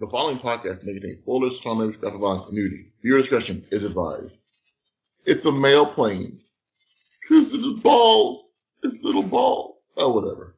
The 0.00 0.06
following 0.06 0.38
podcast 0.38 0.84
may 0.86 0.92
contain 0.92 1.16
spoilers, 1.16 1.58
trauma, 1.58 1.90
graphic 1.90 2.20
violence, 2.20 2.46
and 2.46 2.54
nudity. 2.54 2.92
Viewer 3.02 3.18
discretion 3.18 3.64
is 3.72 3.82
advised. 3.82 4.56
It's 5.26 5.44
a 5.44 5.50
male 5.50 5.86
plane. 5.86 6.38
Cause 7.28 7.52
it's 7.52 7.82
balls. 7.82 8.54
It's 8.84 8.96
little 9.02 9.24
balls. 9.24 9.82
Oh, 9.96 10.10
whatever. 10.10 10.54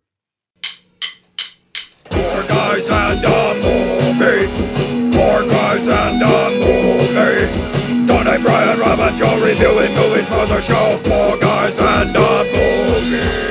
Four 2.11 2.43
guys 2.49 2.85
and 2.85 3.25
a 3.25 3.55
movie. 3.65 4.47
Four 5.17 5.41
guys 5.49 5.89
and 5.89 6.23
a 6.23 6.51
movie. 6.61 8.07
Donnie, 8.07 8.43
Brian, 8.43 8.79
Rob, 8.79 8.99
Joe 9.17 9.43
reviewing 9.43 9.95
movies 9.95 10.29
for 10.29 10.45
the 10.45 10.61
show. 10.61 10.99
Four 10.99 11.39
guys 11.39 11.79
and 11.79 12.15
a 12.15 12.45
movie. 12.45 13.50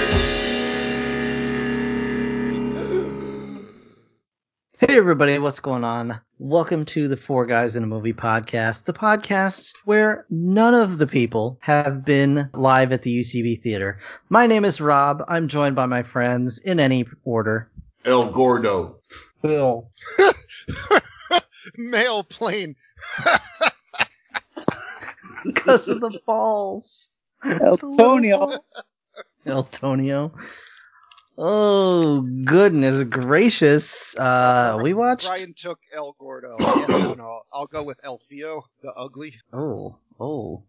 Hey 4.80 4.96
everybody, 4.96 5.38
what's 5.39 5.59
going 5.59 5.84
on? 5.84 6.21
Welcome 6.38 6.86
to 6.86 7.10
the 7.10 7.18
Four 7.18 7.46
Guys 7.46 7.75
in 7.75 7.83
a 7.83 7.86
Movie 7.86 8.14
podcast, 8.14 8.86
the 8.86 8.93
podcast 8.93 9.74
where 9.83 10.25
none 10.29 10.74
of 10.74 11.00
the 11.00 11.05
people 11.05 11.57
have 11.60 12.05
been 12.05 12.50
live 12.54 12.93
at 12.93 13.02
the 13.02 13.19
UCB 13.19 13.61
theater. 13.61 14.00
My 14.29 14.47
name 14.47 14.64
is 14.64 14.79
Rob. 14.79 15.21
I'm 15.28 15.50
joined 15.50 15.75
by 15.75 15.86
my 15.86 16.02
friends 16.02 16.60
in 16.60 16.79
any 16.79 17.05
order. 17.25 17.69
El 18.05 18.32
Gordo. 18.32 19.02
Bill. 19.42 19.92
Male 21.77 22.24
plane. 22.24 22.77
Because 25.43 25.89
of 25.89 26.00
the 26.00 26.19
balls. 26.25 27.11
Antonio. 27.43 28.60
El 29.46 29.64
Tonio. 29.64 30.33
Oh, 31.42 32.20
goodness 32.44 33.06
gracious. 33.06 34.14
Uh, 34.17 34.78
we 34.81 34.94
watched. 34.94 35.25
Brian 35.28 35.53
took 35.53 35.80
El 35.95 36.14
Gordo. 36.20 36.58
Yeah, 36.59 36.86
no, 36.88 37.14
no, 37.14 37.42
I'll 37.53 37.66
go 37.66 37.81
with 37.81 37.97
El 38.03 38.20
Fio, 38.28 38.66
the 38.83 38.91
ugly. 38.97 39.33
Oh, 39.53 39.95
oh. 40.19 40.63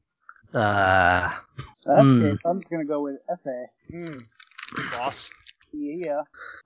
Uh, 0.55 1.33
That's 1.85 2.03
Hmm. 2.03 2.21
good. 2.21 2.39
I'm 2.45 2.61
just 2.61 2.71
gonna 2.71 2.85
go 2.85 3.01
with 3.03 3.19
FA. 3.43 3.65
Hmm. 3.91 4.19
Boss. 4.93 5.29
Yeah. 5.73 6.23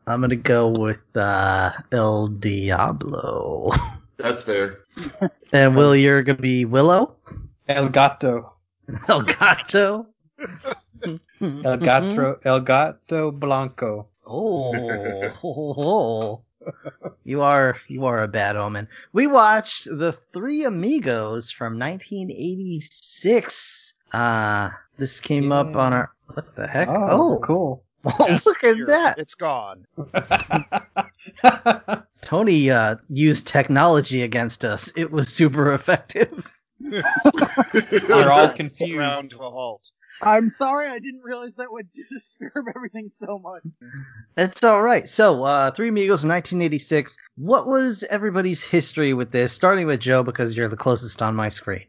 I'm 0.06 0.20
gonna 0.20 0.36
go 0.36 0.68
with, 0.68 1.02
uh, 1.16 1.70
El 1.90 2.28
Diablo. 2.28 3.70
That's 4.18 4.42
fair. 4.42 4.80
And 5.54 5.76
Will, 5.76 5.94
you're 5.96 6.22
gonna 6.22 6.38
be 6.42 6.64
Willow? 6.66 7.16
El 7.68 7.88
Gato. 7.88 8.52
El 9.08 9.22
Gato? 9.22 10.08
El 11.40 11.76
Gato. 11.78 12.38
El 12.44 12.60
Gato 12.60 13.30
Blanco. 13.30 14.06
Oh, 14.26 16.40
you 17.24 17.42
are 17.42 17.76
you 17.88 18.06
are 18.06 18.22
a 18.22 18.28
bad 18.28 18.56
omen. 18.56 18.88
We 19.12 19.26
watched 19.26 19.84
the 19.84 20.12
Three 20.32 20.64
Amigos 20.64 21.50
from 21.50 21.78
1986. 21.78 23.94
Uh 24.12 24.70
this 24.96 25.20
came 25.20 25.52
up 25.52 25.76
on 25.76 25.92
our 25.92 26.10
what 26.32 26.54
the 26.56 26.66
heck? 26.66 26.88
Oh, 26.88 27.36
Oh, 27.36 27.40
cool. 27.42 27.84
look 28.18 28.64
at 28.64 28.76
that! 28.86 29.18
It's 29.18 29.34
gone. 29.34 29.86
Tony 32.20 32.70
uh, 32.70 32.96
used 33.08 33.46
technology 33.46 34.22
against 34.22 34.62
us. 34.64 34.92
It 34.94 35.10
was 35.10 35.28
super 35.28 35.72
effective. 35.72 36.52
We're 36.80 37.02
all 37.02 38.22
Ground 38.24 38.56
confused. 38.56 39.30
to 39.30 39.38
a 39.42 39.50
halt. 39.50 39.90
I'm 40.22 40.48
sorry, 40.48 40.88
I 40.88 40.98
didn't 40.98 41.22
realize 41.22 41.52
that 41.56 41.70
would 41.72 41.88
disturb 42.12 42.66
everything 42.74 43.08
so 43.08 43.38
much. 43.38 43.62
That's 44.36 44.62
all 44.64 44.82
right. 44.82 45.08
So, 45.08 45.44
uh, 45.44 45.70
Three 45.72 45.88
Amigos, 45.88 46.24
1986. 46.24 47.16
What 47.36 47.66
was 47.66 48.04
everybody's 48.10 48.62
history 48.62 49.12
with 49.12 49.32
this? 49.32 49.52
Starting 49.52 49.86
with 49.86 50.00
Joe, 50.00 50.22
because 50.22 50.56
you're 50.56 50.68
the 50.68 50.76
closest 50.76 51.20
on 51.22 51.34
my 51.34 51.48
screen. 51.48 51.84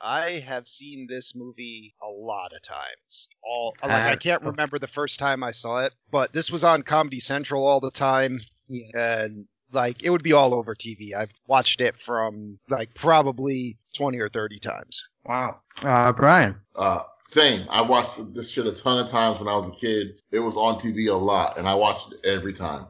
I 0.00 0.44
have 0.46 0.68
seen 0.68 1.06
this 1.10 1.34
movie 1.34 1.94
a 2.02 2.08
lot 2.08 2.52
of 2.54 2.62
times. 2.62 3.28
All 3.42 3.74
like 3.82 3.90
Uh, 3.90 4.10
I 4.12 4.16
can't 4.16 4.42
remember 4.42 4.78
the 4.78 4.86
first 4.86 5.18
time 5.18 5.42
I 5.42 5.50
saw 5.50 5.84
it, 5.84 5.92
but 6.12 6.32
this 6.32 6.50
was 6.52 6.62
on 6.62 6.82
Comedy 6.82 7.18
Central 7.18 7.66
all 7.66 7.80
the 7.80 7.90
time, 7.90 8.38
Yes. 8.68 8.90
and 8.94 9.46
like 9.72 10.02
it 10.04 10.10
would 10.10 10.22
be 10.22 10.32
all 10.32 10.54
over 10.54 10.74
TV. 10.76 11.14
I've 11.14 11.32
watched 11.48 11.80
it 11.80 11.96
from 12.06 12.58
like 12.70 12.94
probably 12.94 13.76
twenty 13.96 14.18
or 14.20 14.28
thirty 14.28 14.60
times. 14.60 15.02
Wow. 15.26 15.60
Uh, 15.82 16.12
Brian. 16.12 16.60
Uh, 16.76 17.00
same. 17.28 17.66
I 17.68 17.82
watched 17.82 18.34
this 18.34 18.50
shit 18.50 18.66
a 18.66 18.72
ton 18.72 18.98
of 18.98 19.06
times 19.06 19.38
when 19.38 19.48
I 19.48 19.54
was 19.54 19.68
a 19.68 19.72
kid. 19.72 20.22
It 20.32 20.38
was 20.38 20.56
on 20.56 20.78
TV 20.78 21.12
a 21.12 21.14
lot, 21.14 21.58
and 21.58 21.68
I 21.68 21.74
watched 21.74 22.12
it 22.12 22.24
every 22.26 22.54
time. 22.54 22.86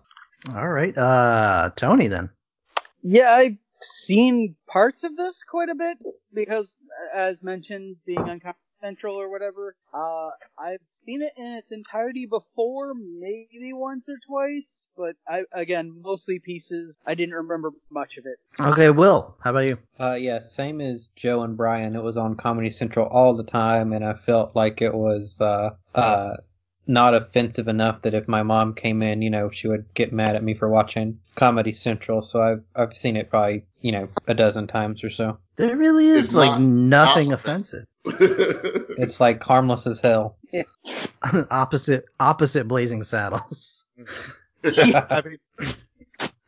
All 0.55 0.69
right. 0.69 0.97
Uh, 0.97 1.71
Tony 1.75 2.07
then. 2.07 2.31
Yeah, 3.03 3.31
I've 3.31 3.57
seen 3.83 4.55
parts 4.69 5.03
of 5.03 5.17
this 5.17 5.43
quite 5.43 5.69
a 5.69 5.75
bit 5.75 5.99
because, 6.33 6.81
as 7.13 7.43
mentioned, 7.43 7.97
being 8.07 8.21
on 8.21 8.39
Comedy 8.39 8.59
Central 8.83 9.17
or 9.17 9.31
whatever, 9.31 9.75
uh, 9.93 10.29
I've 10.59 10.79
seen 10.91 11.23
it 11.23 11.33
in 11.37 11.47
its 11.55 11.73
entirety 11.73 12.27
before, 12.27 12.95
maybe 12.95 13.73
once 13.73 14.09
or 14.09 14.17
twice, 14.27 14.89
but 14.97 15.17
I, 15.27 15.43
again, 15.53 16.01
mostly 16.03 16.39
pieces. 16.39 16.97
I 17.07 17.15
didn't 17.15 17.35
remember 17.35 17.73
much 17.91 18.19
of 18.19 18.25
it. 18.27 18.39
Okay, 18.61 18.91
Will. 18.91 19.37
How 19.41 19.51
about 19.51 19.67
you? 19.67 19.79
Uh, 19.99 20.15
yeah, 20.15 20.39
same 20.41 20.81
as 20.81 21.09
Joe 21.17 21.43
and 21.43 21.57
Brian. 21.57 21.97
It 21.97 22.03
was 22.03 22.17
on 22.17 22.37
Comedy 22.37 22.71
Central 22.71 23.07
all 23.09 23.35
the 23.35 23.45
time, 23.45 23.93
and 23.93 24.05
I 24.05 24.15
felt 24.15 24.55
like 24.55 24.83
it 24.83 24.95
was 24.95 25.41
uh, 25.41 25.71
uh, 25.95 26.37
not 26.89 27.15
offensive 27.15 27.69
enough 27.69 28.03
that 28.03 28.15
if 28.15 28.27
my 28.27 28.43
mom 28.43 28.75
came 28.75 29.03
in, 29.03 29.21
you 29.23 29.31
know, 29.31 29.51
she 29.51 29.69
would 29.69 29.85
get 29.95 30.13
mad 30.13 30.35
at 30.35 30.43
me 30.43 30.55
for 30.55 30.69
watching 30.69 31.19
Comedy 31.37 31.71
Central. 31.73 32.23
So 32.23 32.43
I've 32.43 32.63
I've 32.75 32.97
seen 32.97 33.17
it 33.17 33.31
probably 33.31 33.65
you 33.83 33.93
know 33.93 34.09
a 34.27 34.35
dozen 34.35 34.67
times 34.67 35.05
or 35.05 35.11
so. 35.11 35.39
There 35.57 35.77
really 35.77 36.07
is 36.09 36.27
It's 36.27 36.35
like 36.35 36.51
not- 36.53 36.61
nothing 36.61 37.29
not- 37.31 37.39
offensive. 37.41 37.85
It's 39.01 39.21
like 39.21 39.43
harmless 39.43 39.87
as 39.87 40.01
hell. 40.01 40.37
opposite, 41.51 42.05
opposite 42.21 42.67
Blazing 42.67 43.05
Saddles. 43.05 43.85
I 44.65 45.23
mean, 45.25 45.69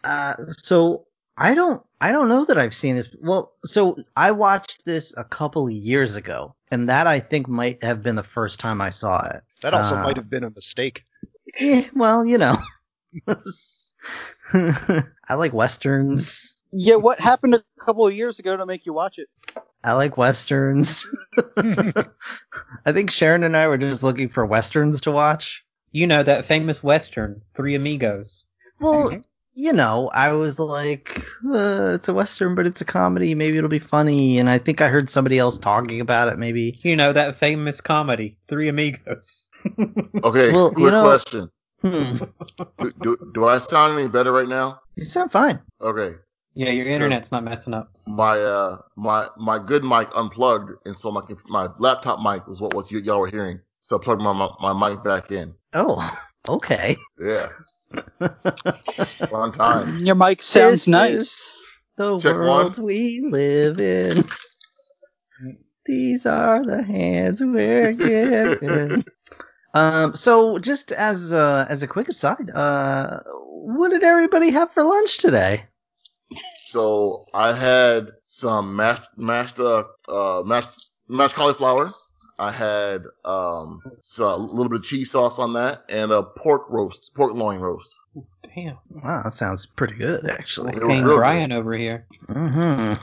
Uh, 0.04 0.34
so 0.48 1.06
I 1.36 1.54
don't, 1.54 1.82
I 2.00 2.10
don't 2.12 2.28
know 2.28 2.44
that 2.46 2.58
I've 2.58 2.74
seen 2.74 2.96
this. 2.96 3.08
Well, 3.20 3.52
so 3.64 3.96
I 4.16 4.30
watched 4.32 4.84
this 4.84 5.14
a 5.16 5.24
couple 5.24 5.66
of 5.66 5.72
years 5.72 6.16
ago, 6.16 6.54
and 6.70 6.88
that 6.88 7.06
I 7.06 7.20
think 7.20 7.46
might 7.48 7.82
have 7.84 8.02
been 8.02 8.16
the 8.16 8.22
first 8.22 8.58
time 8.58 8.80
I 8.80 8.90
saw 8.90 9.24
it. 9.26 9.42
That 9.62 9.74
also 9.74 9.96
Uh, 9.96 10.02
might 10.02 10.16
have 10.16 10.30
been 10.30 10.44
a 10.44 10.50
mistake. 10.50 11.04
Eh, 11.58 11.88
well, 11.94 12.24
you 12.24 12.38
know. 12.38 12.56
I 14.52 15.34
like 15.34 15.52
westerns. 15.52 16.56
Yeah, 16.72 16.94
what 16.96 17.18
happened 17.18 17.54
a 17.54 17.64
couple 17.80 18.06
of 18.06 18.14
years 18.14 18.38
ago 18.38 18.56
to 18.56 18.64
make 18.66 18.86
you 18.86 18.92
watch 18.92 19.18
it? 19.18 19.28
I 19.82 19.92
like 19.94 20.16
westerns. 20.16 21.04
I 21.56 22.92
think 22.92 23.10
Sharon 23.10 23.42
and 23.44 23.56
I 23.56 23.66
were 23.66 23.78
just 23.78 24.02
looking 24.02 24.28
for 24.28 24.46
westerns 24.46 25.00
to 25.02 25.10
watch. 25.10 25.64
You 25.92 26.06
know 26.06 26.22
that 26.22 26.44
famous 26.44 26.82
western, 26.84 27.42
Three 27.56 27.74
Amigos. 27.74 28.44
Well, 28.78 29.22
you 29.60 29.72
know, 29.72 30.10
I 30.14 30.32
was 30.32 30.58
like, 30.58 31.24
uh, 31.52 31.92
it's 31.94 32.08
a 32.08 32.14
western, 32.14 32.54
but 32.54 32.66
it's 32.66 32.80
a 32.80 32.84
comedy. 32.84 33.34
Maybe 33.34 33.58
it'll 33.58 33.68
be 33.70 33.78
funny. 33.78 34.38
And 34.38 34.48
I 34.48 34.58
think 34.58 34.80
I 34.80 34.88
heard 34.88 35.10
somebody 35.10 35.38
else 35.38 35.58
talking 35.58 36.00
about 36.00 36.28
it. 36.28 36.38
Maybe. 36.38 36.78
You 36.82 36.96
know 36.96 37.12
that 37.12 37.36
famous 37.36 37.80
comedy, 37.80 38.36
Three 38.48 38.68
Amigos. 38.68 39.50
okay, 40.24 40.52
Well, 40.52 40.70
quick 40.70 40.78
you 40.84 40.90
know- 40.90 41.04
question. 41.04 41.50
Hmm. 41.82 42.16
Do, 42.78 42.92
do, 43.02 43.30
do 43.34 43.44
I 43.46 43.58
sound 43.58 43.98
any 43.98 44.06
better 44.08 44.32
right 44.32 44.48
now? 44.48 44.80
You 44.96 45.04
sound 45.04 45.32
fine. 45.32 45.58
Okay. 45.80 46.16
Yeah, 46.54 46.70
your 46.70 46.84
internet's 46.86 47.32
not 47.32 47.42
messing 47.44 47.72
up. 47.72 47.90
my 48.06 48.36
uh 48.38 48.76
my 48.96 49.28
my 49.38 49.58
good 49.58 49.82
mic 49.84 50.08
unplugged 50.14 50.72
and 50.84 50.98
so 50.98 51.10
my 51.10 51.22
my 51.48 51.68
laptop 51.78 52.20
mic 52.20 52.46
was 52.46 52.60
what 52.60 52.74
what 52.74 52.90
you, 52.90 52.98
y'all 52.98 53.20
were 53.20 53.30
hearing 53.30 53.60
so 53.90 53.98
I 53.98 54.04
plugged 54.04 54.22
my, 54.22 54.32
my 54.32 54.72
my 54.74 54.88
mic 54.90 55.04
back 55.04 55.32
in 55.32 55.54
Oh, 55.74 56.18
okay. 56.48 56.96
yeah 57.18 57.48
one 59.28 59.52
time 59.52 59.94
Your 60.04 60.14
mic 60.14 60.42
sounds 60.42 60.86
This 60.86 60.88
nice. 60.88 61.56
The 61.96 62.18
Check 62.18 62.40
world 62.40 62.78
one. 62.78 62.78
we 62.78 63.20
live 63.20 63.80
in. 63.80 64.24
These 65.86 66.26
are 66.26 66.64
the 66.64 66.82
hands 66.82 67.42
we're 67.42 67.92
given. 67.94 69.04
um, 69.74 70.14
so 70.14 70.58
just 70.58 70.92
as 70.92 71.32
uh, 71.32 71.66
as 71.68 71.82
a 71.82 71.88
quick 71.88 72.08
aside, 72.08 72.50
uh, 72.54 73.20
what 73.26 73.90
did 73.90 74.02
everybody 74.04 74.50
have 74.50 74.72
for 74.72 74.84
lunch 74.84 75.18
today? 75.18 75.64
so 76.54 77.24
I 77.34 77.52
had 77.54 78.08
some 78.26 78.76
mashed 78.76 79.08
mashed 79.16 79.58
uh, 79.60 79.84
uh 80.08 80.42
mashed 80.44 80.90
mashed 81.08 81.34
cauliflower 81.34 81.96
I 82.40 82.50
had 82.50 83.02
um 83.24 83.82
so 84.00 84.34
a 84.34 84.36
little 84.36 84.70
bit 84.70 84.78
of 84.78 84.84
cheese 84.84 85.10
sauce 85.10 85.38
on 85.38 85.52
that 85.52 85.84
and 85.90 86.10
a 86.10 86.22
pork 86.22 86.62
roast 86.70 87.12
pork 87.14 87.34
loin 87.34 87.60
roast 87.60 87.94
Damn. 88.54 88.78
Wow, 88.90 89.22
that 89.22 89.34
sounds 89.34 89.66
pretty 89.66 89.94
good, 89.94 90.28
actually. 90.28 90.74
It 90.76 90.82
was 90.84 90.96
King 90.96 91.04
real 91.04 91.16
Brian 91.16 91.52
over 91.52 91.74
here. 91.74 92.06
hmm 92.26 92.94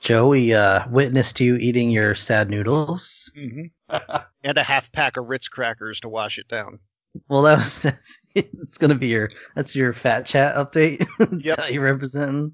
Joey 0.00 0.52
uh, 0.52 0.88
witnessed 0.90 1.38
you 1.38 1.56
eating 1.56 1.90
your 1.90 2.14
sad 2.16 2.50
noodles. 2.50 3.30
hmm 3.36 3.66
and 4.42 4.58
a 4.58 4.62
half 4.62 4.90
pack 4.92 5.16
of 5.16 5.28
Ritz 5.28 5.46
crackers 5.46 6.00
to 6.00 6.08
wash 6.08 6.38
it 6.38 6.48
down. 6.48 6.80
Well, 7.28 7.42
that 7.42 7.58
was 7.58 7.82
that's 7.82 8.18
it's 8.34 8.78
gonna 8.78 8.94
be 8.94 9.08
your 9.08 9.30
that's 9.54 9.76
your 9.76 9.92
fat 9.92 10.26
chat 10.26 10.56
update. 10.56 11.04
That's 11.44 11.60
how 11.60 11.68
you're 11.68 11.84
representing. 11.84 12.52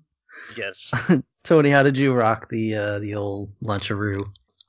Yes. 0.57 0.93
Tony, 1.45 1.71
how 1.71 1.83
did 1.83 1.97
you 1.97 2.13
rock 2.13 2.49
the 2.51 2.75
uh, 2.75 2.99
the 2.99 3.15
old 3.15 3.51
Luncharoo? 3.63 4.27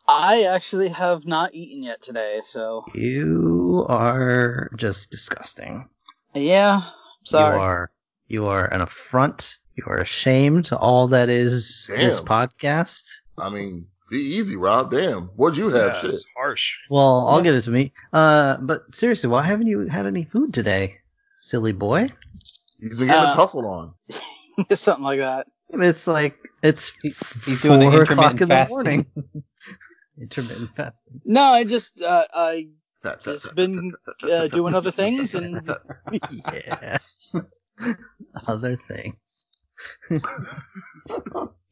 I 0.07 0.43
actually 0.43 0.89
have 0.89 1.25
not 1.25 1.53
eaten 1.53 1.83
yet 1.83 2.01
today, 2.01 2.39
so 2.45 2.85
You 2.93 3.85
are 3.89 4.69
just 4.77 5.11
disgusting. 5.11 5.89
yeah. 6.33 6.81
Sorry. 7.23 7.57
You 7.57 7.61
are 7.61 7.91
you 8.29 8.45
are 8.45 8.65
an 8.73 8.81
affront. 8.81 9.57
You 9.75 9.83
are 9.87 9.97
ashamed 9.97 10.65
to 10.65 10.77
all 10.77 11.07
that 11.09 11.29
is 11.29 11.87
this 11.89 12.19
podcast. 12.21 13.03
I 13.37 13.49
mean, 13.49 13.83
be 14.09 14.17
easy, 14.17 14.55
Rob. 14.55 14.91
Damn, 14.91 15.23
what'd 15.35 15.57
you 15.57 15.69
have? 15.69 15.93
Yeah, 15.95 15.99
Shit. 16.11 16.23
harsh. 16.37 16.75
Well, 16.89 17.27
I'll 17.27 17.41
get 17.41 17.53
it 17.53 17.61
to 17.63 17.71
me. 17.71 17.91
Uh, 18.13 18.57
but 18.61 18.93
seriously, 18.95 19.29
why 19.29 19.43
haven't 19.43 19.67
you 19.67 19.87
had 19.87 20.05
any 20.05 20.23
food 20.23 20.53
today, 20.53 20.95
silly 21.35 21.73
boy? 21.73 22.09
He's 22.79 22.97
been 22.97 23.07
getting 23.07 23.23
his 23.23 23.31
Uh, 23.33 23.35
hustle 23.35 23.67
on. 23.67 23.93
Something 24.75 25.03
like 25.03 25.19
that. 25.19 25.47
It's 25.69 26.07
like 26.07 26.37
it's 26.63 26.93
He's 27.45 27.61
doing 27.61 27.79
the 27.79 27.91
four 27.91 28.01
o'clock 28.03 28.39
intermittent 28.39 28.41
in 28.41 28.47
the 28.47 28.53
fasting. 28.55 28.75
morning. 28.75 29.05
intermittent 30.19 30.71
fasting. 30.75 31.21
No, 31.25 31.41
I 31.43 31.63
just 31.63 32.01
uh, 32.01 32.25
I 32.33 32.67
Fat, 33.03 33.21
fat, 33.23 33.31
just 33.31 33.55
been 33.55 33.93
uh, 34.23 34.47
doing 34.47 34.73
other 34.73 34.91
things 34.91 35.35
and 35.35 35.65
fat, 35.65 35.81
fat. 36.11 36.31
yeah. 36.31 36.97
Other 38.47 38.75
things. 38.75 39.47
you 40.09 40.19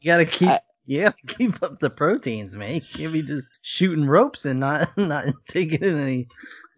gotta 0.06 0.26
keep. 0.26 0.50
I- 0.50 0.60
you 0.88 1.02
gotta 1.02 1.16
keep 1.26 1.64
up 1.64 1.80
the 1.80 1.90
proteins, 1.90 2.56
man. 2.56 2.76
You 2.76 2.82
can't 2.82 3.12
be 3.12 3.24
just 3.24 3.56
shooting 3.64 4.06
ropes 4.06 4.46
and 4.46 4.60
not 4.60 4.96
not 4.98 5.26
taking 5.50 5.82
in 5.82 5.98
any 6.00 6.28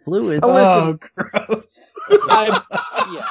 fluids. 0.05 0.39
Oh, 0.45 0.53
listen. 0.53 0.99
gross. 1.17 1.93
I, 2.29 2.61
yeah. 3.11 3.25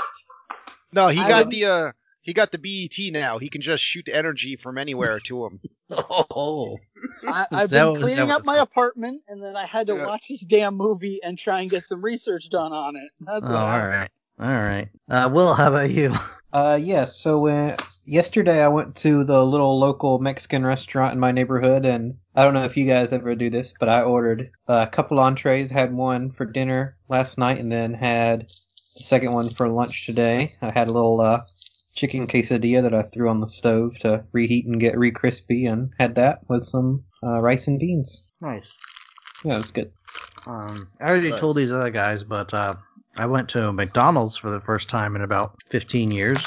No, 0.92 1.08
he 1.08 1.20
I 1.20 1.28
got 1.30 1.46
would- 1.46 1.50
the 1.54 1.64
uh 1.64 1.92
he 2.26 2.34
got 2.34 2.50
the 2.52 2.58
BET 2.58 3.12
now. 3.12 3.38
He 3.38 3.48
can 3.48 3.62
just 3.62 3.82
shoot 3.82 4.08
energy 4.12 4.56
from 4.56 4.76
anywhere 4.76 5.18
to 5.20 5.46
him. 5.46 5.60
Oh, 5.88 6.76
I, 7.28 7.46
I've 7.52 7.70
been 7.70 7.86
what- 7.86 7.96
is 7.98 8.02
cleaning 8.02 8.30
up 8.32 8.44
my 8.44 8.56
called? 8.56 8.68
apartment, 8.68 9.22
and 9.28 9.40
then 9.42 9.56
I 9.56 9.64
had 9.64 9.86
to 9.86 9.94
Yeah. 9.94 10.04
watch 10.06 10.26
this 10.28 10.40
damn 10.44 10.74
movie 10.76 11.20
and 11.22 11.38
try 11.38 11.60
and 11.60 11.70
get 11.70 11.84
some 11.84 12.04
research 12.04 12.50
done 12.50 12.72
on 12.72 12.96
it. 12.96 13.08
That's 13.20 13.48
oh, 13.48 13.52
what 13.52 13.60
all 13.60 13.66
happened. 13.66 13.92
right, 13.92 14.10
all 14.40 14.62
right. 14.62 14.88
Uh, 15.08 15.30
Will, 15.32 15.54
how 15.54 15.68
about 15.68 15.90
you? 15.90 16.12
Uh, 16.52 16.78
yes. 16.80 17.16
So 17.16 17.46
uh, 17.48 17.76
yesterday 18.06 18.62
I 18.62 18.68
went 18.68 18.96
to 18.96 19.24
the 19.24 19.44
little 19.44 19.78
local 19.78 20.18
Mexican 20.20 20.64
restaurant 20.64 21.12
in 21.12 21.20
my 21.20 21.30
neighborhood, 21.30 21.84
and 21.84 22.14
I 22.34 22.44
don't 22.44 22.54
know 22.54 22.64
if 22.64 22.78
you 22.78 22.86
guys 22.86 23.12
ever 23.12 23.34
do 23.34 23.50
this, 23.50 23.74
but 23.78 23.90
I 23.90 24.00
ordered 24.00 24.48
a 24.66 24.86
couple 24.86 25.20
entrees. 25.20 25.70
Had 25.70 25.92
one 25.92 26.30
for 26.30 26.46
dinner 26.46 26.94
last 27.10 27.36
night, 27.36 27.58
and 27.58 27.70
then 27.70 27.92
had 27.92 28.42
the 28.42 29.02
second 29.02 29.32
one 29.32 29.50
for 29.50 29.68
lunch 29.68 30.06
today. 30.06 30.52
I 30.62 30.70
had 30.70 30.88
a 30.88 30.92
little 30.92 31.20
uh, 31.20 31.40
chicken 31.96 32.26
quesadilla 32.28 32.82
that 32.82 32.94
I 32.94 33.02
threw 33.02 33.28
on 33.28 33.40
the 33.40 33.48
stove 33.48 33.98
to 34.00 34.24
reheat 34.32 34.66
and 34.66 34.78
get 34.78 34.96
re-crispy, 34.98 35.66
and 35.66 35.90
had 35.98 36.14
that 36.14 36.40
with 36.48 36.64
some 36.64 37.04
uh, 37.24 37.40
rice 37.40 37.66
and 37.66 37.78
beans. 37.80 38.28
Nice. 38.40 38.72
Yeah, 39.44 39.54
it 39.54 39.58
was 39.58 39.70
good. 39.72 39.90
Um, 40.46 40.86
I 41.00 41.04
already 41.08 41.30
Nice. 41.30 41.40
told 41.40 41.56
these 41.56 41.72
other 41.72 41.90
guys, 41.90 42.22
but 42.22 42.52
uh, 42.54 42.74
I 43.16 43.26
went 43.26 43.48
to 43.50 43.72
McDonald's 43.72 44.36
for 44.36 44.50
the 44.50 44.60
first 44.60 44.88
time 44.88 45.16
in 45.16 45.22
about 45.22 45.56
15 45.70 46.10
years. 46.12 46.38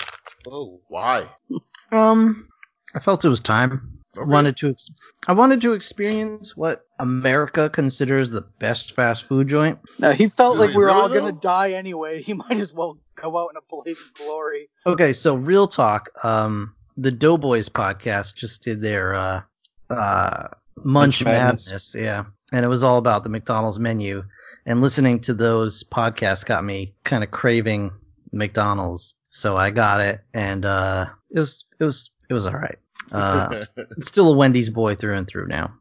Oh. 0.48 0.78
Why? 0.90 1.28
Um, 1.92 2.48
I 2.94 3.00
felt 3.00 3.26
it 3.26 3.30
was 3.30 3.40
time. 3.42 3.98
Okay. 4.16 4.30
Wanted 4.30 4.58
to, 4.58 4.70
ex- 4.70 4.92
I 5.28 5.34
wanted 5.34 5.60
to 5.62 5.74
experience 5.74 6.56
what 6.56 6.86
America 7.00 7.68
considers 7.68 8.30
the 8.30 8.42
best 8.60 8.96
fast 8.96 9.24
food 9.24 9.48
joint. 9.48 9.80
No, 9.98 10.12
he 10.12 10.30
felt 10.30 10.60
like 10.60 10.68
Really, 10.70 10.78
we 10.78 10.84
were 10.84 10.86
really 10.90 11.00
all 11.02 11.10
though? 11.10 11.20
going 11.22 11.34
to 11.34 11.40
die 11.42 11.72
anyway. 11.72 12.22
He 12.30 12.36
might 12.36 12.58
as 12.58 12.72
well 12.74 13.00
go 13.22 13.38
out 13.38 13.50
in 13.52 13.58
a 13.58 13.62
blaze 13.70 14.02
of 14.02 14.14
glory. 14.14 14.70
Okay, 14.86 15.14
so 15.14 15.36
real 15.36 15.68
talk. 15.68 16.10
Um, 16.24 16.76
the 16.98 17.12
Doughboys 17.12 17.70
podcast 17.70 18.36
just 18.36 18.64
did 18.64 18.82
their 18.82 19.14
uh, 19.14 19.42
uh, 19.90 20.48
Munch 20.78 21.24
Munch 21.24 21.26
Madness. 21.26 21.68
Madness, 21.68 21.96
yeah, 21.98 22.26
and 22.52 22.66
it 22.66 22.70
was 22.70 22.84
all 22.84 22.98
about 22.98 23.24
the 23.24 23.30
McDonald's 23.30 23.80
menu. 23.80 24.24
And 24.66 24.82
listening 24.82 25.20
to 25.22 25.34
those 25.34 25.84
podcasts 25.86 26.46
got 26.46 26.64
me 26.64 26.94
kind 27.04 27.24
of 27.24 27.32
craving 27.32 27.92
McDonald's, 28.32 29.16
so 29.30 29.58
I 29.58 29.72
got 29.72 30.02
it, 30.02 30.22
and 30.34 30.66
uh, 30.66 31.08
it 31.32 31.40
was 31.40 31.66
it 31.80 31.84
was 31.84 32.12
it 32.30 32.34
was 32.34 32.46
all 32.46 32.54
right. 32.54 32.78
Uh, 33.12 33.64
still 34.02 34.32
a 34.32 34.36
Wendy's 34.36 34.70
boy 34.70 34.96
through 34.96 35.16
and 35.16 35.28
through 35.28 35.48
now. 35.48 35.74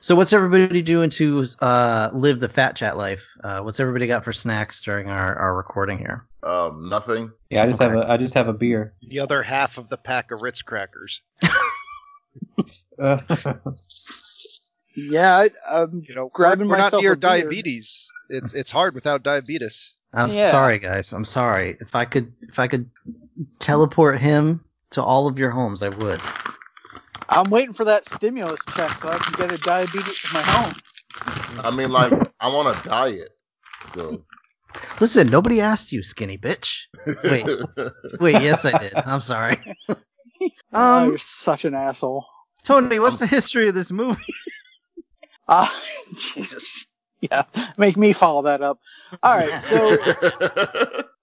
So 0.00 0.14
what's 0.14 0.32
everybody 0.32 0.82
doing 0.82 1.10
to 1.10 1.44
uh, 1.60 2.10
live 2.12 2.40
the 2.40 2.48
fat 2.48 2.76
chat 2.76 2.96
life? 2.96 3.26
Uh, 3.44 3.60
what's 3.60 3.80
everybody 3.80 4.06
got 4.06 4.24
for 4.24 4.32
snacks 4.32 4.80
during 4.80 5.08
our, 5.08 5.36
our 5.36 5.56
recording 5.56 5.98
here? 5.98 6.27
Um, 6.42 6.88
nothing. 6.88 7.32
Yeah, 7.50 7.62
I 7.62 7.66
just 7.66 7.80
have 7.80 7.94
a 7.94 8.10
I 8.10 8.16
just 8.16 8.34
have 8.34 8.48
a 8.48 8.52
beer. 8.52 8.94
The 9.02 9.20
other 9.20 9.42
half 9.42 9.78
of 9.78 9.88
the 9.88 9.96
pack 9.96 10.30
of 10.30 10.42
Ritz 10.42 10.62
crackers. 10.62 11.22
Uh, 12.98 13.18
Yeah, 14.96 15.36
I, 15.36 15.50
um, 15.72 16.02
You 16.08 16.14
know, 16.14 16.28
Grabbing 16.34 16.66
we're, 16.66 16.74
we're 16.74 16.78
not 16.78 16.92
near 16.94 17.12
a 17.12 17.16
beer. 17.16 17.20
diabetes. 17.20 18.10
It's 18.30 18.52
it's 18.54 18.70
hard 18.70 18.94
without 18.94 19.22
diabetes. 19.22 19.92
I'm 20.12 20.30
Yeah. 20.32 20.50
sorry, 20.50 20.78
guys. 20.80 21.12
I'm 21.12 21.24
sorry. 21.24 21.76
If 21.80 21.94
I 21.94 22.04
could, 22.04 22.32
if 22.48 22.58
I 22.58 22.66
could 22.66 22.90
teleport 23.60 24.18
him 24.18 24.64
to 24.90 25.02
all 25.02 25.28
of 25.28 25.38
your 25.38 25.50
homes, 25.50 25.82
I 25.82 25.90
would. 25.90 26.20
I'm 27.28 27.50
waiting 27.50 27.74
for 27.74 27.84
that 27.84 28.06
stimulus 28.06 28.64
check 28.74 28.90
so 28.96 29.08
I 29.08 29.18
can 29.18 29.34
get 29.34 29.52
a 29.52 29.58
diabetes 29.62 30.22
to 30.22 30.34
my 30.34 30.40
home. 30.42 30.74
I 31.62 31.70
mean, 31.70 31.90
like, 31.92 32.12
I 32.40 32.48
want 32.48 32.76
a 32.76 32.88
diet. 32.88 33.36
So. 33.94 34.24
Listen, 35.00 35.28
nobody 35.28 35.60
asked 35.60 35.92
you, 35.92 36.02
skinny 36.02 36.36
bitch. 36.36 36.84
Wait. 37.24 37.46
Wait, 38.20 38.42
yes, 38.42 38.64
I 38.64 38.78
did. 38.78 38.94
I'm 38.94 39.20
sorry. 39.20 39.56
oh, 39.88 39.98
Um, 40.72 41.08
you're 41.08 41.18
such 41.18 41.64
an 41.64 41.74
asshole. 41.74 42.26
Tony, 42.64 42.98
what's 42.98 43.20
the 43.20 43.26
history 43.26 43.68
of 43.68 43.74
this 43.74 43.92
movie? 43.92 44.34
Ah, 45.50 45.82
Jesus. 46.34 46.86
Yeah, 47.22 47.44
make 47.78 47.96
me 47.96 48.12
follow 48.12 48.42
that 48.42 48.60
up. 48.60 48.78
All 49.22 49.34
right, 49.34 49.62
so 49.62 49.96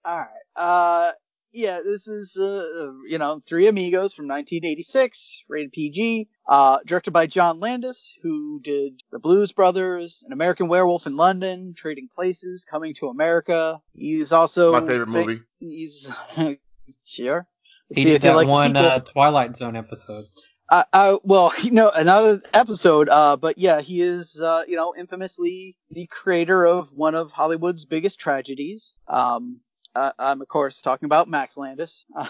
all 0.04 0.18
right, 0.18 0.26
uh, 0.56 1.12
yeah, 1.56 1.80
this 1.82 2.06
is 2.06 2.36
uh, 2.36 2.92
you 3.06 3.18
know, 3.18 3.40
Three 3.46 3.66
Amigos 3.66 4.12
from 4.12 4.26
1986, 4.26 5.44
rated 5.48 5.72
PG, 5.72 6.28
uh, 6.48 6.78
directed 6.86 7.12
by 7.12 7.26
John 7.26 7.58
Landis, 7.58 8.14
who 8.22 8.60
did 8.60 9.02
The 9.10 9.18
Blues 9.18 9.52
Brothers, 9.52 10.22
An 10.26 10.32
American 10.32 10.68
Werewolf 10.68 11.06
in 11.06 11.16
London, 11.16 11.72
Trading 11.74 12.08
Places, 12.14 12.64
Coming 12.70 12.94
to 13.00 13.08
America. 13.08 13.80
He's 13.92 14.32
also 14.32 14.72
My 14.72 14.86
favorite 14.86 15.06
fa- 15.06 15.12
movie. 15.12 15.40
He's 15.58 16.10
sure. 17.04 17.48
Let's 17.90 18.02
he 18.02 18.04
did 18.04 18.22
that 18.22 18.36
like 18.36 18.48
one 18.48 18.76
uh, 18.76 18.98
Twilight 19.00 19.56
Zone 19.56 19.76
episode. 19.76 20.24
Uh, 20.68 20.84
uh, 20.92 21.16
well, 21.22 21.52
you 21.62 21.70
know, 21.70 21.90
another 21.94 22.40
episode, 22.52 23.08
uh, 23.08 23.36
but 23.36 23.56
yeah, 23.56 23.80
he 23.80 24.02
is, 24.02 24.40
uh, 24.40 24.62
you 24.68 24.76
know, 24.76 24.94
infamously 24.96 25.76
the 25.90 26.06
creator 26.06 26.66
of 26.66 26.90
one 26.92 27.14
of 27.14 27.32
Hollywood's 27.32 27.86
biggest 27.86 28.18
tragedies. 28.18 28.94
Um, 29.08 29.60
uh, 29.96 30.12
I'm 30.18 30.40
of 30.42 30.48
course 30.48 30.82
talking 30.82 31.06
about 31.06 31.28
Max 31.28 31.56
Landis. 31.56 32.04
Uh, 32.16 32.26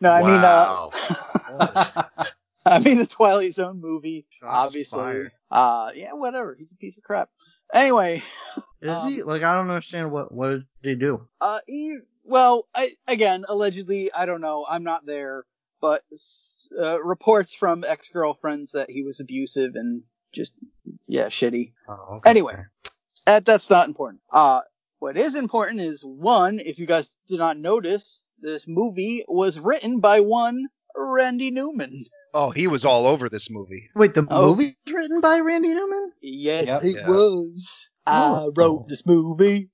no, 0.00 0.10
I 0.12 0.22
mean, 0.22 0.40
uh. 0.44 2.14
I 2.66 2.78
mean 2.80 2.98
the 2.98 3.06
Twilight 3.06 3.54
Zone 3.54 3.80
movie, 3.80 4.26
Shots 4.30 4.50
obviously. 4.66 4.98
fired. 4.98 5.32
Uh, 5.50 5.90
yeah, 5.94 6.12
whatever. 6.12 6.54
He's 6.58 6.72
a 6.72 6.76
piece 6.76 6.98
of 6.98 7.04
crap. 7.04 7.30
Anyway, 7.72 8.22
Is 8.82 8.90
Um, 8.90 9.08
he 9.08 9.22
like? 9.22 9.42
I 9.42 9.54
don't 9.54 9.68
understand 9.70 10.10
what 10.10 10.32
what 10.32 10.50
did 10.50 10.64
he 10.82 10.94
do? 10.94 11.26
Uh, 11.40 11.60
he, 11.66 11.98
well, 12.24 12.66
I, 12.74 12.92
again, 13.06 13.44
allegedly, 13.48 14.10
I 14.12 14.26
don't 14.26 14.40
know. 14.40 14.66
I'm 14.68 14.84
not 14.84 15.06
there, 15.06 15.44
but 15.80 16.02
uh, 16.78 17.02
reports 17.02 17.54
from 17.54 17.84
ex 17.86 18.08
girlfriends 18.10 18.72
that 18.72 18.90
he 18.90 19.02
was 19.02 19.20
abusive 19.20 19.74
and 19.74 20.02
just, 20.34 20.54
yeah, 21.06 21.26
shitty. 21.28 21.72
Oh, 21.88 22.16
okay. 22.16 22.30
Anyway. 22.30 22.56
That, 23.26 23.44
that's 23.44 23.68
not 23.68 23.88
important. 23.88 24.22
Uh, 24.32 24.60
what 24.98 25.16
is 25.16 25.34
important 25.34 25.80
is 25.80 26.04
one, 26.04 26.58
if 26.64 26.78
you 26.78 26.86
guys 26.86 27.18
did 27.28 27.38
not 27.38 27.58
notice, 27.58 28.24
this 28.40 28.66
movie 28.66 29.24
was 29.28 29.58
written 29.60 30.00
by 30.00 30.20
one 30.20 30.68
Randy 30.96 31.50
Newman. 31.50 32.04
Oh, 32.34 32.50
he 32.50 32.66
was 32.66 32.84
all 32.84 33.06
over 33.06 33.28
this 33.28 33.48
movie. 33.50 33.88
Wait, 33.94 34.14
the 34.14 34.26
Oh. 34.30 34.48
movie 34.50 34.76
was 34.86 34.94
written 34.94 35.20
by 35.20 35.38
Randy 35.40 35.72
Newman? 35.74 36.12
Yes, 36.20 36.66
Yep. 36.66 36.84
it 36.84 36.96
Yeah. 36.96 37.08
was. 37.08 37.90
I 38.06 38.28
Oh. 38.30 38.52
wrote 38.56 38.88
this 38.88 39.06
movie. 39.06 39.70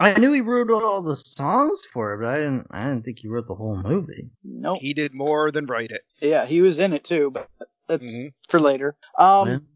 I 0.00 0.14
knew 0.18 0.32
he 0.32 0.40
wrote 0.40 0.70
all 0.70 1.02
the 1.02 1.16
songs 1.16 1.84
for 1.92 2.14
it, 2.14 2.18
but 2.18 2.28
I 2.28 2.38
didn't. 2.38 2.66
I 2.70 2.84
didn't 2.88 3.04
think 3.04 3.18
he 3.18 3.28
wrote 3.28 3.46
the 3.48 3.54
whole 3.54 3.82
movie. 3.82 4.30
Nope. 4.44 4.78
He 4.80 4.94
did 4.94 5.12
more 5.12 5.50
than 5.50 5.66
write 5.66 5.90
it. 5.90 6.02
Yeah, 6.20 6.46
he 6.46 6.60
was 6.62 6.78
in 6.78 6.92
it 6.92 7.04
too, 7.04 7.30
but 7.30 7.48
that's 7.88 8.04
Mhm. 8.04 8.32
for 8.48 8.60
later. 8.60 8.96
Um, 9.18 9.48
When 9.48 9.66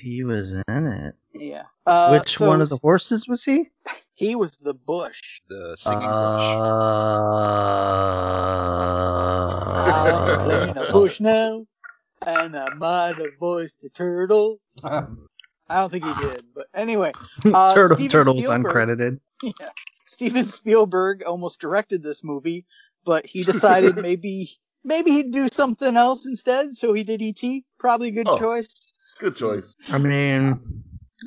he 0.00 0.24
was 0.24 0.52
in 0.52 0.86
it. 0.86 1.14
yeah. 1.32 1.64
Uh, 1.86 2.18
Which 2.18 2.38
so 2.38 2.48
one 2.48 2.60
of 2.60 2.70
the 2.70 2.78
horses 2.82 3.28
was 3.28 3.44
he? 3.44 3.70
He 4.14 4.34
was 4.36 4.52
the 4.52 4.74
bush. 4.74 5.40
The 5.48 5.76
singing 5.78 6.02
I'm 9.72 10.38
playing 10.44 10.78
Uh, 10.78 10.84
a 10.88 10.92
bush 10.92 11.20
now, 11.20 11.66
and 12.26 12.56
I 12.56 12.72
might 12.74 13.14
have 13.16 13.36
voiced 13.38 13.82
a 13.84 13.88
turtle. 13.88 14.60
I 14.84 15.06
don't 15.70 15.90
think 15.90 16.04
he 16.04 16.14
did, 16.22 16.42
but 16.54 16.66
anyway. 16.74 17.12
Uh, 17.46 17.72
Turtle 17.74 17.96
Steven 17.96 18.10
Turtles 18.10 18.44
Spielberg- 18.44 18.66
uncredited. 18.98 19.20
Yeah. 19.42 19.70
Steven 20.06 20.46
Spielberg 20.46 21.24
almost 21.24 21.58
directed 21.60 22.02
this 22.04 22.22
movie, 22.22 22.64
but 23.04 23.26
he 23.26 23.42
decided 23.42 23.96
maybe 24.02 24.50
maybe 24.84 25.10
he'd 25.10 25.32
do 25.32 25.48
something 25.48 25.96
else 25.96 26.26
instead, 26.26 26.76
so 26.76 26.92
he 26.92 27.02
did 27.02 27.20
E.T. 27.22 27.64
Probably 27.78 28.08
a 28.08 28.12
good 28.12 28.28
Oh. 28.28 28.38
choice. 28.38 28.68
Good 29.18 29.36
choice. 29.36 29.74
I 29.90 29.98
mean, 29.98 30.60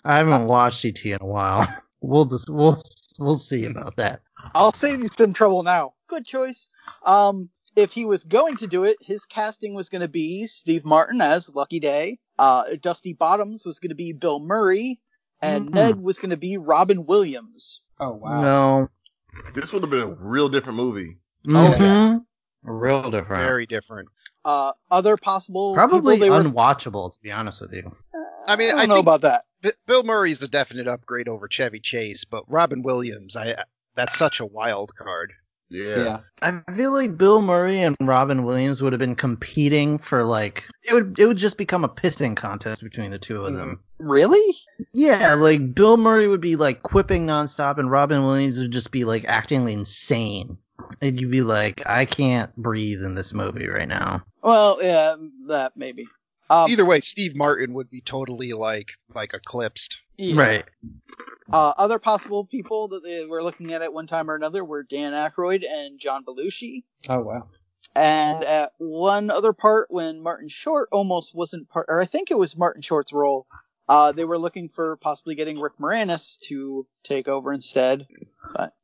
I 0.06 0.18
haven't 0.18 0.46
watched 0.48 0.86
ET 0.86 1.04
in 1.06 1.18
a 1.20 1.26
while. 1.26 1.68
We'll 2.08 2.26
just 2.26 2.50
we'll 2.50 2.82
we'll 3.20 3.38
see 3.38 3.66
about 3.66 3.96
that. 3.98 4.22
I'll 4.54 4.72
save 4.72 5.02
you 5.02 5.08
some 5.08 5.34
trouble 5.34 5.64
now. 5.64 5.94
Good 6.08 6.26
choice. 6.26 6.70
Um, 7.06 7.50
if 7.76 7.92
he 7.92 8.06
was 8.06 8.24
going 8.24 8.56
to 8.58 8.68
do 8.68 8.84
it, 8.84 8.98
his 9.02 9.26
casting 9.26 9.74
was 9.74 9.90
going 9.90 10.02
to 10.02 10.08
be 10.08 10.46
Steve 10.46 10.86
Martin 10.86 11.20
as 11.20 11.54
Lucky 11.56 11.80
Day. 11.80 12.20
Uh, 12.38 12.64
Dusty 12.82 13.14
Bottoms 13.14 13.66
was 13.66 13.80
going 13.80 13.90
to 13.90 13.96
be 13.96 14.14
Bill 14.14 14.40
Murray, 14.40 15.00
and 15.42 15.70
Mhm. 15.70 15.74
Ned 15.74 16.02
was 16.02 16.20
going 16.20 16.30
to 16.30 16.38
be 16.38 16.58
Robin 16.58 17.06
Williams. 17.06 17.82
Oh 18.00 18.12
wow. 18.12 18.42
No, 18.42 18.90
This 19.54 19.74
would 19.74 19.82
have 19.82 19.90
been 19.90 20.02
a 20.02 20.08
real 20.14 20.48
different 20.48 20.78
movie. 20.78 21.18
Mhm. 21.46 22.24
real 22.64 23.10
different. 23.12 23.44
Very 23.44 23.66
different. 23.66 24.10
Uh, 24.46 24.72
other 24.92 25.18
possible 25.18 25.74
Probably 25.74 26.16
people 26.18 26.28
they 26.28 26.30
were. 26.30 26.50
unwatchable, 26.50 27.12
to 27.12 27.20
be 27.22 27.32
honest 27.32 27.60
with 27.62 27.74
you. 27.74 27.92
I 28.48 28.56
mean, 28.56 28.70
I 28.70 28.72
don't 28.74 28.80
I 28.82 28.86
know 28.86 28.94
think- 28.96 29.04
about 29.06 29.22
that. 29.22 29.44
B- 29.64 29.72
Bill 29.88 30.04
Murray's 30.04 30.42
a 30.44 30.48
definite 30.48 30.88
upgrade 30.88 31.28
over 31.28 31.48
Chevy 31.48 31.80
Chase, 31.80 32.24
but 32.26 32.44
Robin 32.48 32.84
Williams, 32.84 33.36
I 33.36 33.56
that's 33.96 34.16
such 34.18 34.40
a 34.40 34.46
wild 34.46 34.94
card. 34.96 35.34
Yeah. 35.70 36.04
Yeah. 36.44 36.62
I 36.68 36.72
feel 36.74 36.94
like 36.94 37.18
Bill 37.18 37.42
Murray 37.42 37.80
and 37.82 37.96
Robin 38.00 38.44
Williams 38.46 38.84
would 38.84 38.94
have 38.94 39.00
been 39.00 39.16
competing 39.16 39.98
for 39.98 40.24
like 40.24 40.64
it 40.88 40.94
would 40.94 41.18
it 41.20 41.26
would 41.26 41.38
just 41.38 41.58
become 41.58 41.84
a 41.84 41.90
pissing 41.90 42.36
contest 42.36 42.84
between 42.84 43.10
the 43.10 43.18
two 43.18 43.44
of 43.44 43.56
them. 43.56 43.80
Really? 43.98 44.56
Yeah, 44.94 45.34
like 45.34 45.74
Bill 45.74 45.98
Murray 45.98 46.28
would 46.28 46.42
be 46.42 46.56
like 46.56 46.84
quipping 46.84 47.26
nonstop, 47.26 47.80
and 47.80 47.90
Robin 47.90 48.24
Williams 48.26 48.60
would 48.60 48.70
just 48.72 48.92
be 48.92 49.06
like 49.06 49.26
acting 49.26 49.68
insane, 49.68 50.56
and 51.02 51.20
you'd 51.20 51.32
be 51.32 51.42
like, 51.42 51.82
I 51.88 52.06
can't 52.06 52.56
breathe 52.58 53.02
in 53.02 53.16
this 53.16 53.34
movie 53.34 53.68
right 53.68 53.88
now. 53.88 54.22
Well, 54.46 54.78
yeah, 54.80 55.16
that 55.48 55.74
maybe. 55.76 56.08
Um, 56.52 56.70
Either 56.70 56.86
way, 56.86 57.00
Steve 57.02 57.36
Martin 57.36 57.74
would 57.74 57.90
be 57.90 58.02
totally 58.02 58.54
like 58.54 58.92
like 59.16 59.34
eclipsed. 59.34 60.00
yeah. 60.18 60.40
Right. 60.40 60.66
Uh, 61.52 61.74
other 61.78 61.98
possible 61.98 62.46
people 62.46 62.88
that 62.90 63.04
they 63.04 63.26
were 63.26 63.42
looking 63.42 63.74
at 63.74 63.82
at 63.82 63.92
one 63.92 64.06
time 64.06 64.30
or 64.30 64.36
another 64.36 64.64
were 64.64 64.84
Dan 64.84 65.14
Aykroyd 65.14 65.64
and 65.68 66.00
John 66.00 66.24
Belushi. 66.24 66.84
Oh 67.10 67.22
wow. 67.22 67.50
And 67.96 68.44
at 68.44 68.74
one 68.78 69.32
other 69.32 69.54
part, 69.54 69.88
when 69.90 70.22
Martin 70.22 70.50
Short 70.50 70.90
almost 70.92 71.34
wasn't 71.34 71.70
part, 71.70 71.88
or 71.90 72.00
I 72.00 72.06
think 72.06 72.30
it 72.30 72.38
was 72.38 72.58
Martin 72.58 72.84
Short's 72.84 73.14
role, 73.14 73.48
uh, 73.90 74.12
they 74.12 74.26
were 74.26 74.38
looking 74.38 74.70
for 74.70 74.98
possibly 74.98 75.34
getting 75.34 75.60
Rick 75.60 75.74
Moranis 75.80 76.38
to 76.42 76.86
take 77.04 77.28
over 77.28 77.52
instead. 77.52 78.06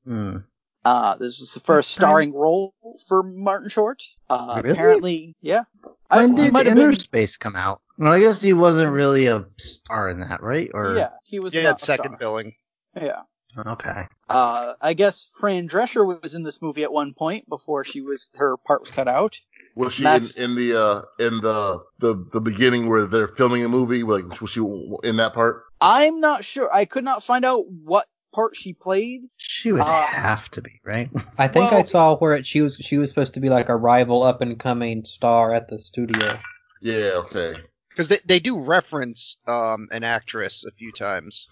Hmm. 0.05 0.37
Uh, 0.83 1.15
this 1.15 1.39
was 1.39 1.53
the 1.53 1.59
first 1.59 1.91
starring 1.91 2.33
role 2.33 2.73
for 3.07 3.21
Martin 3.23 3.69
Short. 3.69 4.03
Uh, 4.29 4.59
Really? 4.63 4.73
apparently, 4.75 5.35
yeah. 5.41 5.63
I, 6.09 6.17
When 6.25 6.31
he 6.35 6.43
did 6.45 6.53
might 6.53 6.65
have 6.65 6.77
Inner 6.77 6.89
been, 6.91 7.00
Space 7.00 7.38
come 7.38 7.55
out? 7.55 7.81
Well, 7.97 8.11
I 8.13 8.19
guess 8.19 8.41
he 8.41 8.53
wasn't 8.53 8.91
really 8.91 9.27
a 9.27 9.45
star 9.57 10.09
in 10.09 10.19
that, 10.21 10.41
right? 10.41 10.71
Or 10.73 10.95
yeah, 10.95 11.09
he 11.23 11.39
was 11.39 11.53
Yeah, 11.53 11.63
not 11.63 11.81
a 11.81 11.85
second 11.85 12.11
star. 12.11 12.17
billing. 12.17 12.53
Yeah. 13.00 13.21
okay. 13.67 14.07
Uh, 14.29 14.73
I 14.81 14.93
guess 14.93 15.27
Fran 15.38 15.67
Drescher 15.69 16.05
was 16.21 16.33
in 16.33 16.43
this 16.43 16.61
movie 16.61 16.83
at 16.83 16.91
one 16.91 17.13
point 17.13 17.47
before 17.47 17.83
she 17.83 18.01
was 18.01 18.29
her 18.35 18.57
part 18.57 18.81
was 18.81 18.89
cut 18.91 19.07
out. 19.07 19.35
Was 19.75 19.93
she 19.93 20.03
Max- 20.03 20.35
in, 20.38 20.51
in 20.51 20.55
the 20.55 20.81
uh 20.81 21.01
in 21.19 21.39
the, 21.41 21.79
the 22.00 22.25
the 22.33 22.41
beginning 22.41 22.89
where 22.89 23.05
they're 23.07 23.27
filming 23.29 23.63
a 23.63 23.69
movie? 23.69 24.03
Like 24.03 24.41
was 24.41 24.50
she 24.50 24.61
in 25.03 25.17
that 25.17 25.33
part? 25.33 25.63
I'm 25.79 26.19
not 26.19 26.43
sure. 26.43 26.73
I 26.73 26.85
could 26.85 27.03
not 27.03 27.23
find 27.23 27.45
out 27.45 27.65
what 27.69 28.07
part 28.31 28.55
she 28.55 28.73
played. 28.73 29.21
She 29.38 29.71
would 29.71 29.81
Uh, 29.81 30.05
have 30.07 30.50
to 30.51 30.61
be, 30.61 30.79
right? 30.85 31.09
I 31.38 31.47
think 31.47 31.71
I 31.71 31.81
saw 31.81 32.15
where 32.17 32.33
it, 32.33 32.45
she 32.45 32.61
was 32.61 32.75
she 32.75 32.97
was 32.97 33.09
supposed 33.09 33.33
to 33.35 33.39
be 33.39 33.50
like 33.50 33.69
a 33.69 33.75
rival 33.75 34.23
up 34.23 34.41
and 34.41 34.59
coming 34.59 35.03
star 35.03 35.53
at 35.53 35.67
the 35.69 35.79
studio. 35.79 36.39
Yeah. 36.81 37.11
Okay. 37.15 37.55
Because 37.89 38.07
they, 38.07 38.19
they 38.25 38.39
do 38.39 38.59
reference 38.59 39.38
um, 39.47 39.88
an 39.91 40.03
actress 40.03 40.63
a 40.65 40.71
few 40.71 40.91
times. 40.91 41.47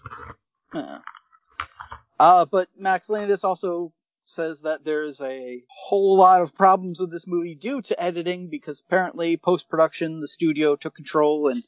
Uh, 0.72 0.98
uh, 2.18 2.44
but 2.46 2.68
Max 2.78 3.10
Landis 3.10 3.44
also 3.44 3.92
says 4.24 4.62
that 4.62 4.84
there's 4.84 5.20
a 5.20 5.62
whole 5.68 6.16
lot 6.16 6.40
of 6.40 6.54
problems 6.54 7.00
with 7.00 7.10
this 7.10 7.26
movie 7.26 7.54
due 7.54 7.82
to 7.82 8.00
editing 8.02 8.48
because 8.48 8.80
apparently 8.80 9.36
post 9.36 9.68
production 9.68 10.20
the 10.20 10.28
studio 10.28 10.76
took 10.76 10.94
control 10.94 11.48
and 11.48 11.60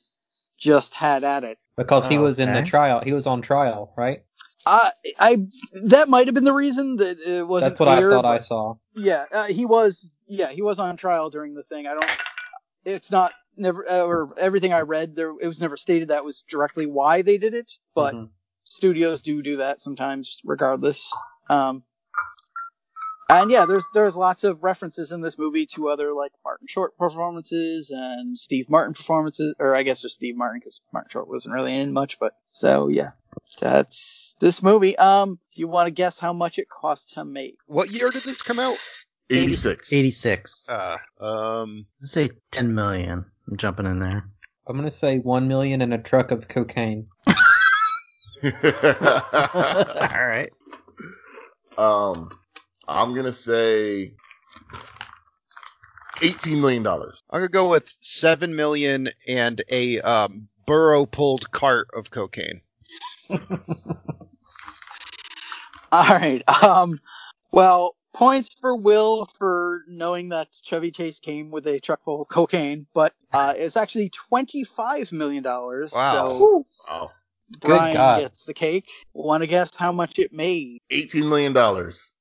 just 0.58 0.94
had 0.94 1.24
at 1.24 1.42
it. 1.42 1.58
Because 1.76 2.06
he 2.06 2.18
was 2.18 2.38
in 2.38 2.52
the 2.52 2.62
trial. 2.62 3.00
He 3.00 3.12
was 3.12 3.26
on 3.26 3.42
trial, 3.42 3.92
right? 3.96 4.22
I, 4.64 4.92
I, 5.18 5.36
that 5.84 6.08
might 6.08 6.26
have 6.26 6.34
been 6.34 6.44
the 6.44 6.52
reason 6.52 6.96
that 6.96 7.18
it 7.20 7.46
wasn't 7.46 7.72
That's 7.72 7.80
what 7.80 7.96
clear, 7.96 8.10
I 8.10 8.14
thought 8.14 8.24
I 8.26 8.38
saw. 8.38 8.74
Yeah, 8.94 9.24
uh, 9.32 9.46
he 9.46 9.66
was. 9.66 10.10
Yeah, 10.28 10.48
he 10.48 10.62
was 10.62 10.78
on 10.78 10.96
trial 10.96 11.30
during 11.30 11.54
the 11.54 11.62
thing. 11.62 11.86
I 11.86 11.94
don't. 11.94 12.10
It's 12.84 13.10
not 13.10 13.32
never 13.56 13.84
or 13.90 14.28
everything 14.38 14.72
I 14.72 14.80
read 14.80 15.14
there. 15.16 15.30
It 15.40 15.46
was 15.46 15.60
never 15.60 15.76
stated 15.76 16.08
that 16.08 16.24
was 16.24 16.42
directly 16.48 16.86
why 16.86 17.22
they 17.22 17.38
did 17.38 17.54
it, 17.54 17.72
but 17.94 18.14
Mhm. 18.14 18.30
studios 18.64 19.20
do 19.22 19.42
do 19.42 19.56
that 19.56 19.80
sometimes, 19.80 20.40
regardless. 20.44 21.12
Um, 21.50 21.84
and 23.28 23.50
yeah, 23.50 23.64
there's 23.66 23.84
there's 23.94 24.16
lots 24.16 24.44
of 24.44 24.62
references 24.62 25.12
in 25.12 25.20
this 25.20 25.38
movie 25.38 25.66
to 25.66 25.88
other 25.88 26.12
like 26.12 26.32
Martin 26.44 26.66
Short 26.66 26.96
performances 26.96 27.90
and 27.90 28.38
Steve 28.38 28.68
Martin 28.68 28.94
performances, 28.94 29.54
or 29.58 29.74
I 29.74 29.82
guess 29.82 30.02
just 30.02 30.14
Steve 30.16 30.36
Martin 30.36 30.60
because 30.60 30.80
Martin 30.92 31.10
Short 31.10 31.28
wasn't 31.28 31.54
really 31.54 31.74
in 31.74 31.92
much. 31.92 32.18
But 32.18 32.34
so 32.44 32.88
yeah, 32.88 33.10
that's 33.60 34.34
this 34.40 34.62
movie. 34.62 34.96
Um, 34.98 35.38
do 35.54 35.60
you 35.60 35.68
want 35.68 35.86
to 35.86 35.92
guess 35.92 36.18
how 36.18 36.32
much 36.32 36.58
it 36.58 36.68
cost 36.68 37.12
to 37.14 37.24
make? 37.24 37.56
What 37.66 37.90
year 37.90 38.10
did 38.10 38.22
this 38.22 38.42
come 38.42 38.58
out? 38.58 38.76
Eighty 39.30 39.54
six. 39.54 39.92
86. 39.92 40.68
Uh, 40.68 40.98
um, 41.20 41.86
Let's 42.00 42.12
say 42.12 42.30
10 42.50 42.74
million. 42.74 43.24
I'm 43.48 43.56
jumping 43.56 43.86
in 43.86 43.98
there. 43.98 44.28
I'm 44.66 44.76
gonna 44.76 44.90
say 44.90 45.18
one 45.18 45.48
million 45.48 45.82
and 45.82 45.92
a 45.94 45.98
truck 45.98 46.30
of 46.30 46.48
cocaine. 46.48 47.06
All 48.44 48.50
right. 50.26 50.52
um, 51.78 52.30
I'm 52.88 53.14
gonna 53.14 53.32
say 53.32 54.12
eighteen 56.22 56.60
million 56.60 56.82
dollars. 56.82 57.22
I'm 57.30 57.40
gonna 57.40 57.48
go 57.48 57.68
with 57.68 57.92
seven 58.00 58.54
million 58.54 59.08
and 59.26 59.62
a 59.70 60.00
um, 60.00 60.46
burrow 60.66 61.06
pulled 61.06 61.50
cart 61.50 61.88
of 61.96 62.10
cocaine. 62.10 62.60
All 65.92 66.06
right. 66.06 66.42
Um, 66.62 66.98
well, 67.52 67.96
points 68.14 68.54
for 68.60 68.74
Will 68.76 69.26
for 69.26 69.84
knowing 69.86 70.30
that 70.30 70.48
Chevy 70.64 70.90
Chase 70.90 71.20
came 71.20 71.50
with 71.50 71.66
a 71.66 71.80
truck 71.80 72.02
full 72.04 72.22
of 72.22 72.28
cocaine, 72.28 72.86
but 72.94 73.14
uh, 73.32 73.54
it's 73.56 73.76
actually 73.76 74.08
twenty-five 74.10 75.12
million 75.12 75.42
dollars. 75.42 75.92
Wow. 75.92 76.28
So 76.28 76.62
Wow. 76.88 77.10
Brian 77.60 77.94
God. 77.94 78.20
gets 78.20 78.44
the 78.44 78.54
cake. 78.54 78.88
Want 79.12 79.42
to 79.42 79.46
guess 79.46 79.74
how 79.76 79.92
much 79.92 80.18
it 80.18 80.32
made? 80.32 80.80
Eighteen 80.90 81.28
million 81.28 81.52
dollars. 81.52 82.14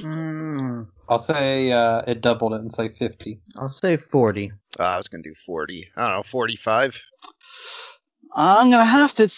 Mm, 0.00 0.88
I'll 1.08 1.18
say 1.18 1.70
uh, 1.70 2.02
it 2.06 2.20
doubled 2.20 2.54
it 2.54 2.60
and 2.60 2.72
say 2.72 2.88
fifty. 2.98 3.40
I'll 3.56 3.68
say 3.68 3.96
40. 3.96 4.52
Uh, 4.78 4.82
I 4.82 4.96
was 4.96 5.08
gonna 5.08 5.22
do 5.22 5.34
forty. 5.46 5.88
I 5.96 6.08
don't 6.08 6.16
know, 6.16 6.22
forty-five. 6.30 6.94
I'm 8.34 8.70
gonna 8.70 8.84
have 8.84 9.14
to. 9.14 9.28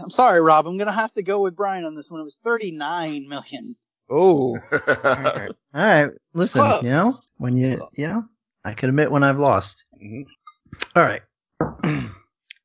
I'm 0.00 0.10
sorry, 0.10 0.40
Rob. 0.40 0.66
I'm 0.66 0.78
gonna 0.78 0.92
have 0.92 1.12
to 1.14 1.22
go 1.22 1.40
with 1.42 1.56
Brian 1.56 1.84
on 1.84 1.94
this 1.94 2.10
one. 2.10 2.20
It 2.20 2.24
was 2.24 2.38
thirty-nine 2.42 3.28
million. 3.28 3.74
Oh, 4.08 4.56
All 4.72 5.54
right. 5.74 6.10
Listen, 6.32 6.60
Whoa. 6.62 6.80
you 6.82 6.90
know, 6.90 7.14
when 7.38 7.56
you, 7.56 7.84
you 7.96 8.06
know, 8.06 8.24
I 8.64 8.72
can 8.74 8.88
admit 8.88 9.10
when 9.10 9.24
I've 9.24 9.38
lost. 9.38 9.84
Mhm. 10.02 10.24
All 10.94 11.02
right. 11.02 11.22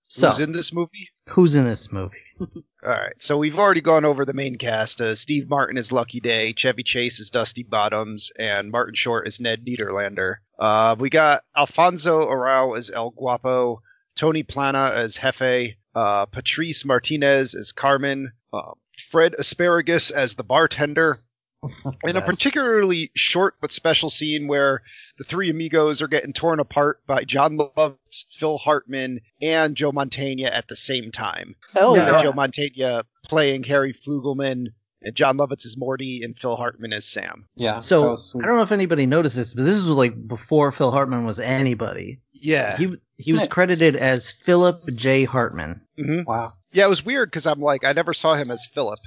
so, 0.03 0.29
who's 0.29 0.39
in 0.39 0.51
this 0.51 0.71
movie? 0.73 1.09
who's 1.29 1.55
in 1.55 1.65
this 1.65 1.91
movie? 1.91 2.17
All 2.83 2.89
right, 2.89 3.13
so 3.19 3.37
we've 3.37 3.57
already 3.59 3.81
gone 3.81 4.03
over 4.05 4.25
the 4.25 4.33
main 4.33 4.55
cast. 4.57 4.99
Uh, 4.99 5.13
Steve 5.15 5.47
Martin 5.47 5.77
is 5.77 5.91
Lucky 5.91 6.19
Day, 6.19 6.51
Chevy 6.53 6.81
Chase 6.81 7.19
is 7.19 7.29
Dusty 7.29 7.61
Bottoms, 7.63 8.31
and 8.39 8.71
Martin 8.71 8.95
Short 8.95 9.27
is 9.27 9.39
Ned 9.39 9.63
Niederlander. 9.63 10.37
Uh, 10.57 10.95
we 10.97 11.09
got 11.11 11.43
Alfonso 11.55 12.21
Arau 12.27 12.75
as 12.75 12.89
El 12.89 13.11
Guapo, 13.11 13.81
Tony 14.15 14.41
Plana 14.41 14.91
as 14.95 15.17
Jefe, 15.17 15.75
uh, 15.95 16.25
Patrice 16.25 16.85
Martinez 16.85 17.55
as 17.55 17.71
Carmen, 17.71 18.31
uh, 18.53 18.71
Fred 19.09 19.35
Asparagus 19.37 20.11
as 20.11 20.35
the 20.35 20.43
bartender, 20.43 21.19
in 22.03 22.15
a 22.15 22.21
particularly 22.21 23.11
short 23.15 23.55
but 23.61 23.71
special 23.71 24.09
scene 24.09 24.47
where 24.47 24.81
the 25.17 25.23
three 25.23 25.49
amigos 25.49 26.01
are 26.01 26.07
getting 26.07 26.33
torn 26.33 26.59
apart 26.59 27.05
by 27.05 27.23
Jon 27.23 27.57
Lovitz, 27.57 28.25
Phil 28.37 28.57
Hartman, 28.57 29.21
and 29.41 29.75
Joe 29.75 29.91
Mantegna 29.91 30.51
at 30.51 30.67
the 30.67 30.75
same 30.75 31.11
time. 31.11 31.55
Hell 31.73 31.95
You 31.95 32.01
yeah! 32.01 32.23
Joe 32.23 32.33
Mantegna 32.33 33.03
playing 33.23 33.63
Harry 33.63 33.93
Flugelman, 33.93 34.67
and 35.03 35.15
Jon 35.15 35.37
Lovitz 35.37 35.65
is 35.65 35.77
Morty, 35.77 36.21
and 36.23 36.37
Phil 36.37 36.55
Hartman 36.55 36.93
is 36.93 37.05
Sam. 37.05 37.47
Yeah. 37.55 37.79
So. 37.79 38.13
I 38.13 38.45
don't 38.47 38.57
know 38.57 38.63
if 38.63 38.71
anybody 38.71 39.05
noticed 39.05 39.35
this, 39.35 39.53
but 39.53 39.65
this 39.65 39.77
was 39.77 39.87
like 39.87 40.27
before 40.27 40.71
Phil 40.71 40.91
Hartman 40.91 41.25
was 41.25 41.39
anybody. 41.39 42.19
Yeah. 42.41 42.75
He 42.77 42.97
he 43.17 43.33
was 43.33 43.47
credited 43.47 43.95
as 43.95 44.31
Philip 44.31 44.75
J. 44.95 45.23
Hartman. 45.25 45.79
hmm 45.97 46.23
Wow. 46.23 46.49
Yeah, 46.73 46.85
it 46.85 46.89
was 46.89 47.05
weird 47.05 47.29
because 47.29 47.45
I'm 47.45 47.61
like, 47.61 47.85
I 47.85 47.93
never 47.93 48.13
saw 48.13 48.33
him 48.33 48.49
as 48.49 48.65
Philip. 48.73 48.97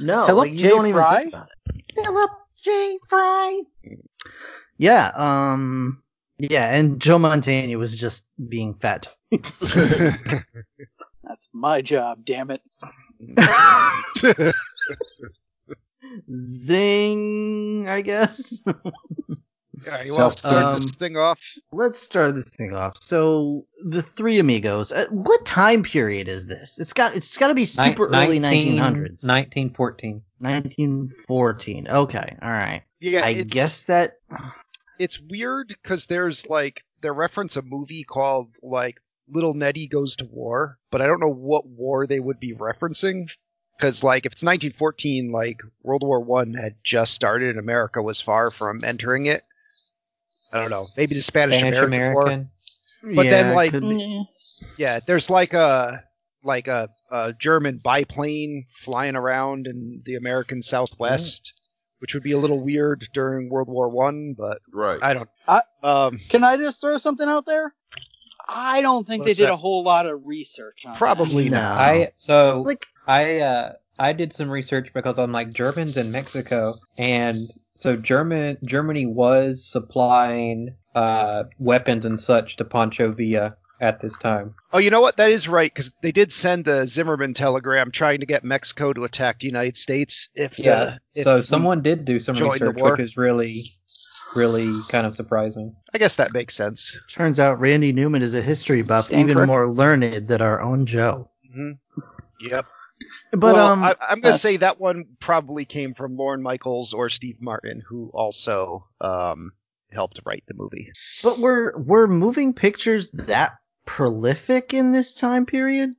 No, 0.00 0.24
Philip 0.26 0.44
like, 0.44 0.52
you 0.52 0.58
J. 0.58 0.68
don't 0.68 0.92
Fry? 0.92 1.16
think 1.22 1.34
about 1.34 1.48
it. 1.74 1.84
Philip 1.94 2.30
J. 2.62 2.98
Fry. 3.08 3.60
Yeah, 4.78 5.10
um, 5.16 6.02
yeah, 6.38 6.72
and 6.72 7.00
Joe 7.00 7.18
Montana 7.18 7.76
was 7.78 7.96
just 7.96 8.24
being 8.48 8.74
fat. 8.74 9.08
That's 11.24 11.48
my 11.52 11.82
job, 11.82 12.24
damn 12.24 12.50
it. 12.52 12.62
Zing, 16.32 17.88
I 17.88 18.00
guess. 18.02 18.64
Yeah, 19.86 20.02
you 20.04 20.16
want 20.16 20.32
to 20.32 20.38
start 20.38 20.64
Um, 20.64 20.80
this 20.80 20.90
thing 20.92 21.16
off? 21.16 21.40
Let's 21.72 21.98
start 21.98 22.34
this 22.34 22.50
thing 22.50 22.74
off. 22.74 22.94
So, 23.02 23.66
the 23.84 24.02
Three 24.02 24.38
Amigos. 24.38 24.92
Uh, 24.92 25.06
what 25.10 25.44
time 25.46 25.82
period 25.82 26.28
is 26.28 26.46
this? 26.48 26.78
It's 26.78 26.92
got 26.92 27.14
it's 27.14 27.36
got 27.36 27.48
to 27.48 27.54
be 27.54 27.64
super 27.64 28.08
Nin- 28.08 28.24
early 28.24 28.40
1900s. 28.40 29.24
1914. 29.24 30.22
1914. 30.38 31.88
Okay, 31.88 32.36
all 32.42 32.50
right. 32.50 32.82
Yeah, 33.00 33.24
I 33.24 33.42
guess 33.42 33.84
that 33.84 34.18
it's 34.98 35.20
weird 35.20 35.68
because 35.68 36.06
there's 36.06 36.48
like 36.48 36.82
they 37.00 37.10
reference 37.10 37.56
a 37.56 37.62
movie 37.62 38.04
called 38.04 38.56
like 38.62 38.96
Little 39.28 39.54
Nettie 39.54 39.86
Goes 39.86 40.16
to 40.16 40.24
War, 40.26 40.78
but 40.90 41.00
I 41.00 41.06
don't 41.06 41.20
know 41.20 41.32
what 41.32 41.66
war 41.66 42.06
they 42.06 42.20
would 42.20 42.40
be 42.40 42.54
referencing. 42.54 43.30
Because 43.76 44.02
like 44.02 44.26
if 44.26 44.32
it's 44.32 44.42
1914, 44.42 45.30
like 45.30 45.60
World 45.82 46.02
War 46.02 46.20
One 46.20 46.54
had 46.54 46.74
just 46.82 47.14
started 47.14 47.50
and 47.50 47.58
America 47.60 48.02
was 48.02 48.20
far 48.20 48.50
from 48.50 48.80
entering 48.84 49.26
it. 49.26 49.42
I 50.52 50.58
don't 50.60 50.70
know. 50.70 50.84
Maybe 50.96 51.14
the 51.14 51.22
Spanish, 51.22 51.58
Spanish 51.58 51.78
American 51.80 52.14
War. 52.14 52.24
But 53.14 53.22
then, 53.24 53.46
Yeah, 53.46 53.52
it 53.52 53.54
like- 53.54 54.26
Yeah, 54.78 54.98
there's 55.06 55.30
like 55.30 55.52
a 55.54 56.02
like 56.44 56.68
a, 56.68 56.88
a 57.10 57.32
German 57.34 57.80
biplane 57.84 58.64
flying 58.80 59.16
around 59.16 59.66
in 59.66 60.02
the 60.06 60.14
American 60.14 60.62
Southwest, 60.62 61.52
which 62.00 62.14
would 62.14 62.22
be 62.22 62.32
a 62.32 62.38
little 62.38 62.64
weird 62.64 63.06
during 63.12 63.50
World 63.50 63.68
War 63.68 63.88
One, 63.88 64.34
but 64.38 64.58
Right. 64.72 64.98
I 65.02 65.14
don't. 65.14 65.28
I- 65.46 65.62
um, 65.82 66.20
Can 66.28 66.44
I 66.44 66.56
just 66.56 66.80
throw 66.80 66.96
something 66.96 67.28
out 67.28 67.44
there? 67.46 67.74
I 68.48 68.80
don't 68.80 69.06
think 69.06 69.24
they 69.24 69.34
did 69.34 69.48
that? 69.48 69.52
a 69.52 69.56
whole 69.56 69.82
lot 69.82 70.06
of 70.06 70.22
research 70.24 70.86
on 70.86 70.96
probably 70.96 71.50
No. 71.50 71.58
not. 71.60 71.78
I 71.78 72.12
so 72.16 72.62
like 72.64 72.86
I 73.06 73.40
uh 73.40 73.72
I 73.98 74.14
did 74.14 74.32
some 74.32 74.50
research 74.50 74.88
because 74.94 75.18
I'm 75.18 75.32
like 75.32 75.50
Germans 75.50 75.98
in 75.98 76.10
Mexico 76.10 76.72
and 76.96 77.36
so 77.78 77.96
German 77.96 78.58
Germany 78.66 79.06
was 79.06 79.64
supplying 79.64 80.74
uh 80.96 81.44
weapons 81.58 82.04
and 82.04 82.20
such 82.20 82.56
to 82.56 82.64
Pancho 82.64 83.12
Villa 83.12 83.56
at 83.80 84.00
this 84.00 84.16
time. 84.16 84.54
Oh, 84.72 84.78
you 84.78 84.90
know 84.90 85.00
what? 85.00 85.16
That 85.16 85.30
is 85.30 85.46
right 85.48 85.72
because 85.72 85.92
they 86.02 86.10
did 86.10 86.32
send 86.32 86.64
the 86.64 86.86
Zimmermann 86.86 87.34
telegram 87.34 87.92
trying 87.92 88.18
to 88.18 88.26
get 88.26 88.42
Mexico 88.42 88.92
to 88.92 89.04
attack 89.04 89.38
the 89.38 89.46
United 89.46 89.76
States. 89.76 90.28
If 90.34 90.58
Yeah. 90.58 90.74
the, 90.74 91.00
if 91.14 91.24
so 91.24 91.42
someone 91.42 91.80
did 91.80 92.04
do 92.04 92.18
some 92.18 92.34
joined 92.34 92.60
the 92.60 92.66
research 92.66 92.80
war. 92.82 92.90
which 92.92 93.00
is 93.00 93.16
really 93.16 93.62
really 94.34 94.82
kind 94.88 95.06
of 95.06 95.14
surprising. 95.14 95.74
I 95.94 95.98
guess 95.98 96.16
that 96.16 96.32
makes 96.32 96.54
sense. 96.56 96.98
turns 97.08 97.38
out 97.38 97.60
Randy 97.60 97.92
Newman 97.92 98.22
is 98.22 98.34
a 98.34 98.42
history 98.42 98.82
buff, 98.82 99.06
Stand 99.06 99.30
even 99.30 99.46
more 99.46 99.72
learned 99.72 100.26
than 100.26 100.42
our 100.42 100.60
own 100.60 100.84
Joe. 100.84 101.30
hmm 101.54 101.72
Yep. 102.40 102.66
But 103.32 103.54
well, 103.54 103.72
um, 103.72 103.84
I, 103.84 103.94
I'm 104.08 104.20
going 104.20 104.32
uh, 104.32 104.36
to 104.36 104.38
say 104.40 104.56
that 104.56 104.80
one 104.80 105.04
probably 105.20 105.64
came 105.64 105.94
from 105.94 106.16
Lorne 106.16 106.42
Michaels 106.42 106.92
or 106.92 107.08
Steve 107.08 107.36
Martin, 107.40 107.82
who 107.86 108.10
also 108.14 108.86
um, 109.00 109.52
helped 109.92 110.20
write 110.24 110.44
the 110.48 110.54
movie. 110.54 110.90
but 111.22 111.38
were 111.38 111.74
were 111.78 112.06
moving 112.08 112.52
pictures 112.52 113.10
that 113.12 113.52
prolific 113.86 114.72
in 114.74 114.92
this 114.92 115.14
time 115.14 115.46
period? 115.46 115.90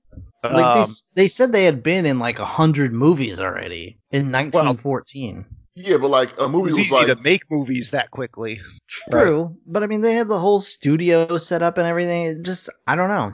Like 0.43 0.53
they 0.53 0.59
Um, 0.59 0.77
s 0.89 1.03
they 1.15 1.27
said 1.27 1.51
they 1.51 1.65
had 1.65 1.83
been 1.83 2.05
in 2.05 2.19
like 2.19 2.39
a 2.39 2.45
hundred 2.45 2.93
movies 2.93 3.39
already 3.39 3.97
in 4.11 4.31
1914. 4.31 5.45
Yeah, 5.75 5.97
but 5.97 6.09
like 6.09 6.37
a 6.39 6.45
it 6.45 6.49
movie 6.49 6.71
was 6.71 6.77
was 6.77 6.79
easy 6.79 6.93
like 6.95 7.07
to 7.07 7.15
make 7.15 7.43
movies 7.49 7.91
that 7.91 8.11
quickly. 8.11 8.59
True, 8.87 9.55
but 9.65 9.83
I 9.83 9.87
mean 9.87 10.01
they 10.01 10.13
had 10.13 10.27
the 10.27 10.39
whole 10.39 10.59
studio 10.59 11.37
set 11.37 11.61
up 11.61 11.77
and 11.77 11.87
everything. 11.87 12.25
It 12.25 12.41
just 12.43 12.69
I 12.87 12.95
don't 12.95 13.09
know. 13.09 13.33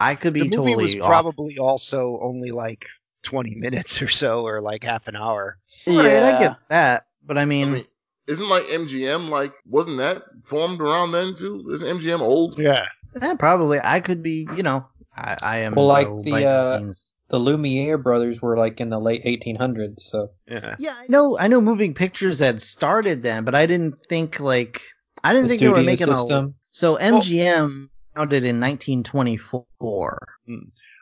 I 0.00 0.14
could 0.14 0.32
be 0.32 0.40
The 0.40 0.56
movie 0.56 0.56
totally 0.74 0.84
was 0.84 0.96
off. 0.96 1.06
probably 1.06 1.58
also 1.58 2.18
only 2.22 2.50
like 2.50 2.86
20 3.22 3.54
minutes 3.56 4.02
or 4.02 4.08
so, 4.08 4.46
or 4.46 4.60
like 4.60 4.84
half 4.84 5.08
an 5.08 5.16
hour. 5.16 5.58
Right, 5.86 6.16
I 6.16 6.32
Yeah. 6.32 6.38
get 6.40 6.56
that, 6.68 7.06
but 7.26 7.38
I 7.38 7.42
I 7.42 7.44
mean, 7.44 7.72
mean, 7.74 7.84
isn't 8.26 8.48
like 8.48 8.64
MGM 8.70 9.28
like 9.28 9.52
wasn't 9.66 9.98
that 9.98 10.22
formed 10.44 10.80
around 10.80 11.12
then 11.12 11.34
too? 11.34 11.68
Isn't 11.72 11.88
MGM 11.88 12.20
old? 12.20 12.58
Yeah. 12.58 12.86
eh, 13.20 13.34
probably 13.34 13.78
I 13.82 14.00
could 14.00 14.22
be. 14.22 14.46
You 14.56 14.62
know, 14.62 14.86
I, 15.16 15.36
I 15.40 15.58
am 15.58 15.74
Well, 15.74 15.86
like 15.86 16.08
no 16.08 16.22
the, 16.22 16.44
uh, 16.44 16.80
The 17.28 17.38
Lumiere 17.38 17.98
brothers 17.98 18.40
were 18.40 18.56
like 18.56 18.80
in 18.80 18.90
the 18.90 18.98
late 19.00 19.22
1800s, 19.24 20.00
so 20.02 20.30
Yeah. 20.46 20.76
Yeah, 20.78 20.94
I 20.96 21.06
know. 21.08 21.38
I 21.38 21.48
know. 21.48 21.60
Moving 21.60 21.94
pictures 21.94 22.40
had 22.40 22.60
started 22.62 23.22
then, 23.22 23.44
but 23.44 23.54
I 23.54 23.66
didn't 23.66 23.94
think 24.08 24.40
like 24.40 24.82
I 25.24 25.32
didn't 25.32 25.44
the 25.44 25.48
think 25.50 25.60
they 25.60 25.68
were 25.68 25.76
studio 25.76 25.84
making 25.86 26.08
a. 26.08 26.14
system. 26.14 26.54
So 26.70 26.96
MGM 26.96 27.90
founded 28.14 28.44
in 28.44 28.60
1924. 28.60 30.16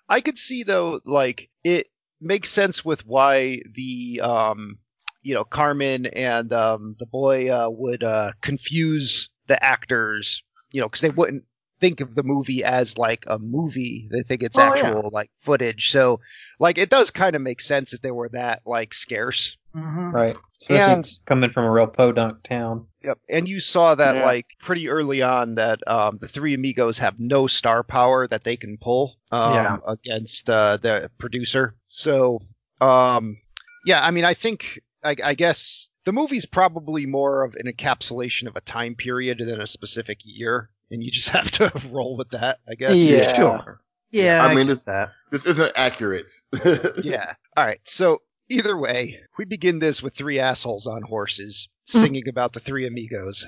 I 0.09 0.21
could 0.21 0.39
see 0.39 0.63
though, 0.63 1.01
like 1.05 1.49
it 1.65 1.89
makes 2.21 2.51
sense 2.51 2.85
with 2.85 3.07
why 3.07 3.63
the 3.75 4.21
um, 4.23 4.79
you 5.23 5.35
know, 5.35 5.45
Carmen 5.45 6.07
and 6.07 6.53
um, 6.53 6.97
the 6.99 7.07
boy 7.07 7.51
uh, 7.51 7.69
would 7.71 8.03
uh, 8.03 8.33
confuse 8.41 9.29
the 9.49 9.63
actors, 9.63 10.43
you 10.73 10.81
know, 10.81 10.87
because 10.87 11.01
they 11.03 11.11
wouldn't 11.11 11.45
think 11.79 12.01
of 12.01 12.15
the 12.15 12.23
movie 12.23 12.63
as 12.65 12.97
like 12.99 13.25
a 13.27 13.39
movie. 13.39 14.09
They 14.13 14.23
think 14.23 14.43
it's 14.43 14.59
Oh, 14.59 14.75
yeah. 14.75 14.83
actual 14.87 15.11
like 15.13 15.31
footage. 15.41 15.91
So, 15.91 16.21
like, 16.59 16.79
it 16.79 16.91
does 16.91 17.11
kind 17.11 17.35
of 17.37 17.43
make 17.43 17.61
sense 17.61 17.93
if 17.93 18.01
they 18.03 18.11
were 18.11 18.29
that 18.31 18.63
like 18.67 18.95
scarce. 18.95 19.57
Mm-hmm. 19.77 20.11
right? 20.11 20.37
Especially 20.63 20.93
And- 20.95 21.09
coming 21.27 21.49
from 21.49 21.65
a 21.65 21.71
real 21.71 21.87
podunk 21.87 22.43
town. 22.43 22.87
Yep. 23.05 23.19
And 23.29 23.47
you 23.49 23.61
saw 23.61 23.95
that 23.95 24.17
Yeah. 24.17 24.25
like 24.25 24.47
pretty 24.59 24.89
early 24.89 25.23
on 25.23 25.55
that 25.55 25.79
um, 25.87 26.19
the 26.21 26.27
three 26.27 26.55
amigos 26.55 26.99
have 26.99 27.21
no 27.21 27.47
star 27.47 27.85
power 27.85 28.27
that 28.27 28.43
they 28.43 28.57
can 28.57 28.79
pull 28.79 29.15
um, 29.31 29.55
Yeah. 29.55 29.77
against 29.87 30.51
uh, 30.51 30.77
the 30.79 31.09
producer. 31.19 31.77
So 31.93 32.41
um, 32.81 33.37
yeah, 33.85 34.05
I 34.05 34.11
mean, 34.11 34.25
I 34.25 34.33
think 34.35 34.81
I, 35.05 35.17
I 35.25 35.35
guess 35.35 35.89
the 36.07 36.13
movie's 36.13 36.47
probably 36.47 37.05
more 37.05 37.43
of 37.45 37.55
an 37.57 37.71
encapsulation 37.71 38.47
of 38.47 38.57
a 38.57 38.61
time 38.63 38.95
period 38.95 39.39
than 39.45 39.61
a 39.61 39.67
specific 39.67 40.19
year, 40.25 40.71
and 40.91 41.03
you 41.03 41.11
just 41.11 41.29
have 41.39 41.51
to 41.53 41.71
roll 41.91 42.17
with 42.17 42.31
that, 42.31 42.59
I 42.69 42.75
guess. 42.75 42.95
Yeah. 42.95 43.35
Sure. 43.35 43.81
Yeah, 44.13 44.43
I 44.45 44.53
I, 44.53 44.55
mean, 44.55 44.67
get 44.69 44.73
it's- 44.73 44.85
that. 44.87 45.11
This 45.31 45.47
isn't 45.47 45.73
accurate. 45.77 46.33
yeah. 47.05 47.35
All 47.57 47.65
right. 47.67 47.81
So 47.85 48.23
either 48.49 48.77
way, 48.77 49.21
we 49.39 49.45
begin 49.45 49.79
this 49.79 50.03
with 50.03 50.15
three 50.17 50.39
assholes 50.41 50.87
on 50.87 51.03
horses 51.03 51.69
Hmm. 51.91 52.01
singing 52.03 52.29
about 52.29 52.53
the 52.53 52.61
three 52.61 52.87
amigos. 52.87 53.45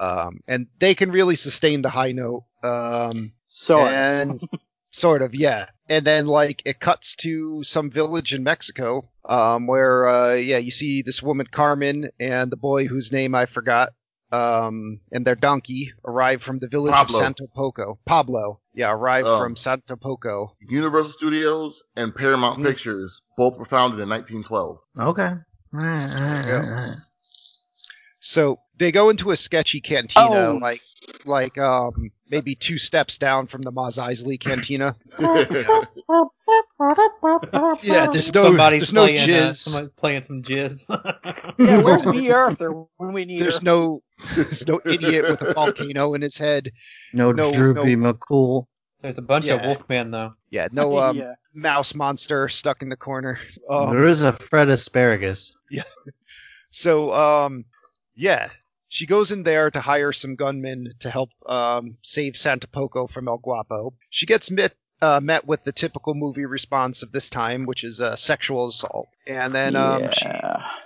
Um, 0.00 0.40
and 0.46 0.66
they 0.78 0.94
can 0.94 1.10
really 1.10 1.34
sustain 1.36 1.80
the 1.82 1.88
high 1.90 2.12
note. 2.12 2.44
Um, 2.62 3.32
So 3.46 3.86
and 3.86 4.40
sort 4.98 5.22
of, 5.22 5.34
yeah. 5.34 5.66
And 5.88 6.04
then 6.04 6.26
like 6.26 6.62
it 6.66 6.80
cuts 6.80 7.14
to 7.16 7.62
some 7.64 7.90
village 7.90 8.34
in 8.34 8.42
Mexico, 8.42 9.08
um, 9.28 9.66
where 9.66 10.06
uh, 10.08 10.34
yeah, 10.34 10.58
you 10.58 10.70
see 10.70 11.02
this 11.02 11.22
woman 11.22 11.46
Carmen 11.50 12.10
and 12.20 12.50
the 12.52 12.56
boy 12.56 12.86
whose 12.86 13.10
name 13.12 13.34
I 13.34 13.46
forgot, 13.46 13.90
um, 14.32 15.00
and 15.12 15.26
their 15.26 15.34
donkey 15.34 15.92
arrive 16.04 16.42
from 16.42 16.58
the 16.58 16.68
village 16.68 16.92
Pablo. 16.92 17.18
of 17.18 17.24
Santo 17.24 17.46
Poco. 17.54 17.98
Pablo, 18.04 18.60
yeah, 18.74 18.90
arrive 18.92 19.24
Oh. 19.26 19.38
from 19.38 19.56
Santo 19.56 19.96
Poco. 19.96 20.54
Universal 20.68 21.12
Studios 21.12 21.82
and 21.96 22.14
Paramount 22.14 22.58
Mhm. 22.60 22.64
Pictures 22.64 23.22
both 23.38 23.56
were 23.56 23.64
founded 23.64 24.00
in 24.00 24.08
1912. 24.10 24.78
Okay. 25.00 25.32
Right, 25.72 26.06
right, 26.20 26.44
Yeah. 26.46 26.54
right, 26.56 26.68
right. 26.70 26.96
So 28.20 28.58
they 28.78 28.92
go 28.92 29.10
into 29.10 29.30
a 29.30 29.36
sketchy 29.36 29.80
cantina, 29.80 30.26
Oh. 30.50 30.58
like 30.60 30.80
like 31.24 31.58
um 31.58 32.10
maybe 32.30 32.54
two 32.54 32.78
steps 32.78 33.18
down 33.18 33.46
from 33.46 33.62
the 33.62 33.70
Mos 33.72 33.98
Eisley 33.98 34.38
cantina. 34.40 34.94
Yeah, 37.82 38.06
there's 38.10 38.32
no 38.34 38.44
somebody's 38.44 38.80
there's 38.80 38.92
no 38.92 39.02
playing, 39.04 39.18
uh, 39.18 39.26
jizz. 39.26 39.54
somebody's 39.56 39.90
playing 39.96 40.22
some 40.22 40.42
jizz. 40.42 40.86
yeah, 41.58 41.82
where's 41.82 42.04
Bea 42.06 42.30
Arthur 42.32 42.72
when 42.96 43.12
we 43.12 43.24
need 43.24 43.42
There's 43.42 43.58
her? 43.58 43.64
no 43.64 44.00
there's 44.34 44.66
no 44.66 44.80
idiot 44.84 45.24
with 45.28 45.42
a 45.42 45.52
volcano 45.54 46.14
in 46.14 46.22
his 46.22 46.36
head. 46.38 46.70
No, 47.12 47.32
No, 47.32 47.52
Droopy 47.52 47.96
no. 47.96 48.12
McCool. 48.14 48.66
There's 49.02 49.18
a 49.18 49.22
bunch 49.22 49.46
of 49.48 49.60
Yeah. 49.60 49.74
wolfmen 49.74 50.10
though. 50.10 50.32
Yeah, 50.50 50.68
no 50.72 50.98
um 51.02 51.16
yeah. 51.18 51.34
mouse 51.54 51.94
monster 51.94 52.48
stuck 52.48 52.82
in 52.82 52.88
the 52.88 52.96
corner. 52.96 53.38
Um, 53.70 53.90
there 53.90 54.04
is 54.04 54.22
a 54.22 54.32
Fred 54.32 54.68
Asparagus. 54.68 55.54
Yeah. 55.70 55.82
So, 56.70 57.12
um, 57.14 57.64
yeah, 58.16 58.48
she 58.88 59.06
goes 59.06 59.30
in 59.32 59.42
there 59.42 59.70
to 59.70 59.80
hire 59.80 60.12
some 60.12 60.34
gunmen 60.36 60.92
to 61.00 61.10
help 61.10 61.30
um, 61.46 61.96
save 62.02 62.36
Santa 62.36 62.66
Poco 62.66 63.06
from 63.06 63.28
El 63.28 63.38
Guapo. 63.38 63.94
She 64.10 64.26
gets 64.26 64.50
met, 64.50 64.74
uh, 65.02 65.20
met 65.22 65.46
with 65.46 65.64
the 65.64 65.72
typical 65.72 66.14
movie 66.14 66.46
response 66.46 67.02
of 67.02 67.12
this 67.12 67.28
time, 67.30 67.66
which 67.66 67.84
is 67.84 68.00
uh, 68.00 68.16
sexual 68.16 68.66
assault. 68.68 69.08
And 69.26 69.54
then 69.54 69.76
um, 69.76 70.10
she 70.12 70.30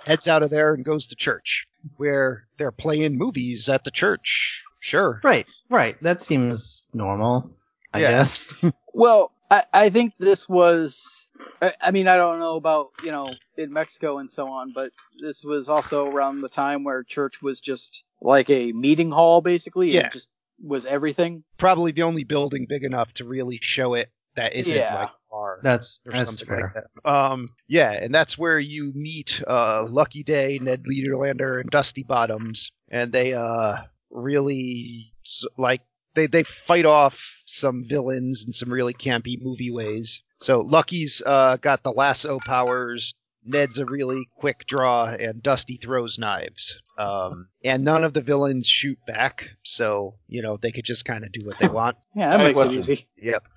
heads 0.05 0.27
out 0.27 0.43
of 0.43 0.49
there 0.49 0.73
and 0.73 0.83
goes 0.85 1.07
to 1.07 1.15
church, 1.15 1.65
where 1.97 2.47
they're 2.57 2.71
playing 2.71 3.17
movies 3.17 3.69
at 3.69 3.83
the 3.83 3.91
church. 3.91 4.63
Sure. 4.79 5.21
Right, 5.23 5.47
right. 5.69 6.01
That 6.03 6.19
seems 6.21 6.87
normal, 6.93 7.49
I 7.93 7.99
Yeah. 8.01 8.09
guess. 8.09 8.53
Well, 8.95 9.31
I, 9.49 9.63
I 9.73 9.89
think 9.89 10.13
this 10.19 10.47
was. 10.47 11.27
I, 11.63 11.73
I 11.81 11.89
mean, 11.89 12.07
I 12.07 12.15
don't 12.15 12.37
know 12.37 12.57
about 12.57 12.89
you 13.03 13.09
know 13.11 13.33
in 13.57 13.71
Mexico 13.71 14.17
and 14.19 14.29
so 14.29 14.47
on, 14.47 14.71
but 14.73 14.91
this 15.21 15.43
was 15.43 15.69
also 15.69 16.07
around 16.09 16.41
the 16.41 16.49
time 16.49 16.83
where 16.83 17.03
church 17.03 17.41
was 17.41 17.61
just 17.61 18.03
like 18.21 18.49
a 18.49 18.71
meeting 18.73 19.11
hall, 19.11 19.41
basically. 19.41 19.91
Yeah. 19.91 20.07
It 20.07 20.13
just 20.13 20.29
was 20.63 20.85
everything. 20.85 21.43
Probably 21.57 21.91
the 21.91 22.03
only 22.03 22.23
building 22.23 22.65
big 22.67 22.83
enough 22.83 23.13
to 23.15 23.25
really 23.25 23.59
show 23.61 23.93
it 23.93 24.09
that 24.35 24.53
isn't 24.53 24.75
Yeah. 24.75 24.95
like 24.95 25.09
a 25.09 25.11
bar. 25.29 25.59
That's 25.61 25.99
or 26.05 26.13
that's 26.13 26.29
something 26.29 26.47
fair. 26.47 26.73
like 26.75 26.83
that. 27.03 27.09
Um, 27.09 27.49
yeah, 27.67 27.91
and 27.91 28.13
that's 28.13 28.37
where 28.37 28.59
you 28.59 28.91
meet 28.95 29.41
uh, 29.47 29.85
Lucky 29.89 30.23
Day, 30.23 30.59
Ned 30.61 30.83
Niederlander, 30.83 31.59
and 31.61 31.69
Dusty 31.69 32.03
Bottoms, 32.03 32.71
and 32.91 33.11
they 33.11 33.33
uh 33.33 33.75
really 34.09 35.11
like 35.57 35.81
they 36.15 36.27
they 36.27 36.43
fight 36.43 36.85
off 36.85 37.41
some 37.45 37.83
villains 37.87 38.45
in 38.45 38.53
some 38.53 38.71
really 38.71 38.93
campy 38.93 39.35
movie 39.41 39.71
ways. 39.71 40.21
So 40.39 40.61
Lucky's 40.61 41.21
uh, 41.25 41.57
got 41.57 41.83
the 41.83 41.91
lasso 41.91 42.37
powers. 42.45 43.13
Ned's 43.45 43.79
a 43.79 43.85
really 43.85 44.27
quick 44.37 44.65
draw, 44.67 45.07
and 45.07 45.41
Dusty 45.43 45.77
throws 45.77 46.17
knives. 46.17 46.79
Um, 46.97 47.47
and 47.63 47.83
none 47.83 48.03
of 48.03 48.13
the 48.13 48.21
villains 48.21 48.67
shoot 48.67 48.97
back, 49.07 49.49
so 49.63 50.15
you 50.27 50.41
know 50.41 50.57
they 50.57 50.71
could 50.71 50.85
just 50.85 51.05
kind 51.05 51.23
of 51.25 51.31
do 51.31 51.43
what 51.45 51.57
they 51.59 51.67
want. 51.79 51.97
Yeah, 52.15 52.31
that 52.31 52.39
I 52.39 52.43
makes 52.43 52.59
it 52.59 52.63
question. 52.63 52.79
easy. 52.79 53.07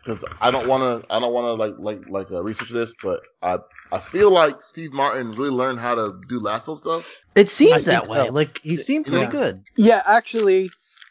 because 0.03 0.25
I 0.40 0.51
don't 0.51 0.66
want 0.66 0.83
to. 1.03 1.07
I 1.12 1.20
don't 1.20 1.33
want 1.33 1.44
to 1.46 1.53
like 1.53 1.75
like 1.79 2.09
like 2.09 2.31
uh, 2.31 2.42
research 2.42 2.70
this, 2.70 2.94
but 3.03 3.20
I 3.42 3.59
I 3.92 4.01
feel 4.01 4.31
like 4.31 4.62
Steve 4.62 4.92
Martin 4.92 5.31
really 5.33 5.51
learned 5.51 5.81
how 5.81 5.94
to 5.94 6.14
do 6.29 6.40
lasso 6.40 6.77
stuff. 6.77 7.07
It 7.35 7.49
seems 7.49 7.87
I 7.87 7.92
that 7.92 8.09
way. 8.09 8.27
so. 8.27 8.33
Like 8.33 8.59
he 8.62 8.77
seemed 8.77 9.07
pretty 9.07 9.25
Yeah. 9.27 9.31
good. 9.31 9.62
Yeah, 9.77 10.03
actually, 10.07 10.70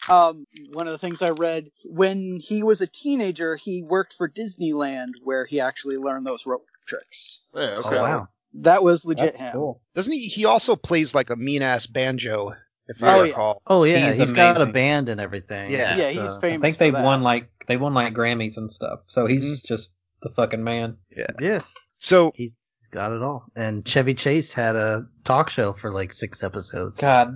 um, 0.09 0.45
one 0.73 0.87
of 0.87 0.91
the 0.91 0.97
things 0.97 1.21
I 1.21 1.29
read 1.29 1.69
when 1.85 2.39
he 2.41 2.63
was 2.63 2.81
a 2.81 2.87
teenager, 2.87 3.55
he 3.55 3.83
worked 3.83 4.13
for 4.13 4.27
Disneyland, 4.27 5.11
where 5.23 5.45
he 5.45 5.59
actually 5.59 5.97
learned 5.97 6.25
those 6.25 6.45
rope 6.45 6.65
tricks. 6.87 7.43
Yeah. 7.53 7.79
Oh 7.83 7.87
Okay. 7.87 8.01
wow. 8.01 8.27
That 8.61 8.83
was 8.83 9.05
legit 9.05 9.25
That's 9.33 9.41
him. 9.41 9.51
cool. 9.53 9.81
Doesn't 9.95 10.13
he? 10.13 10.21
He 10.27 10.45
also 10.45 10.75
plays 10.75 11.13
like 11.15 11.29
a 11.29 11.35
mean 11.35 11.61
ass 11.61 11.87
banjo, 11.87 12.53
if 12.87 12.97
Oh, 13.01 13.07
I 13.07 13.15
yeah. 13.17 13.21
recall. 13.23 13.61
Oh 13.67 13.83
yeah, 13.83 14.07
He's 14.07 14.17
he's 14.17 14.33
got 14.33 14.61
a 14.61 14.65
band 14.65 15.09
and 15.09 15.19
everything. 15.19 15.71
Yeah. 15.71 15.95
Yeah, 15.97 16.11
So- 16.13 16.21
he's 16.23 16.37
famous. 16.37 16.57
I 16.65 16.71
think 16.71 16.77
they've 16.77 17.03
won 17.03 17.21
like 17.23 17.49
they 17.67 17.77
won 17.77 17.93
like 17.93 18.13
Grammys 18.13 18.57
and 18.57 18.71
stuff. 18.71 18.99
So 19.07 19.25
he's 19.25 19.43
Mhm. 19.63 19.67
just 19.67 19.91
the 20.21 20.29
fucking 20.29 20.63
man. 20.63 20.97
Yeah, 21.15 21.27
yeah. 21.39 21.61
So 21.97 22.31
he's 22.35 22.55
he's 22.79 22.89
got 22.89 23.11
it 23.11 23.21
all. 23.21 23.45
And 23.55 23.85
Chevy 23.85 24.13
Chase 24.13 24.53
had 24.53 24.75
a 24.75 25.05
talk 25.23 25.49
show 25.49 25.73
for 25.73 25.91
like 25.91 26.13
six 26.13 26.43
episodes. 26.43 27.01
God, 27.01 27.33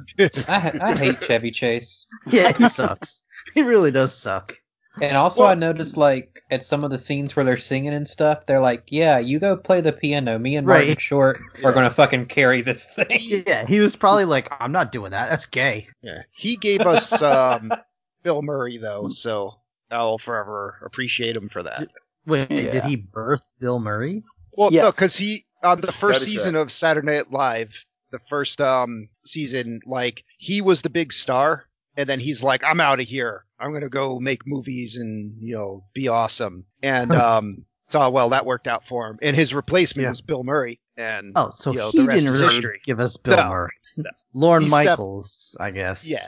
I 0.47 0.73
I 0.81 0.95
hate 0.95 1.21
Chevy 1.21 1.51
Chase. 1.51 2.05
Yeah, 2.27 2.53
he 2.57 2.69
sucks. 2.69 3.23
he 3.53 3.61
really 3.63 3.91
does 3.91 4.13
suck. 4.15 4.53
And 5.01 5.15
also, 5.17 5.41
Well- 5.43 5.51
I 5.51 5.55
noticed 5.55 5.97
like 5.97 6.41
at 6.51 6.63
some 6.63 6.83
of 6.83 6.91
the 6.91 6.97
scenes 6.97 7.35
where 7.35 7.45
they're 7.45 7.57
singing 7.57 7.93
and 7.93 8.07
stuff, 8.07 8.45
they're 8.45 8.59
like, 8.59 8.83
"Yeah, 8.87 9.19
you 9.19 9.39
go 9.39 9.55
play 9.55 9.81
the 9.81 9.93
piano. 9.93 10.37
Me 10.39 10.55
and 10.55 10.65
Martin 10.67 10.89
Right. 10.89 11.01
Short 11.01 11.39
Yeah. 11.59 11.67
are 11.67 11.71
gonna 11.73 11.89
fucking 11.91 12.27
carry 12.27 12.61
this 12.61 12.85
thing." 12.85 13.07
Yeah, 13.47 13.65
he 13.65 13.79
was 13.79 13.95
probably 13.95 14.25
like, 14.25 14.51
I'm 14.59 14.71
not 14.71 14.91
doing 14.91 15.11
that. 15.11 15.29
That's 15.29 15.45
gay. 15.45 15.87
yeah, 16.01 16.19
he 16.31 16.55
gave 16.57 16.81
us 16.81 17.21
um, 17.21 17.71
Bill 18.23 18.41
Murray 18.41 18.77
though, 18.77 19.09
so 19.09 19.53
I'll 19.91 20.17
forever 20.17 20.77
appreciate 20.85 21.35
him 21.37 21.49
for 21.49 21.63
that. 21.63 21.87
Wait, 22.25 22.51
Yeah. 22.51 22.71
did 22.71 22.83
he 22.83 22.95
birth 22.95 23.41
Bill 23.59 23.79
Murray? 23.79 24.23
Well, 24.57 24.71
no, 24.71 24.91
because 24.91 25.15
he 25.15 25.45
on 25.63 25.81
the 25.81 25.91
first 25.91 26.21
Caddyshack. 26.21 26.25
season 26.25 26.55
of 26.55 26.71
Saturday 26.71 27.07
Night 27.17 27.31
Live, 27.31 27.69
the 28.11 28.19
first 28.29 28.59
um 28.61 29.07
season, 29.25 29.79
like 29.85 30.23
he 30.37 30.61
was 30.61 30.81
the 30.81 30.89
big 30.89 31.13
star, 31.13 31.65
and 31.97 32.09
then 32.09 32.19
he's 32.19 32.41
like, 32.43 32.63
"I'm 32.63 32.79
out 32.81 32.99
of 32.99 33.07
here. 33.07 33.45
I'm 33.59 33.71
gonna 33.73 33.89
go 33.89 34.19
make 34.19 34.41
movies 34.45 34.97
and 34.97 35.35
you 35.37 35.55
know 35.55 35.83
be 35.93 36.07
awesome." 36.07 36.63
And 36.83 37.11
um, 37.13 37.51
so 37.89 38.09
well 38.09 38.29
that 38.29 38.45
worked 38.45 38.67
out 38.67 38.87
for 38.87 39.07
him. 39.07 39.17
And 39.21 39.35
his 39.35 39.53
replacement 39.53 40.03
Yeah. 40.05 40.09
was 40.09 40.21
Bill 40.21 40.43
Murray, 40.43 40.79
and 40.97 41.33
Oh, 41.35 41.49
so 41.51 41.71
you 41.71 41.79
know, 41.79 41.91
he 41.91 41.99
the 41.99 42.05
rest 42.05 42.19
didn't 42.23 42.39
really 42.39 42.53
history. 42.53 42.81
give 42.85 42.99
us 42.99 43.17
Bill 43.17 43.37
No, 43.37 43.49
Murray. 43.49 43.71
no. 43.97 44.09
Lorne 44.33 44.63
He 44.63 44.69
stepped- 44.69 44.85
Michaels, 44.85 45.57
I 45.59 45.71
guess. 45.71 46.07
Yeah. 46.09 46.27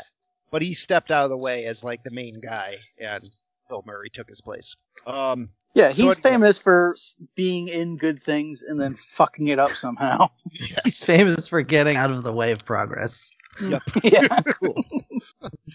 but 0.52 0.62
he 0.62 0.74
stepped 0.74 1.12
out 1.12 1.24
of 1.24 1.30
the 1.30 1.38
way 1.38 1.66
as 1.66 1.84
like 1.84 2.04
the 2.04 2.12
main 2.14 2.34
guy, 2.44 2.78
and 3.00 3.24
Bill 3.70 3.84
Murray 3.86 4.10
took 4.10 4.28
his 4.28 4.42
place. 4.42 4.76
Um, 5.08 5.48
Yeah, 5.74 5.92
So 5.94 6.04
he's 6.04 6.20
famous 6.20 6.60
for 6.60 6.98
being 7.36 7.70
in 7.70 7.96
good 7.96 8.22
things 8.22 8.62
and 8.62 8.78
then 8.82 8.96
fucking 8.96 9.48
it 9.48 9.58
up 9.58 9.72
somehow. 9.72 10.28
He's 10.84 11.02
famous 11.02 11.48
for 11.48 11.62
getting 11.62 11.96
out 11.96 12.12
of 12.12 12.24
the 12.24 12.34
way 12.34 12.52
of 12.52 12.66
progress. 12.66 13.32
yeah. 14.04 14.28
Cool. 14.62 14.84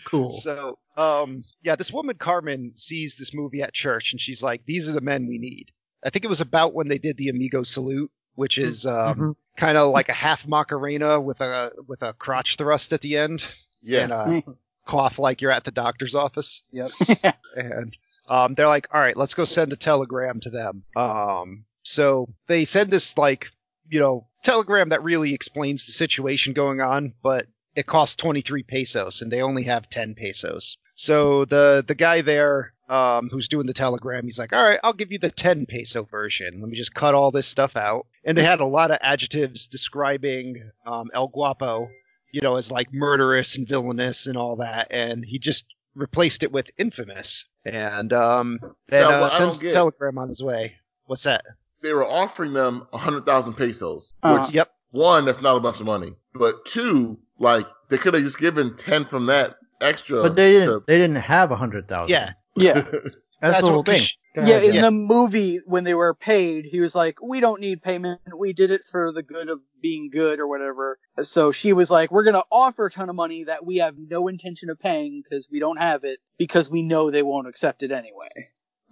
cool. 0.07 0.31
So, 0.31 0.79
um, 0.97 1.45
yeah, 1.63 1.77
this 1.77 1.93
woman 1.93 2.17
Carmen 2.17 2.73
sees 2.77 3.17
this 3.17 3.35
movie 3.35 3.63
at 3.63 3.73
church, 3.75 4.13
and 4.13 4.21
she's 4.21 4.43
like, 4.43 4.63
"These 4.67 4.89
are 4.89 4.93
the 4.93 5.01
men 5.01 5.27
we 5.27 5.39
need." 5.39 5.71
I 6.05 6.11
think 6.11 6.25
it 6.25 6.29
was 6.29 6.41
about 6.41 6.75
when 6.75 6.89
they 6.89 6.99
did 6.99 7.17
the 7.17 7.29
Amigo 7.29 7.63
salute, 7.63 8.11
which 8.35 8.59
is 8.59 8.87
um, 8.87 9.19
Mhm. 9.19 9.37
kind 9.57 9.77
of 9.79 9.91
like 9.93 10.09
a 10.09 10.13
half 10.15 10.47
Macarena 10.47 11.21
with 11.21 11.41
a 11.41 11.71
with 11.87 12.03
a 12.03 12.13
crotch 12.15 12.57
thrust 12.57 12.93
at 12.93 13.01
the 13.03 13.17
end, 13.17 13.45
Yes. 13.83 14.11
and 14.11 14.13
uh, 14.47 14.53
cough 14.87 15.19
like 15.19 15.41
you're 15.41 15.51
at 15.51 15.65
the 15.65 15.71
doctor's 15.71 16.15
office. 16.15 16.63
Yep. 16.73 16.91
and 17.57 17.97
um, 18.31 18.55
they're 18.55 18.69
like, 18.69 18.89
"All 18.95 19.01
right, 19.01 19.17
let's 19.17 19.35
go 19.35 19.45
send 19.45 19.73
a 19.73 19.77
telegram 19.77 20.41
to 20.41 20.51
them." 20.51 20.85
Um, 20.97 21.65
so 21.83 22.29
they 22.47 22.65
send 22.65 22.91
this 22.91 23.17
like, 23.19 23.51
you 23.89 24.01
know, 24.01 24.27
telegram 24.43 24.89
that 24.89 25.03
really 25.03 25.35
explains 25.35 25.87
the 25.87 25.93
situation 25.93 26.53
going 26.53 26.81
on, 26.81 27.13
but 27.23 27.47
it 27.77 27.87
costs 27.87 28.17
23 28.17 28.63
pesos 28.65 29.21
and 29.23 29.31
they 29.31 29.43
only 29.43 29.63
have 29.65 29.89
10 29.91 30.15
pesos. 30.15 30.77
So 30.95 31.45
the 31.45 31.85
the 31.87 31.95
guy 31.95 32.23
there 32.23 32.73
um, 32.89 33.29
who's 33.31 33.49
doing 33.49 33.67
the 33.67 33.75
telegram, 33.75 34.25
he's 34.25 34.39
like, 34.39 34.53
"All 34.53 34.63
right, 34.65 34.79
I'll 34.83 34.93
give 34.93 35.11
you 35.13 35.19
the 35.19 35.31
10 35.31 35.67
peso 35.67 36.05
version. 36.05 36.61
Let 36.61 36.71
me 36.71 36.77
just 36.77 36.95
cut 36.95 37.15
all 37.15 37.31
this 37.31 37.47
stuff 37.47 37.77
out." 37.77 38.07
And 38.25 38.39
they 38.39 38.45
had 38.45 38.61
a 38.61 38.65
lot 38.65 38.91
of 38.91 38.99
adjectives 39.03 39.67
describing 39.67 40.57
um, 40.87 41.11
El 41.13 41.29
Guapo, 41.29 41.91
you 42.33 42.41
know, 42.41 42.57
as 42.57 42.71
like 42.71 42.93
murderous 42.95 43.57
and 43.57 43.67
villainous 43.69 44.27
and 44.27 44.37
all 44.39 44.57
that, 44.57 44.87
and 44.91 45.25
he 45.25 45.39
just 45.39 45.67
replaced 45.95 46.43
it 46.43 46.53
with 46.53 46.71
infamous. 46.79 47.45
And 47.67 48.13
um, 48.13 48.59
then 48.89 49.03
Yeah, 49.11 49.21
uh, 49.23 49.29
sends 49.29 49.59
the 49.59 49.73
telegram 49.73 50.17
on 50.19 50.29
his 50.29 50.43
way. 50.43 50.77
What's 51.07 51.25
that? 51.25 51.45
they 51.83 51.93
were 51.93 52.07
offering 52.09 52.53
them 52.55 52.87
a 52.93 52.99
hundred 52.99 53.27
thousand 53.27 53.55
pesos, 53.55 54.15
Uh-huh. 54.23 54.45
which 54.45 54.55
Yep. 54.55 54.71
one 54.93 55.25
that's 55.27 55.41
not 55.43 55.57
a 55.57 55.61
bunch 55.61 55.79
of 55.81 55.87
money, 55.87 56.13
but 56.35 56.65
two, 56.65 57.19
like 57.39 57.67
they 57.89 57.99
could 57.99 58.15
have 58.15 58.23
just 58.23 58.39
given 58.39 58.77
ten 58.77 59.05
from 59.05 59.27
that 59.27 59.57
extra. 59.81 60.23
But 60.23 60.37
they 60.37 60.53
didn't. 60.53 60.69
to- 60.69 60.85
They 60.87 60.99
didn't 60.99 61.17
have 61.17 61.51
a 61.51 61.57
hundred 61.57 61.89
thousand. 61.89 62.13
Yeah. 62.13 62.31
Yeah. 62.57 62.73
that's, 62.81 63.17
That's 63.43 63.61
the 63.67 63.71
whole 63.71 63.83
thing. 63.83 63.99
thing. 63.99 64.07
'cause 64.35 64.49
Yeah, 64.49 64.59
in 64.61 64.75
Yeah. 64.77 64.81
the 64.83 64.91
movie, 64.91 65.59
when 65.67 65.85
they 65.85 65.93
were 65.95 66.15
paid, 66.15 66.65
he 66.65 66.81
was 66.81 66.95
like, 66.95 67.21
We 67.23 67.39
don't 67.41 67.61
need 67.61 67.83
payment. 67.83 68.21
We 68.37 68.53
did 68.55 68.71
it 68.71 68.83
for 68.85 69.13
the 69.13 69.23
good 69.23 69.51
of 69.51 69.61
being 69.83 70.09
good 70.11 70.41
or 70.41 70.47
whatever. 70.49 70.99
So 71.23 71.53
she 71.53 71.75
was 71.75 71.91
like, 71.91 72.11
We're 72.11 72.23
going 72.25 72.35
to 72.35 72.45
offer 72.51 72.87
a 72.87 72.91
ton 72.91 73.11
of 73.11 73.15
money 73.17 73.45
that 73.45 73.67
we 73.67 73.77
have 73.77 73.95
no 73.99 74.27
intention 74.29 74.71
of 74.71 74.81
paying 74.81 75.23
because 75.23 75.49
we 75.53 75.61
don't 75.61 75.79
have 75.79 76.03
it 76.05 76.19
because 76.39 76.71
we 76.71 76.81
know 76.83 77.11
they 77.11 77.23
won't 77.23 77.47
accept 77.47 77.83
it 77.83 77.93
anyway. 77.93 78.29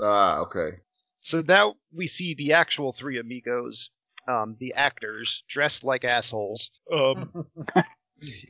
ah, 0.00 0.40
okay. 0.40 0.76
So 1.22 1.40
now 1.40 1.76
we 1.90 2.06
see 2.06 2.34
the 2.34 2.52
actual 2.52 2.92
three 2.92 3.18
amigos, 3.18 3.88
um, 4.28 4.56
the 4.60 4.74
actors 4.74 5.42
dressed 5.48 5.84
like 5.84 6.04
assholes, 6.04 6.70
um, 6.94 7.46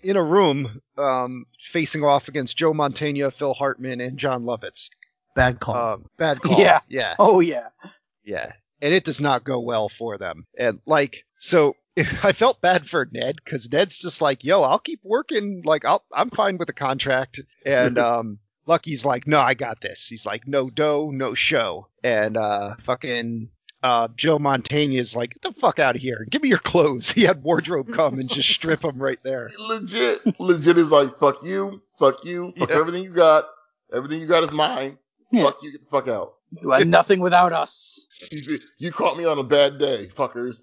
in 0.02 0.16
a 0.16 0.22
room, 0.22 0.80
um, 0.98 1.44
facing 1.70 2.02
off 2.02 2.28
against 2.28 2.56
Joe 2.56 2.72
Montana, 2.74 3.30
Phil 3.30 3.54
Hartman, 3.54 4.00
and 4.00 4.18
Jon 4.18 4.44
Lovitz. 4.44 4.88
Bad 5.34 5.60
call. 5.60 5.74
Um, 5.94 6.04
bad 6.16 6.40
call. 6.40 6.58
Yeah. 6.60 6.80
yeah, 6.88 7.14
Oh, 7.18 7.40
yeah. 7.40 7.68
yeah. 8.24 8.52
And 8.82 8.92
it 8.94 9.04
does 9.04 9.20
not 9.20 9.44
go 9.44 9.58
well 9.60 9.88
for 9.88 10.18
them. 10.18 10.46
And 10.58 10.80
like, 10.86 11.24
so 11.38 11.74
I 12.22 12.32
felt 12.32 12.60
bad 12.60 12.86
for 12.88 13.08
Ned 13.12 13.36
because 13.44 13.70
Ned's 13.70 13.98
just 13.98 14.20
like, 14.20 14.42
"Yo, 14.44 14.62
I'll 14.62 14.78
keep 14.80 15.00
working. 15.04 15.62
Like, 15.64 15.84
I'll, 15.84 16.04
I'm 16.12 16.30
fine 16.30 16.58
with 16.58 16.66
the 16.66 16.74
contract." 16.74 17.40
And 17.64 17.98
um, 18.10 18.38
Lucky's 18.66 19.04
like, 19.04 19.26
"No, 19.26 19.40
I 19.40 19.54
got 19.54 19.80
this." 19.80 20.06
He's 20.08 20.26
like, 20.26 20.46
"No 20.46 20.68
dough, 20.70 21.10
no 21.12 21.34
show." 21.34 21.86
And 22.02 22.36
uh, 22.36 22.74
fucking 22.84 23.48
uh, 23.84 24.08
Joe 24.16 24.38
Montana 24.40 24.94
is 24.94 25.14
like, 25.14 25.34
"Get 25.34 25.42
the 25.42 25.60
fuck 25.60 25.78
out 25.78 25.94
of 25.94 26.00
here! 26.02 26.26
Give 26.30 26.42
me 26.42 26.48
your 26.48 26.58
clothes." 26.58 27.10
He 27.14 27.22
had 27.22 27.42
wardrobe 27.44 27.92
come 27.92 28.14
and 28.14 28.28
just 28.28 28.48
strip 28.48 28.82
him 28.82 29.00
right 29.00 29.18
there. 29.22 29.50
Legit, 29.68 30.18
legit 30.40 30.78
is 30.78 30.90
like 30.90 31.10
fuck 31.16 31.36
you, 31.44 31.78
fuck 31.98 32.24
you, 32.24 32.52
fuck 32.58 32.70
Yeah. 32.70 32.76
everything 32.80 33.04
you 33.04 33.10
got. 33.12 33.44
Everything 33.92 34.20
you 34.20 34.26
got 34.26 34.42
is 34.42 34.52
mine. 34.52 34.98
Yeah. 35.30 35.44
Fuck 35.44 35.62
you, 35.62 35.70
get 35.72 35.82
the 35.82 35.88
fuck 35.88 36.08
out. 36.08 36.28
You 36.62 36.72
are 36.72 36.84
nothing 36.84 37.20
without 37.20 37.52
us. 37.52 38.06
You, 38.30 38.58
you 38.78 38.90
caught 38.90 39.16
me 39.18 39.24
on 39.24 39.38
a 39.38 39.44
bad 39.44 39.78
day, 39.78 40.08
fuckers. 40.16 40.62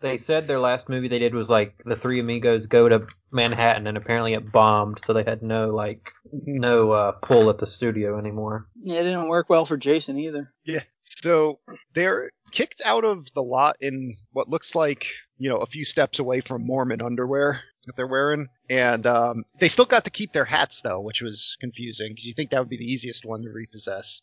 Like, 0.00 0.12
They 0.12 0.16
said 0.16 0.46
their 0.46 0.58
last 0.58 0.88
movie 0.88 1.08
they 1.08 1.18
did 1.18 1.34
was 1.34 1.50
like 1.50 1.74
the 1.84 1.96
three 1.96 2.20
amigos 2.20 2.66
go 2.66 2.88
to 2.88 3.06
Manhattan, 3.30 3.86
and 3.86 3.96
apparently 3.96 4.34
it 4.34 4.52
bombed, 4.52 5.04
so 5.04 5.12
they 5.12 5.24
had 5.24 5.42
no 5.42 5.70
like 5.70 6.10
no 6.32 6.92
uh, 6.92 7.12
pull 7.12 7.50
at 7.50 7.58
the 7.58 7.66
studio 7.66 8.18
anymore. 8.18 8.66
Yeah, 8.76 9.00
it 9.00 9.04
didn't 9.04 9.28
work 9.28 9.50
well 9.50 9.66
for 9.66 9.76
Jason 9.76 10.18
either. 10.18 10.52
Yeah, 10.64 10.82
so 11.00 11.58
they're 11.94 12.30
kicked 12.52 12.80
out 12.84 13.04
of 13.04 13.26
the 13.34 13.42
lot 13.42 13.76
in 13.80 14.16
what 14.32 14.48
looks 14.48 14.74
like, 14.74 15.06
you 15.36 15.48
know, 15.48 15.58
a 15.58 15.66
few 15.66 15.84
steps 15.84 16.18
away 16.18 16.40
from 16.40 16.66
Mormon 16.66 17.02
underwear 17.02 17.60
that 17.86 17.96
they're 17.96 18.06
wearing. 18.06 18.48
And 18.70 19.06
um, 19.06 19.44
they 19.60 19.68
still 19.68 19.84
got 19.84 20.04
to 20.04 20.10
keep 20.10 20.32
their 20.32 20.44
hats 20.44 20.80
though, 20.82 21.00
which 21.00 21.22
was 21.22 21.56
confusing 21.60 22.10
because 22.10 22.26
you 22.26 22.34
think 22.34 22.50
that 22.50 22.60
would 22.60 22.68
be 22.68 22.78
the 22.78 22.90
easiest 22.90 23.24
one 23.24 23.42
to 23.42 23.50
repossess. 23.50 24.20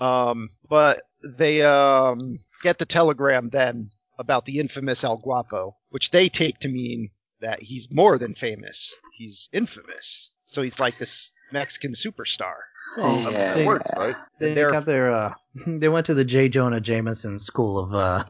Um, 0.00 0.50
but 0.68 1.02
they 1.22 1.62
um, 1.62 2.38
get 2.62 2.78
the 2.78 2.86
telegram 2.86 3.50
then 3.50 3.90
about 4.18 4.44
the 4.46 4.58
infamous 4.58 5.04
El 5.04 5.18
Guapo, 5.18 5.76
which 5.90 6.10
they 6.10 6.28
take 6.28 6.58
to 6.60 6.68
mean 6.68 7.10
that 7.40 7.62
he's 7.62 7.88
more 7.90 8.18
than 8.18 8.34
famous. 8.34 8.94
He's 9.14 9.48
infamous. 9.52 10.32
So 10.44 10.62
he's 10.62 10.78
like 10.80 10.98
this 10.98 11.32
Mexican 11.52 11.92
superstar. 11.92 12.54
I 12.96 13.14
mean, 13.14 13.24
that 13.32 13.56
Yeah. 13.58 13.66
works, 13.66 13.90
right? 13.98 14.16
They 14.38 14.54
They're- 14.54 14.70
got 14.70 14.86
their. 14.86 15.10
Uh, 15.10 15.34
they 15.66 15.88
went 15.88 16.06
to 16.06 16.14
the 16.14 16.24
J. 16.24 16.48
Jonah 16.48 16.80
Jameson 16.80 17.38
School 17.38 17.78
of 17.78 17.94
uh, 17.94 18.24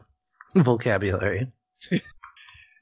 Vocabulary. 0.57 1.47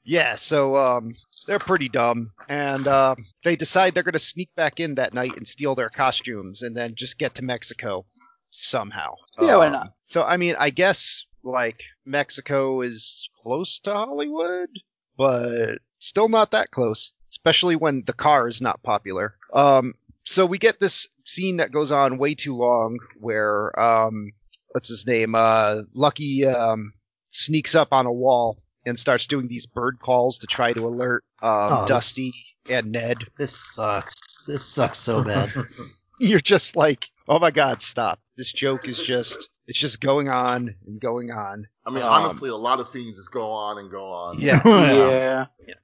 Yeah, 0.08 0.36
so 0.36 0.76
um, 0.76 1.14
they're 1.48 1.58
pretty 1.58 1.88
dumb, 1.88 2.30
and 2.48 2.86
uh, 2.86 3.16
they 3.42 3.56
decide 3.56 3.92
they're 3.92 4.04
going 4.04 4.12
to 4.12 4.20
sneak 4.20 4.54
back 4.54 4.78
in 4.78 4.94
that 4.94 5.12
night 5.12 5.36
and 5.36 5.46
steal 5.48 5.74
their 5.74 5.88
costumes, 5.88 6.62
and 6.62 6.76
then 6.76 6.94
just 6.94 7.18
get 7.18 7.34
to 7.34 7.44
Mexico 7.44 8.04
somehow. 8.52 9.16
Yeah, 9.40 9.56
why 9.56 9.66
Um, 9.66 9.72
not? 9.72 9.94
So 10.04 10.22
I 10.22 10.36
mean, 10.36 10.54
I 10.60 10.70
guess 10.70 11.26
like 11.46 11.78
Mexico 12.04 12.80
is 12.80 13.28
close 13.42 13.78
to 13.80 13.92
Hollywood, 13.92 14.68
but 15.16 15.78
still 15.98 16.28
not 16.28 16.50
that 16.50 16.70
close, 16.70 17.12
especially 17.30 17.76
when 17.76 18.02
the 18.06 18.12
car 18.12 18.48
is 18.48 18.60
not 18.60 18.82
popular. 18.82 19.34
Um, 19.52 19.94
so 20.24 20.44
we 20.44 20.58
get 20.58 20.80
this 20.80 21.08
scene 21.24 21.56
that 21.58 21.72
goes 21.72 21.92
on 21.92 22.18
way 22.18 22.34
too 22.34 22.54
long, 22.54 22.98
where 23.20 23.78
um, 23.80 24.32
what's 24.72 24.88
his 24.88 25.06
name? 25.06 25.34
Uh, 25.34 25.82
Lucky 25.94 26.44
um, 26.46 26.92
sneaks 27.30 27.74
up 27.74 27.92
on 27.92 28.06
a 28.06 28.12
wall 28.12 28.58
and 28.84 28.98
starts 28.98 29.26
doing 29.26 29.48
these 29.48 29.66
bird 29.66 29.98
calls 30.00 30.38
to 30.38 30.46
try 30.46 30.72
to 30.72 30.84
alert 30.86 31.24
um, 31.42 31.50
Oh, 31.72 31.80
this- 31.82 31.88
Dusty 31.88 32.32
and 32.68 32.90
Ned. 32.92 33.18
This 33.38 33.56
sucks. 33.74 34.44
This 34.46 34.64
sucks 34.64 34.98
so 34.98 35.22
bad. 35.22 35.52
You're 36.18 36.40
just 36.40 36.76
like, 36.76 37.08
oh 37.28 37.38
my 37.38 37.50
god, 37.50 37.82
stop! 37.82 38.18
This 38.36 38.52
joke 38.52 38.88
is 38.88 38.98
just 39.02 39.48
it's 39.66 39.78
just 39.78 40.00
going 40.00 40.28
on 40.28 40.74
and 40.86 41.00
going 41.00 41.30
on. 41.30 41.66
I 41.84 41.90
mean, 41.90 42.02
Um, 42.02 42.12
honestly, 42.12 42.50
a 42.50 42.56
lot 42.56 42.80
of 42.80 42.86
scenes 42.88 43.16
just 43.16 43.30
go 43.30 43.50
on 43.50 43.78
and 43.78 43.90
go 43.90 44.04
on. 44.06 44.38
Yeah, 44.38 44.60
Yeah. 45.66 45.74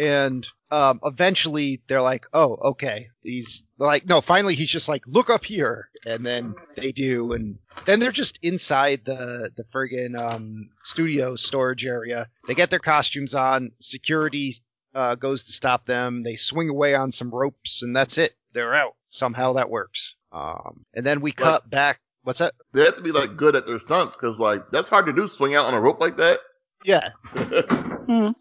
and 0.00 0.46
um, 0.70 0.98
eventually 1.04 1.82
they're 1.86 2.02
like, 2.02 2.26
"Oh, 2.32 2.56
okay." 2.70 3.08
He's 3.22 3.64
like, 3.78 4.06
"No." 4.08 4.20
Finally, 4.20 4.56
he's 4.56 4.70
just 4.70 4.88
like, 4.88 5.02
"Look 5.06 5.30
up 5.30 5.44
here," 5.44 5.88
and 6.04 6.26
then 6.26 6.54
they 6.76 6.90
do, 6.90 7.32
and 7.32 7.58
then 7.86 8.00
they're 8.00 8.10
just 8.10 8.38
inside 8.42 9.02
the 9.04 9.50
the 9.56 9.64
friggin' 9.64 10.18
um, 10.18 10.70
studio 10.82 11.36
storage 11.36 11.84
area. 11.86 12.26
They 12.48 12.54
get 12.54 12.70
their 12.70 12.80
costumes 12.80 13.34
on. 13.34 13.70
Security 13.80 14.54
uh, 14.94 15.14
goes 15.14 15.44
to 15.44 15.52
stop 15.52 15.86
them. 15.86 16.22
They 16.24 16.34
swing 16.36 16.68
away 16.68 16.94
on 16.96 17.12
some 17.12 17.30
ropes, 17.30 17.82
and 17.82 17.94
that's 17.94 18.18
it. 18.18 18.34
They're 18.52 18.74
out. 18.74 18.96
Somehow 19.08 19.52
that 19.54 19.70
works. 19.70 20.16
Um, 20.32 20.84
and 20.94 21.06
then 21.06 21.20
we 21.20 21.30
cut 21.30 21.70
back. 21.70 22.00
What's 22.24 22.40
that? 22.40 22.54
They 22.72 22.84
have 22.84 22.96
to 22.96 23.02
be 23.02 23.12
like 23.12 23.36
good 23.36 23.54
at 23.54 23.66
their 23.66 23.78
stunts 23.78 24.16
because 24.16 24.40
like 24.40 24.70
that's 24.70 24.88
hard 24.88 25.06
to 25.06 25.12
do. 25.12 25.28
Swing 25.28 25.54
out 25.54 25.66
on 25.66 25.74
a 25.74 25.80
rope 25.80 26.00
like 26.00 26.16
that. 26.16 26.40
Yeah. 26.84 27.10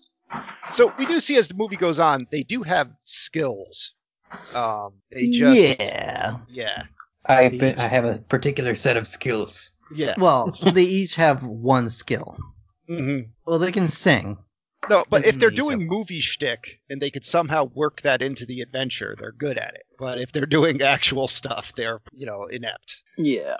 So 0.71 0.91
we 0.97 1.05
do 1.05 1.19
see 1.19 1.35
as 1.35 1.47
the 1.47 1.53
movie 1.53 1.75
goes 1.75 1.99
on, 1.99 2.27
they 2.31 2.41
do 2.41 2.63
have 2.63 2.89
skills. 3.03 3.93
Um, 4.55 4.93
they 5.11 5.29
just 5.29 5.79
yeah. 5.79 6.37
yeah. 6.49 6.83
I 7.27 7.49
bet 7.49 7.79
I 7.79 7.87
have 7.87 8.05
a 8.05 8.19
particular 8.27 8.73
set 8.75 8.97
of 8.97 9.05
skills. 9.07 9.73
Yeah. 9.93 10.15
Well, 10.17 10.51
they 10.73 10.83
each 10.83 11.15
have 11.15 11.43
one 11.43 11.89
skill. 11.89 12.37
hmm 12.87 13.19
Well, 13.45 13.59
they 13.59 13.71
can 13.71 13.87
sing. 13.87 14.37
No, 14.89 15.05
but 15.09 15.21
They 15.21 15.29
if 15.29 15.39
they're 15.39 15.49
doing 15.49 15.81
each 15.81 15.89
movie 15.89 16.19
shtick 16.19 16.79
and 16.89 17.01
they 17.01 17.09
could 17.09 17.23
somehow 17.23 17.65
work 17.73 18.01
that 18.01 18.21
into 18.21 18.45
the 18.45 18.59
adventure, 18.61 19.15
they're 19.17 19.31
good 19.31 19.57
at 19.57 19.75
it. 19.75 19.83
But 19.97 20.19
if 20.19 20.31
they're 20.31 20.45
doing 20.45 20.81
actual 20.95 21.27
stuff, 21.27 21.73
they're 21.75 22.01
you 22.11 22.25
know 22.25 22.45
inept. 22.45 22.97
Yeah. 23.17 23.57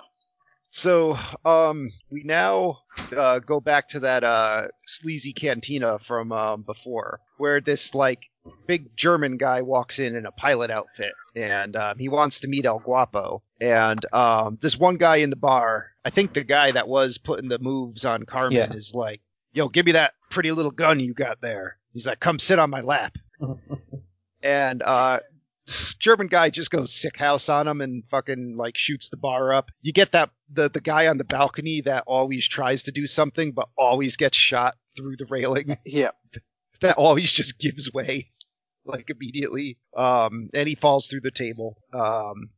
So 0.74 1.16
um, 1.44 1.92
we 2.10 2.24
now 2.24 2.80
uh, 3.16 3.38
go 3.38 3.60
back 3.60 3.86
to 3.90 4.00
that 4.00 4.24
uh, 4.24 4.66
sleazy 4.86 5.32
cantina 5.32 6.00
from 6.00 6.32
um, 6.32 6.62
before, 6.62 7.20
where 7.38 7.60
this 7.60 7.94
like 7.94 8.18
big 8.66 8.96
German 8.96 9.36
guy 9.36 9.62
walks 9.62 10.00
in 10.00 10.16
in 10.16 10.26
a 10.26 10.32
pilot 10.32 10.72
outfit, 10.72 11.12
and 11.36 11.76
um, 11.76 11.96
he 12.00 12.08
wants 12.08 12.40
to 12.40 12.48
meet 12.48 12.66
El 12.66 12.80
Guapo. 12.80 13.44
And 13.60 14.04
um, 14.12 14.58
this 14.62 14.76
one 14.76 14.96
guy 14.96 15.16
in 15.18 15.30
the 15.30 15.36
bar, 15.36 15.92
I 16.04 16.10
think 16.10 16.34
the 16.34 16.42
guy 16.42 16.72
that 16.72 16.88
was 16.88 17.18
putting 17.18 17.48
the 17.48 17.60
moves 17.60 18.04
on 18.04 18.24
Carmen, 18.24 18.56
Yeah. 18.56 18.72
is 18.72 18.96
like, 18.96 19.20
"Yo, 19.52 19.68
give 19.68 19.86
me 19.86 19.92
that 19.92 20.14
pretty 20.28 20.50
little 20.50 20.72
gun 20.72 20.98
you 20.98 21.14
got 21.14 21.40
there." 21.40 21.76
He's 21.92 22.04
like, 22.08 22.18
"Come 22.18 22.40
sit 22.40 22.58
on 22.58 22.70
my 22.70 22.80
lap." 22.80 23.16
and 24.42 24.82
uh, 24.82 25.20
German 26.04 26.26
guy 26.26 26.50
just 26.50 26.70
goes 26.70 26.92
sick 26.92 27.16
house 27.16 27.48
on 27.48 27.66
him 27.66 27.80
and 27.80 28.04
fucking 28.10 28.58
like 28.58 28.76
shoots 28.76 29.08
the 29.08 29.16
bar 29.16 29.54
up. 29.54 29.70
You 29.80 29.90
get 29.90 30.12
that 30.12 30.28
the 30.52 30.68
the 30.68 30.82
guy 30.82 31.06
on 31.06 31.16
the 31.16 31.24
balcony 31.24 31.80
that 31.80 32.04
always 32.06 32.46
tries 32.46 32.82
to 32.82 32.92
do 32.92 33.06
something 33.06 33.52
but 33.52 33.70
always 33.78 34.14
gets 34.18 34.36
shot 34.36 34.74
through 34.98 35.16
the 35.16 35.24
railing. 35.24 35.78
Yeah. 35.86 36.10
that 36.82 36.98
always 36.98 37.32
just 37.32 37.58
gives 37.58 37.90
way 37.90 38.26
like 38.84 39.08
immediately. 39.08 39.78
Um, 39.96 40.50
and 40.52 40.68
he 40.68 40.74
falls 40.74 41.06
through 41.06 41.22
the 41.22 41.30
table. 41.30 41.78
Um, 41.94 42.50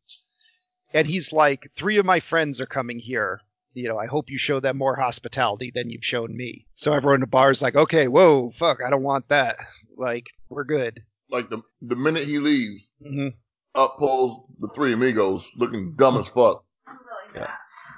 and 0.92 1.06
he's 1.06 1.32
like, 1.32 1.68
three 1.76 1.98
of 1.98 2.04
my 2.04 2.18
friends 2.18 2.61
are 2.61 2.66
coming 2.66 2.98
here. 2.98 3.42
You 3.74 3.88
know, 3.88 3.98
I 3.98 4.06
hope 4.06 4.28
you 4.28 4.38
show 4.38 4.59
them 4.59 4.76
more 4.76 4.96
hospitality 4.96 5.70
than 5.72 5.88
you've 5.88 6.04
shown 6.04 6.37
me. 6.37 6.66
So 6.74 6.92
everyone 6.92 7.16
in 7.16 7.20
the 7.20 7.28
bar 7.28 7.52
is 7.52 7.62
like, 7.62 7.76
okay, 7.76 8.09
whoa, 8.09 8.50
fuck, 8.50 8.78
I 8.85 8.90
don't 8.90 9.04
want 9.04 9.28
that. 9.28 9.54
Like, 9.96 10.26
we're 10.48 10.64
good. 10.64 11.04
Like 11.30 11.50
the 11.50 11.62
the 11.82 11.96
minute 11.96 12.24
he 12.24 12.38
leaves, 12.38 12.92
hmm 13.04 13.28
up 13.74 13.98
pulls 13.98 14.40
the 14.60 14.68
three 14.74 14.92
amigos, 14.94 15.50
looking 15.56 15.94
dumb 15.96 16.16
as 16.16 16.28
fuck. 16.28 16.64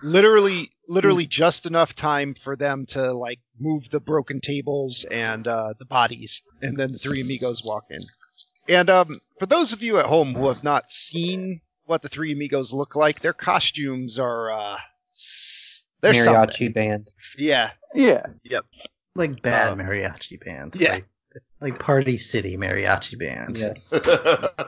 literally 0.03 0.71
literally 0.89 1.27
just 1.27 1.67
enough 1.67 1.95
time 1.95 2.35
for 2.35 2.57
them 2.57 2.87
to 2.87 3.13
like 3.13 3.39
move 3.61 3.89
the 3.91 4.01
broken 4.01 4.41
tables 4.41 5.05
and 5.11 5.47
uh, 5.47 5.75
the 5.79 5.85
bodies 5.85 6.43
and 6.63 6.79
then 6.79 6.91
the 6.91 6.99
three 6.99 7.21
amigos 7.21 7.63
walk 7.67 7.83
in 7.91 7.99
and 8.69 8.89
um, 8.91 9.09
for 9.39 9.47
those 9.47 9.73
of 9.73 9.83
you 9.83 9.99
at 9.99 10.07
home 10.07 10.35
who 10.35 10.49
have 10.49 10.65
not 10.65 10.91
seen 10.91 11.61
what 11.87 12.01
the 12.03 12.09
three 12.09 12.33
amigos 12.33 12.73
look 12.73 12.95
like 12.97 13.21
their 13.21 13.33
costumes 13.33 14.19
are 14.19 14.51
uh 14.51 14.77
they're 16.01 16.13
Mariachi 16.13 16.53
something. 16.53 16.73
band. 16.73 17.11
yeah 17.37 17.71
Yeah. 17.95 18.27
Yep. 18.45 18.65
Like 19.17 19.43
bad 19.43 19.73
Uh, 19.73 19.77
mariachi 19.77 20.43
band. 20.45 20.77
yeah. 20.77 20.93
Like, 20.93 21.07
like 21.61 21.79
Party 21.79 22.17
City 22.17 22.57
mariachi 22.57 23.19
band. 23.19 23.59
Yes. 23.59 23.93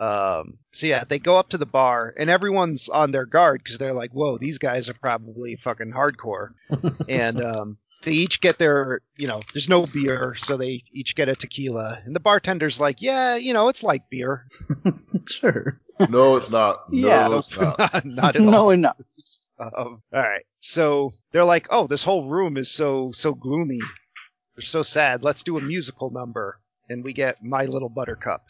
Um, 0.00 0.58
so 0.72 0.88
yeah, 0.88 1.04
they 1.08 1.20
go 1.20 1.36
up 1.36 1.50
to 1.50 1.58
the 1.58 1.66
bar 1.66 2.12
and 2.18 2.28
everyone's 2.28 2.88
on 2.88 3.12
their 3.12 3.24
guard 3.24 3.62
because 3.62 3.78
they're 3.78 3.92
like, 3.92 4.10
"Whoa, 4.10 4.36
these 4.36 4.58
guys 4.58 4.88
are 4.88 4.94
probably 4.94 5.54
fucking 5.54 5.92
hardcore." 5.92 6.48
and 7.08 7.40
um, 7.40 7.78
they 8.02 8.10
each 8.10 8.40
get 8.40 8.58
their, 8.58 9.00
you 9.16 9.28
know, 9.28 9.40
there's 9.54 9.68
no 9.68 9.86
beer, 9.86 10.34
so 10.36 10.56
they 10.56 10.82
each 10.90 11.14
get 11.14 11.28
a 11.28 11.36
tequila. 11.36 12.02
And 12.04 12.16
the 12.16 12.20
bartender's 12.20 12.80
like, 12.80 13.00
"Yeah, 13.00 13.36
you 13.36 13.52
know, 13.54 13.68
it's 13.68 13.82
like 13.84 14.08
beer." 14.10 14.46
Sure. 15.28 15.80
no, 16.08 16.34
it's 16.38 16.50
not. 16.50 16.92
No, 16.92 17.06
Yeah. 17.08 17.38
it's 17.38 17.56
not. 17.56 18.04
Not 18.04 18.34
at 18.34 18.42
all. 18.42 18.50
No, 18.50 18.74
no. 18.74 18.92
Um, 19.60 20.02
all 20.12 20.20
right. 20.20 20.42
So 20.58 21.12
they're 21.30 21.44
like, 21.44 21.68
"Oh, 21.70 21.86
this 21.86 22.02
whole 22.02 22.28
room 22.28 22.56
is 22.56 22.68
so 22.72 23.12
so 23.12 23.32
gloomy. 23.34 23.78
They're 24.56 24.64
so 24.64 24.82
sad. 24.82 25.22
Let's 25.22 25.42
do 25.42 25.58
a 25.58 25.60
musical 25.60 26.10
number." 26.10 26.58
And 26.88 27.04
we 27.04 27.12
get 27.12 27.42
My 27.42 27.64
Little 27.64 27.88
Buttercup. 27.88 28.42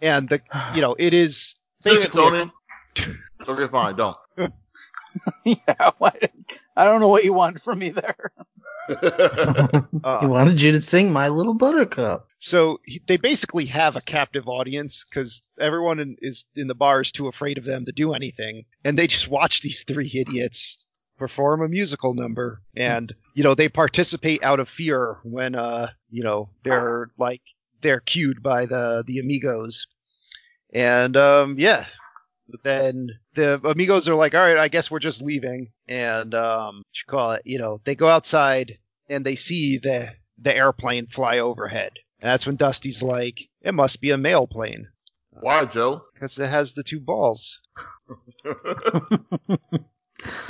And 0.00 0.28
the, 0.28 0.40
you 0.74 0.80
know, 0.80 0.96
it 0.98 1.12
is 1.12 1.60
Sing 1.80 1.92
it, 1.92 1.96
basically 1.96 2.26
a- 2.26 2.30
Tony. 2.30 2.52
okay, 3.48 3.68
fine. 3.70 3.96
Don't. 3.96 4.16
Yeah. 5.44 5.90
what- 5.98 6.30
I 6.76 6.84
don't 6.84 7.00
know 7.00 7.08
what 7.08 7.24
you 7.24 7.32
wanted 7.32 7.60
from 7.60 7.78
me 7.80 7.90
there. 7.90 8.30
uh, 10.04 10.20
he 10.20 10.26
wanted 10.26 10.60
you 10.60 10.72
to 10.72 10.80
sing 10.80 11.12
My 11.12 11.28
Little 11.28 11.54
Buttercup. 11.54 12.26
So 12.38 12.80
he, 12.84 13.02
they 13.06 13.16
basically 13.16 13.66
have 13.66 13.96
a 13.96 14.00
captive 14.00 14.48
audience 14.48 15.04
because 15.08 15.42
everyone 15.60 15.98
in, 15.98 16.16
is 16.22 16.44
in 16.56 16.68
the 16.68 16.74
bar 16.74 17.00
is 17.00 17.12
too 17.12 17.28
afraid 17.28 17.58
of 17.58 17.64
them 17.64 17.84
to 17.84 17.92
do 17.92 18.12
anything, 18.14 18.64
and 18.84 18.98
they 18.98 19.06
just 19.06 19.28
watch 19.28 19.60
these 19.60 19.84
three 19.84 20.10
idiots 20.14 20.86
perform 21.18 21.62
a 21.62 21.68
musical 21.68 22.14
number, 22.14 22.62
and 22.76 23.12
you 23.34 23.42
know 23.44 23.54
they 23.54 23.68
participate 23.68 24.42
out 24.42 24.60
of 24.60 24.68
fear 24.68 25.18
when 25.24 25.54
uh 25.54 25.88
you 26.10 26.22
know 26.22 26.48
they're 26.64 27.10
like 27.18 27.42
they're 27.82 28.00
cued 28.00 28.42
by 28.42 28.66
the 28.66 29.04
the 29.06 29.18
amigos, 29.18 29.86
and 30.72 31.16
um 31.16 31.56
yeah. 31.58 31.84
Then 32.64 33.10
the 33.34 33.60
amigos 33.62 34.08
are 34.08 34.14
like, 34.14 34.34
all 34.34 34.40
right, 34.40 34.56
I 34.56 34.68
guess 34.68 34.90
we're 34.90 35.00
just 35.00 35.20
leaving. 35.20 35.70
And 35.86 36.34
um, 36.34 36.76
what 36.78 36.96
you 36.96 37.04
call 37.06 37.32
it, 37.32 37.42
you 37.44 37.58
know, 37.58 37.78
they 37.84 37.94
go 37.94 38.08
outside 38.08 38.78
and 39.10 39.22
they 39.22 39.36
see 39.36 39.76
the 39.76 40.14
the 40.38 40.56
airplane 40.56 41.08
fly 41.08 41.38
overhead. 41.38 41.92
And 42.22 42.30
that's 42.30 42.46
when 42.46 42.56
Dusty's 42.56 43.02
like, 43.02 43.40
it 43.60 43.74
must 43.74 44.00
be 44.00 44.10
a 44.12 44.16
mail 44.16 44.46
plane 44.46 44.88
Why, 45.30 45.66
Joe? 45.66 46.00
because 46.14 46.38
it 46.38 46.48
has 46.48 46.72
the 46.72 46.82
two 46.82 47.00
balls. 47.00 47.60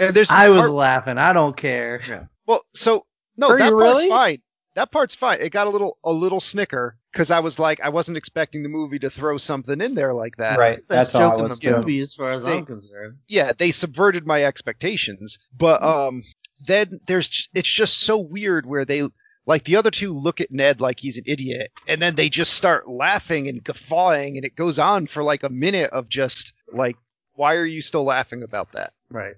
And 0.01 0.15
there's 0.15 0.31
I 0.31 0.49
was 0.49 0.63
part- 0.63 0.73
laughing. 0.73 1.19
I 1.19 1.33
don't 1.33 1.57
care. 1.57 2.29
well, 2.47 2.63
so 2.75 3.05
no, 3.37 3.51
Are 3.51 3.59
that 3.59 3.71
part's 3.73 3.75
really? 3.83 4.09
fine. 4.09 4.39
That 4.75 4.93
part's 4.93 5.15
fine. 5.15 5.41
It 5.41 5.51
got 5.51 5.67
a 5.67 5.71
little 5.71 5.99
a 6.05 6.13
little 6.13 6.41
snicker 6.41 6.97
because 7.13 7.31
I 7.31 7.41
was 7.41 7.59
like, 7.59 7.81
I 7.81 7.89
wasn't 7.89 8.17
expecting 8.17 8.63
the 8.63 8.69
movie 8.69 8.99
to 9.01 9.11
throw 9.11 9.39
something 9.39 9.81
in 9.81 9.95
there 9.95 10.13
like 10.15 10.37
that. 10.37 10.59
right. 10.59 10.77
Best 10.89 11.13
That's 11.13 11.15
all 11.17 11.33
I 11.33 11.35
in 11.45 11.49
was 11.49 11.59
the 11.59 11.73
movie, 11.73 11.99
as 12.01 12.15
far 12.15 12.31
as 12.31 12.45
They- 12.45 12.59
I'm 12.59 12.67
concerned. 12.67 13.17
yeah, 13.29 13.53
they 13.57 13.71
subverted 13.73 14.27
my 14.27 14.45
expectations. 14.45 15.39
But 15.57 15.83
um, 15.83 16.23
then 16.67 17.01
there's 17.07 17.49
it's 17.55 17.69
just 17.71 18.01
so 18.01 18.19
weird 18.19 18.67
where 18.67 18.85
they 18.85 19.09
like 19.47 19.65
the 19.65 19.77
other 19.77 19.91
two 19.91 20.13
look 20.13 20.41
at 20.41 20.51
Ned 20.53 20.81
like 20.81 21.01
he's 21.01 21.17
an 21.17 21.25
idiot, 21.27 21.73
and 21.89 22.01
then 22.01 22.15
they 22.15 22.29
just 22.29 22.53
start 22.55 22.89
laughing 22.89 23.49
and 23.49 23.65
guffawing, 23.65 24.37
and 24.37 24.45
it 24.45 24.55
goes 24.57 24.79
on 24.79 25.07
for 25.07 25.23
like 25.23 25.43
a 25.43 25.49
minute 25.49 25.91
of 25.91 26.09
just 26.09 26.53
like, 26.73 26.97
why 27.37 27.55
are 27.55 27.67
you 27.67 27.81
still 27.83 28.05
laughing 28.05 28.43
about 28.43 28.73
that? 28.73 28.93
Right. 29.11 29.35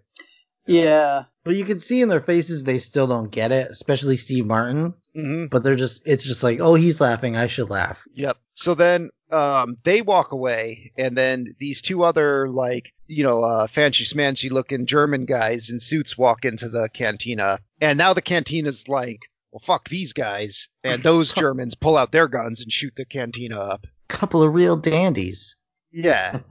Yeah. 0.67 1.25
But 1.45 1.57
you 1.57 1.65
can 1.65 1.79
see 1.79 2.01
in 2.01 2.09
their 2.09 2.21
faces 2.21 2.65
they 2.65 2.79
still 2.79 3.07
don't 3.07 3.31
get 3.31 3.51
it, 3.51 3.71
especially 3.71 4.17
Steve 4.17 4.47
Martin. 4.47 4.95
Mm-hmm. 5.17 5.47
But 5.47 5.63
they're 5.63 5.77
just, 5.77 6.03
it's 6.07 6.25
just 6.25 6.43
like, 6.43 6.61
oh, 6.61 6.75
he's 6.75 7.01
laughing. 7.01 7.37
I 7.37 7.47
should 7.47 7.71
laugh. 7.71 8.05
Yep. 8.15 8.37
So 8.55 8.75
then 8.75 9.11
um, 9.33 9.77
they 9.85 10.03
walk 10.03 10.33
away, 10.33 10.93
and 10.97 11.17
then 11.17 11.55
these 11.59 11.81
two 11.81 12.03
other 12.03 12.49
like 12.49 12.93
you 13.07 13.23
know 13.23 13.43
uh, 13.43 13.67
fancy 13.67 14.05
smancy 14.05 14.51
looking 14.51 14.87
German 14.87 15.25
guys 15.25 15.71
in 15.71 15.81
suits 15.81 16.19
walk 16.19 16.45
into 16.45 16.69
the 16.69 16.89
cantina, 16.93 17.61
and 17.81 17.99
now 17.99 18.13
the 18.13 18.23
cantina's 18.23 18.89
like, 18.89 19.21
well, 19.53 19.63
fuck 19.65 19.89
these 19.89 20.13
guys, 20.13 20.69
and 20.85 21.03
those 21.05 21.33
Germans 21.33 21.75
pull 21.75 21.97
out 21.97 22.13
their 22.13 22.29
guns 22.29 22.61
and 22.61 22.73
shoot 22.73 22.95
the 22.97 23.05
cantina 23.05 23.59
up. 23.59 23.87
Couple 24.09 24.43
of 24.43 24.53
real 24.53 24.77
dandies. 24.77 25.57
Yeah. 25.93 26.41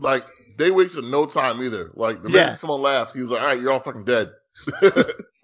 Like 0.00 0.24
they 0.58 0.70
wasted 0.70 1.04
no 1.04 1.24
time 1.26 1.62
either. 1.62 1.90
Like 1.94 2.22
the 2.22 2.30
Yeah. 2.30 2.44
minute 2.46 2.58
someone 2.58 2.82
laughed, 2.82 3.14
he 3.14 3.20
was 3.20 3.30
like, 3.30 3.40
"All 3.40 3.46
right, 3.46 3.60
you're 3.60 3.72
all 3.72 3.80
fucking 3.80 4.04
dead." 4.04 4.32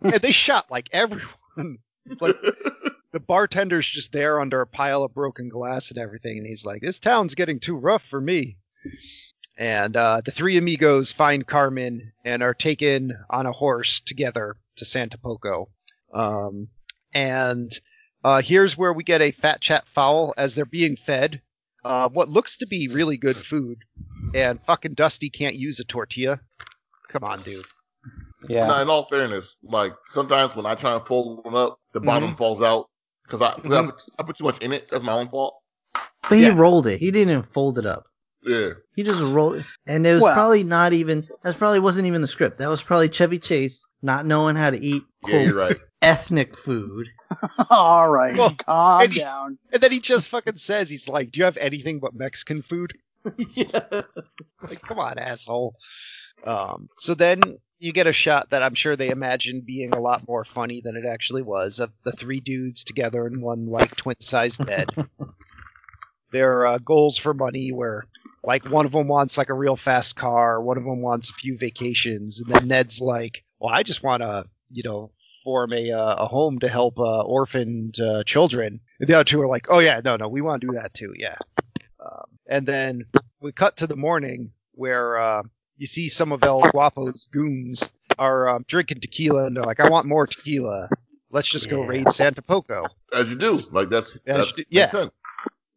and 0.02 0.20
they 0.20 0.32
shot 0.32 0.70
like 0.70 0.88
everyone. 0.92 1.78
Like 2.20 2.36
the 3.12 3.20
bartender's 3.20 3.88
just 3.88 4.12
there 4.12 4.40
under 4.40 4.60
a 4.60 4.66
pile 4.66 5.02
of 5.04 5.14
broken 5.14 5.48
glass 5.48 5.90
and 5.90 5.98
everything, 5.98 6.36
and 6.38 6.46
he's 6.46 6.64
like, 6.64 6.82
"This 6.82 6.98
town's 6.98 7.34
getting 7.34 7.60
too 7.60 7.76
rough 7.76 8.04
for 8.04 8.20
me." 8.20 8.56
And 9.56 9.96
uh, 9.96 10.20
the 10.24 10.32
three 10.32 10.56
amigos 10.56 11.12
find 11.12 11.46
Carmen 11.46 12.12
and 12.24 12.42
are 12.42 12.54
taken 12.54 13.12
on 13.30 13.46
a 13.46 13.52
horse 13.52 14.00
together 14.00 14.56
to 14.76 14.84
Santa 14.84 15.16
Poco. 15.16 15.68
Um, 16.12 16.68
and 17.14 17.72
uh, 18.24 18.42
here's 18.42 18.76
where 18.76 18.92
we 18.92 19.04
get 19.04 19.22
a 19.22 19.30
fat 19.30 19.60
chat 19.60 19.86
fowl 19.86 20.34
as 20.36 20.54
they're 20.54 20.64
being 20.64 20.96
fed 20.96 21.40
uh, 21.84 22.08
what 22.08 22.28
looks 22.28 22.56
to 22.58 22.66
be 22.66 22.88
really 22.88 23.16
good 23.16 23.36
food, 23.36 23.78
and 24.34 24.60
fucking 24.66 24.94
Dusty 24.94 25.28
can't 25.30 25.54
use 25.56 25.78
a 25.80 25.84
tortilla. 25.84 26.40
Come 27.08 27.24
on, 27.24 27.42
dude. 27.42 27.64
Yeah. 28.48 28.66
Now, 28.66 28.82
in 28.82 28.90
all 28.90 29.06
fairness, 29.08 29.56
like 29.62 29.92
sometimes 30.10 30.54
when 30.54 30.66
I 30.66 30.74
try 30.74 30.94
and 30.94 31.06
fold 31.06 31.44
one 31.44 31.54
up, 31.54 31.78
the 31.92 32.00
bottom 32.00 32.30
Mm-hmm. 32.30 32.36
falls 32.36 32.60
out 32.62 32.86
because 33.24 33.40
I, 33.40 33.52
I, 33.52 33.60
put, 33.86 34.02
I 34.18 34.22
put 34.22 34.36
too 34.36 34.44
much 34.44 34.58
in 34.58 34.72
it. 34.72 34.88
That's 34.90 35.02
my 35.04 35.12
own 35.14 35.28
fault. 35.28 35.54
But 36.28 36.38
he 36.38 36.50
rolled 36.50 36.86
it. 36.86 36.98
He 37.00 37.10
didn't 37.10 37.30
even 37.30 37.42
fold 37.42 37.78
it 37.78 37.86
up. 37.86 38.04
Yeah, 38.42 38.70
He 38.94 39.02
just 39.02 39.22
rolled 39.22 39.56
it. 39.56 39.64
And 39.86 40.06
it 40.06 40.12
was 40.12 40.22
Well- 40.22 40.34
probably 40.34 40.64
not 40.64 40.92
even, 40.92 41.24
that 41.42 41.56
probably 41.56 41.80
wasn't 41.80 42.06
even 42.06 42.20
the 42.20 42.26
script. 42.26 42.58
That 42.58 42.68
was 42.68 42.82
probably 42.82 43.08
Chevy 43.08 43.38
Chase 43.38 43.82
not 44.02 44.26
knowing 44.26 44.54
how 44.56 44.68
to 44.70 44.78
eat 44.78 45.02
yeah, 45.28 45.42
you're 45.42 45.54
right. 45.54 45.76
ethnic 46.02 46.56
food. 46.56 47.06
All 47.70 48.08
right. 48.10 48.36
Well, 48.36 48.54
calm 48.56 49.02
and 49.02 49.12
he- 49.12 49.20
down. 49.20 49.58
And 49.72 49.82
then 49.82 49.92
he 49.92 50.00
just 50.00 50.28
fucking 50.28 50.56
says, 50.56 50.90
he's 50.90 51.08
like, 51.08 51.30
Do 51.32 51.38
you 51.38 51.44
have 51.44 51.56
anything 51.56 52.00
but 52.00 52.14
Mexican 52.14 52.62
food? 52.62 52.94
yeah. 53.54 54.02
Like, 54.62 54.82
come 54.82 54.98
on, 54.98 55.18
asshole. 55.18 55.76
Um, 56.44 56.88
so 56.98 57.14
then 57.14 57.40
you 57.78 57.92
get 57.92 58.06
a 58.06 58.12
shot 58.12 58.50
that 58.50 58.62
I'm 58.62 58.74
sure 58.74 58.96
they 58.96 59.08
imagined 59.08 59.64
being 59.66 59.94
a 59.94 60.00
lot 60.00 60.28
more 60.28 60.44
funny 60.44 60.80
than 60.82 60.96
it 60.96 61.06
actually 61.06 61.42
was 61.42 61.78
of 61.80 61.90
the 62.04 62.12
three 62.12 62.40
dudes 62.40 62.84
together 62.84 63.26
in 63.26 63.40
one, 63.40 63.66
like, 63.66 63.96
twin 63.96 64.16
sized 64.20 64.64
bed. 64.66 64.90
Their 66.32 66.66
uh, 66.66 66.78
goals 66.78 67.16
for 67.16 67.32
money 67.32 67.72
were 67.72 68.04
like 68.42 68.68
one 68.68 68.86
of 68.86 68.92
them 68.92 69.08
wants 69.08 69.38
like 69.38 69.48
a 69.48 69.54
real 69.54 69.76
fast 69.76 70.16
car, 70.16 70.60
one 70.60 70.76
of 70.76 70.84
them 70.84 71.00
wants 71.00 71.30
a 71.30 71.34
few 71.34 71.56
vacations, 71.56 72.40
and 72.40 72.52
then 72.52 72.68
Ned's 72.68 73.00
like, 73.00 73.44
"Well, 73.58 73.72
I 73.72 73.82
just 73.82 74.02
want 74.02 74.22
to, 74.22 74.44
you 74.70 74.82
know, 74.84 75.10
form 75.44 75.72
a 75.72 75.92
uh, 75.92 76.16
a 76.16 76.26
home 76.26 76.58
to 76.60 76.68
help 76.68 76.98
uh, 76.98 77.22
orphaned 77.22 78.00
uh, 78.00 78.24
children." 78.24 78.80
And 78.98 79.08
the 79.08 79.14
other 79.14 79.24
two 79.24 79.40
are 79.40 79.46
like, 79.46 79.66
"Oh 79.68 79.78
yeah, 79.78 80.00
no, 80.04 80.16
no, 80.16 80.26
we 80.28 80.40
want 80.40 80.62
to 80.62 80.66
do 80.66 80.72
that 80.74 80.94
too, 80.94 81.12
yeah." 81.16 81.36
Um, 82.00 82.24
and 82.48 82.66
then 82.66 83.04
we 83.40 83.52
cut 83.52 83.76
to 83.78 83.86
the 83.86 83.96
morning 83.96 84.52
where 84.72 85.16
uh, 85.16 85.42
you 85.76 85.86
see 85.86 86.08
some 86.08 86.32
of 86.32 86.42
El 86.42 86.62
Guapo's 86.70 87.28
goons 87.30 87.88
are 88.18 88.48
um, 88.48 88.64
drinking 88.66 89.00
tequila, 89.00 89.46
and 89.46 89.56
they're 89.56 89.64
like, 89.64 89.80
"I 89.80 89.88
want 89.88 90.06
more 90.06 90.26
tequila. 90.26 90.88
Let's 91.30 91.48
just 91.48 91.68
go 91.68 91.82
raid 91.84 92.10
Santa 92.10 92.42
Poco." 92.42 92.84
As 93.12 93.28
you 93.28 93.36
do. 93.36 93.58
Like 93.72 93.90
that's 93.90 94.16
that's 94.24 94.52
do- 94.52 94.64
yeah. 94.70 94.88
sense. 94.88 95.10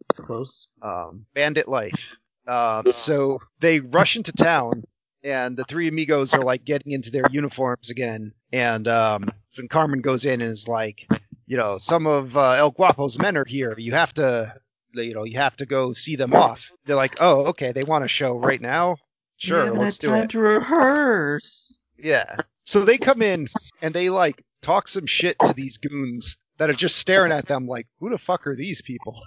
It's 0.10 0.20
close. 0.20 0.68
um, 0.82 1.26
bandit 1.34 1.68
life. 1.68 2.12
Um, 2.48 2.94
so 2.94 3.40
they 3.60 3.82
rush 3.82 4.16
into 4.16 4.32
town, 4.32 4.84
and 5.28 5.58
the 5.58 5.66
three 5.66 5.90
amigos 5.90 6.34
are 6.34 6.42
like 6.42 6.64
getting 6.64 6.94
into 6.94 7.12
their 7.12 7.26
uniforms 7.32 7.90
again. 7.90 8.32
And 8.54 8.88
um, 8.88 9.30
then 9.58 9.68
Carmen 9.68 10.00
goes 10.00 10.26
in 10.26 10.42
and 10.42 10.50
is 10.50 10.70
like, 10.70 11.06
you 11.46 11.58
know, 11.58 11.78
some 11.78 12.08
of 12.08 12.38
uh, 12.38 12.52
El 12.52 12.72
Guapo's 12.72 13.20
men 13.20 13.36
are 13.36 13.46
here. 13.46 13.76
You 13.78 13.92
have 13.92 14.14
to, 14.14 14.56
you 14.94 15.14
know, 15.14 15.26
you 15.26 15.38
have 15.38 15.58
to 15.58 15.66
go 15.66 15.92
see 15.92 16.16
them 16.16 16.34
off. 16.34 16.72
They're 16.86 16.96
like, 16.96 17.18
oh, 17.20 17.46
okay, 17.48 17.74
they 17.74 17.84
want 17.84 18.06
a 18.06 18.08
show 18.08 18.38
right 18.38 18.62
now. 18.62 18.96
Sure, 19.36 19.70
let's 19.72 19.98
do 19.98 20.14
it. 20.14 20.30
to 20.30 20.40
rehearse. 20.40 21.80
Yeah. 21.98 22.38
So 22.64 22.82
they 22.82 22.98
come 22.98 23.22
in 23.22 23.50
and 23.82 23.94
they 23.94 24.10
like 24.10 24.44
talk 24.62 24.88
some 24.88 25.06
shit 25.06 25.38
to 25.40 25.54
these 25.54 25.78
goons 25.78 26.38
that 26.58 26.70
are 26.70 26.74
just 26.74 26.98
staring 26.98 27.34
at 27.34 27.48
them 27.48 27.68
like, 27.68 27.88
who 28.00 28.10
the 28.10 28.18
fuck 28.18 28.48
are 28.48 28.56
these 28.56 28.82
people? 28.82 29.20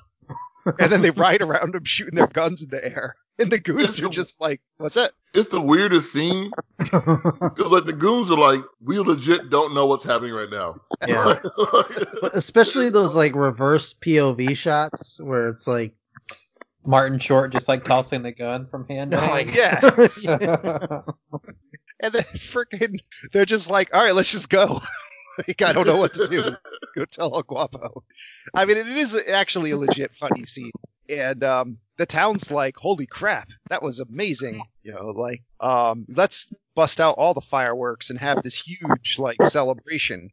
and 0.79 0.91
then 0.91 1.03
they 1.03 1.11
ride 1.11 1.43
around 1.43 1.75
them 1.75 1.85
shooting 1.85 2.15
their 2.15 2.27
guns 2.27 2.63
in 2.63 2.71
the 2.71 2.83
air. 2.83 3.15
And 3.45 3.51
the 3.51 3.59
goons 3.59 3.99
are 4.01 4.09
just 4.11 4.39
like, 4.39 4.61
what's 4.77 4.97
that? 4.97 5.13
It's 5.33 5.49
the 5.49 5.61
weirdest 5.61 6.13
scene. 6.13 6.51
Because 6.79 7.73
like 7.73 7.85
the 7.85 7.93
goons 7.93 8.31
are 8.31 8.37
like, 8.37 8.61
we 8.85 8.99
legit 8.99 9.49
don't 9.49 9.73
know 9.75 9.87
what's 9.87 10.05
happening 10.05 10.33
right 10.35 10.51
now. 10.51 10.81
Yeah. 11.07 11.39
But 12.21 12.35
especially 12.35 12.91
those 12.91 13.17
like 13.17 13.35
reverse 13.35 13.95
POV 13.95 14.57
shots 14.57 15.21
where 15.23 15.49
it's 15.49 15.67
like, 15.67 15.95
Martin 16.85 17.19
Short 17.19 17.53
just 17.53 17.69
like 17.69 17.85
tossing 17.85 18.23
the 18.23 18.33
gun 18.33 18.67
from 18.67 18.87
hand 18.89 19.13
to 19.13 19.21
hand. 19.21 19.51
Yeah. 19.55 19.81
And 22.03 22.15
then 22.15 22.23
freaking, 22.23 22.99
they're 23.33 23.45
just 23.45 23.71
like, 23.71 23.93
all 23.95 24.03
right, 24.03 24.15
let's 24.15 24.31
just 24.31 24.49
go. 24.49 24.81
like, 25.47 25.63
I 25.63 25.73
don't 25.73 25.87
know 25.87 25.99
what 25.99 26.15
to 26.15 26.27
do. 26.27 26.43
Let's 26.43 26.91
go 26.97 27.05
tell 27.05 27.35
El 27.35 27.43
Guapo. 27.43 28.03
I 28.55 28.65
mean, 28.65 28.79
it 28.79 28.89
is 28.89 29.17
actually 29.29 29.71
a 29.71 29.77
legit 29.77 30.13
funny 30.19 30.45
scene. 30.45 30.73
And 31.09 31.45
um, 31.45 31.79
the 32.01 32.07
town's 32.07 32.51
like, 32.51 32.77
holy 32.79 33.05
crap, 33.05 33.51
that 33.69 33.83
was 33.83 34.01
amazing. 34.01 34.63
You 34.83 34.93
know, 34.95 35.09
like, 35.09 35.43
um, 35.61 36.07
let's 36.09 36.51
bust 36.75 36.99
out 36.99 37.17
all 37.19 37.35
the 37.35 37.43
fireworks 37.43 38.09
and 38.09 38.19
have 38.19 38.43
this 38.43 38.59
huge, 38.59 39.19
like, 39.19 39.37
celebration. 39.45 40.31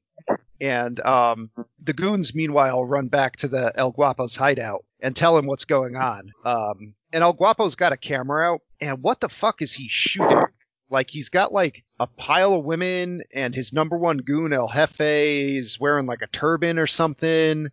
And 0.61 0.97
um, 1.01 1.51
the 1.83 1.91
goons, 1.91 2.33
meanwhile, 2.33 2.85
run 2.85 3.09
back 3.09 3.35
to 3.37 3.49
the 3.49 3.73
El 3.75 3.91
Guapo's 3.91 4.37
hideout 4.37 4.85
and 5.01 5.13
tell 5.13 5.37
him 5.37 5.45
what's 5.45 5.65
going 5.65 5.97
on. 5.97 6.31
Um, 6.45 6.93
and 7.11 7.21
El 7.21 7.33
Guapo's 7.33 7.75
got 7.75 7.91
a 7.91 7.97
camera 7.97 8.53
out, 8.53 8.61
and 8.79 9.03
what 9.03 9.19
the 9.19 9.27
fuck 9.27 9.61
is 9.61 9.73
he 9.73 9.89
shooting? 9.89 10.45
Like 10.89 11.09
he's 11.09 11.27
got 11.27 11.51
like 11.51 11.83
a 11.99 12.07
pile 12.07 12.53
of 12.53 12.63
women, 12.63 13.23
and 13.33 13.53
his 13.53 13.73
number 13.73 13.97
one 13.97 14.19
goon 14.19 14.53
El 14.53 14.69
Jefe 14.69 15.01
is 15.01 15.81
wearing 15.81 16.05
like 16.05 16.21
a 16.21 16.27
turban 16.27 16.79
or 16.79 16.87
something. 16.87 17.67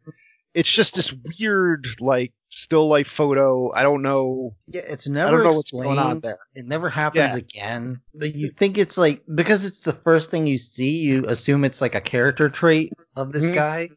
It's 0.53 0.73
just 0.73 0.97
this 0.97 1.15
weird 1.39 1.87
like 2.01 2.33
still 2.57 2.89
life 2.89 3.09
photo. 3.09 3.73
I 3.75 3.83
don't 3.83 4.03
know. 4.03 4.55
yeah, 4.69 4.83
it's 4.89 5.07
never 5.09 5.29
I 5.29 5.31
don't 5.31 5.43
know 5.51 5.57
what's 5.57 5.71
going 5.71 5.99
on 5.99 6.21
there. 6.21 6.39
It 6.55 6.67
never 6.67 6.89
happens 6.89 7.33
Yeah. 7.33 7.39
again. 7.39 8.01
But 8.15 8.35
you 8.35 8.49
think 8.49 8.79
it's 8.79 8.97
like 8.99 9.23
because 9.35 9.65
it's 9.65 9.81
the 9.81 9.93
first 9.93 10.31
thing 10.31 10.47
you 10.47 10.59
see, 10.59 10.97
you 11.03 11.25
assume 11.27 11.65
it's 11.65 11.81
like 11.81 11.95
a 11.95 12.01
character 12.01 12.49
trait 12.49 12.93
of 13.17 13.33
this 13.33 13.45
Mhm. 13.45 13.55
guy. 13.55 13.89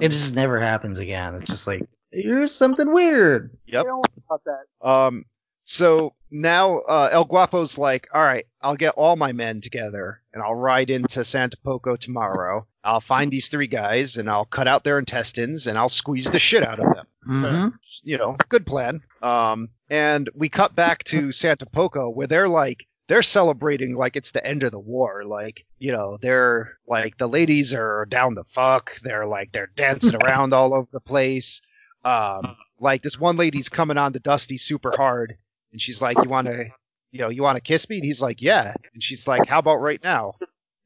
It 0.00 0.10
just 0.10 0.34
never 0.34 0.60
happens 0.60 0.98
again. 0.98 1.34
It's 1.34 1.48
just 1.50 1.66
like 1.66 1.82
here's 2.10 2.54
something 2.54 2.92
weird. 2.92 3.50
Yep. 3.66 3.80
I 3.80 3.88
don't 3.88 3.96
know 3.98 4.22
about 4.28 4.42
that. 4.44 4.88
Um. 4.88 5.24
So 5.64 6.14
now 6.30 6.78
uh, 6.80 7.08
El 7.12 7.24
Guapo's 7.24 7.78
like, 7.78 8.08
all 8.12 8.22
right, 8.22 8.46
I'll 8.62 8.76
get 8.76 8.94
all 8.96 9.16
my 9.16 9.32
men 9.32 9.60
together 9.60 10.20
and 10.34 10.42
I'll 10.42 10.54
ride 10.56 10.90
into 10.90 11.24
Santa 11.24 11.56
Poco 11.64 11.94
tomorrow. 11.96 12.66
I'll 12.84 13.00
find 13.00 13.30
these 13.30 13.48
three 13.48 13.68
guys 13.68 14.16
and 14.16 14.28
I'll 14.28 14.44
cut 14.44 14.66
out 14.66 14.82
their 14.82 14.98
intestines 14.98 15.66
and 15.68 15.78
I'll 15.78 15.88
squeeze 15.88 16.30
the 16.30 16.38
shit 16.40 16.64
out 16.64 16.80
of 16.80 16.94
them. 16.94 17.06
Mm-hmm. 17.28 17.68
you 18.02 18.18
know, 18.18 18.36
good 18.48 18.66
plan. 18.66 19.00
Um, 19.22 19.68
and 19.88 20.28
we 20.34 20.48
cut 20.48 20.74
back 20.74 21.04
to 21.04 21.32
Santa 21.32 21.66
Poco 21.66 22.10
where 22.10 22.26
they're 22.26 22.48
like, 22.48 22.86
they're 23.08 23.22
celebrating 23.22 23.94
like 23.94 24.16
it's 24.16 24.30
the 24.30 24.44
end 24.46 24.62
of 24.62 24.72
the 24.72 24.78
war. 24.80 25.24
Like, 25.24 25.64
you 25.78 25.92
know, 25.92 26.18
they're 26.20 26.78
like, 26.86 27.18
the 27.18 27.28
ladies 27.28 27.74
are 27.74 28.06
down 28.06 28.34
the 28.34 28.44
fuck. 28.44 28.98
They're 29.02 29.26
like, 29.26 29.52
they're 29.52 29.70
dancing 29.76 30.14
around 30.22 30.54
all 30.54 30.74
over 30.74 30.88
the 30.92 31.00
place. 31.00 31.60
Um, 32.04 32.56
like 32.80 33.02
this 33.02 33.18
one 33.20 33.36
lady's 33.36 33.68
coming 33.68 33.98
on 33.98 34.12
to 34.14 34.18
Dusty 34.18 34.58
super 34.58 34.92
hard 34.96 35.36
and 35.72 35.80
she's 35.80 36.02
like, 36.02 36.16
you 36.22 36.28
want 36.28 36.46
to, 36.48 36.66
you 37.10 37.20
know, 37.20 37.28
you 37.28 37.42
want 37.42 37.56
to 37.56 37.62
kiss 37.62 37.88
me? 37.88 37.96
And 37.96 38.04
he's 38.04 38.22
like, 38.22 38.40
yeah. 38.42 38.74
And 38.94 39.02
she's 39.02 39.28
like, 39.28 39.46
how 39.46 39.58
about 39.58 39.76
right 39.76 40.02
now? 40.02 40.34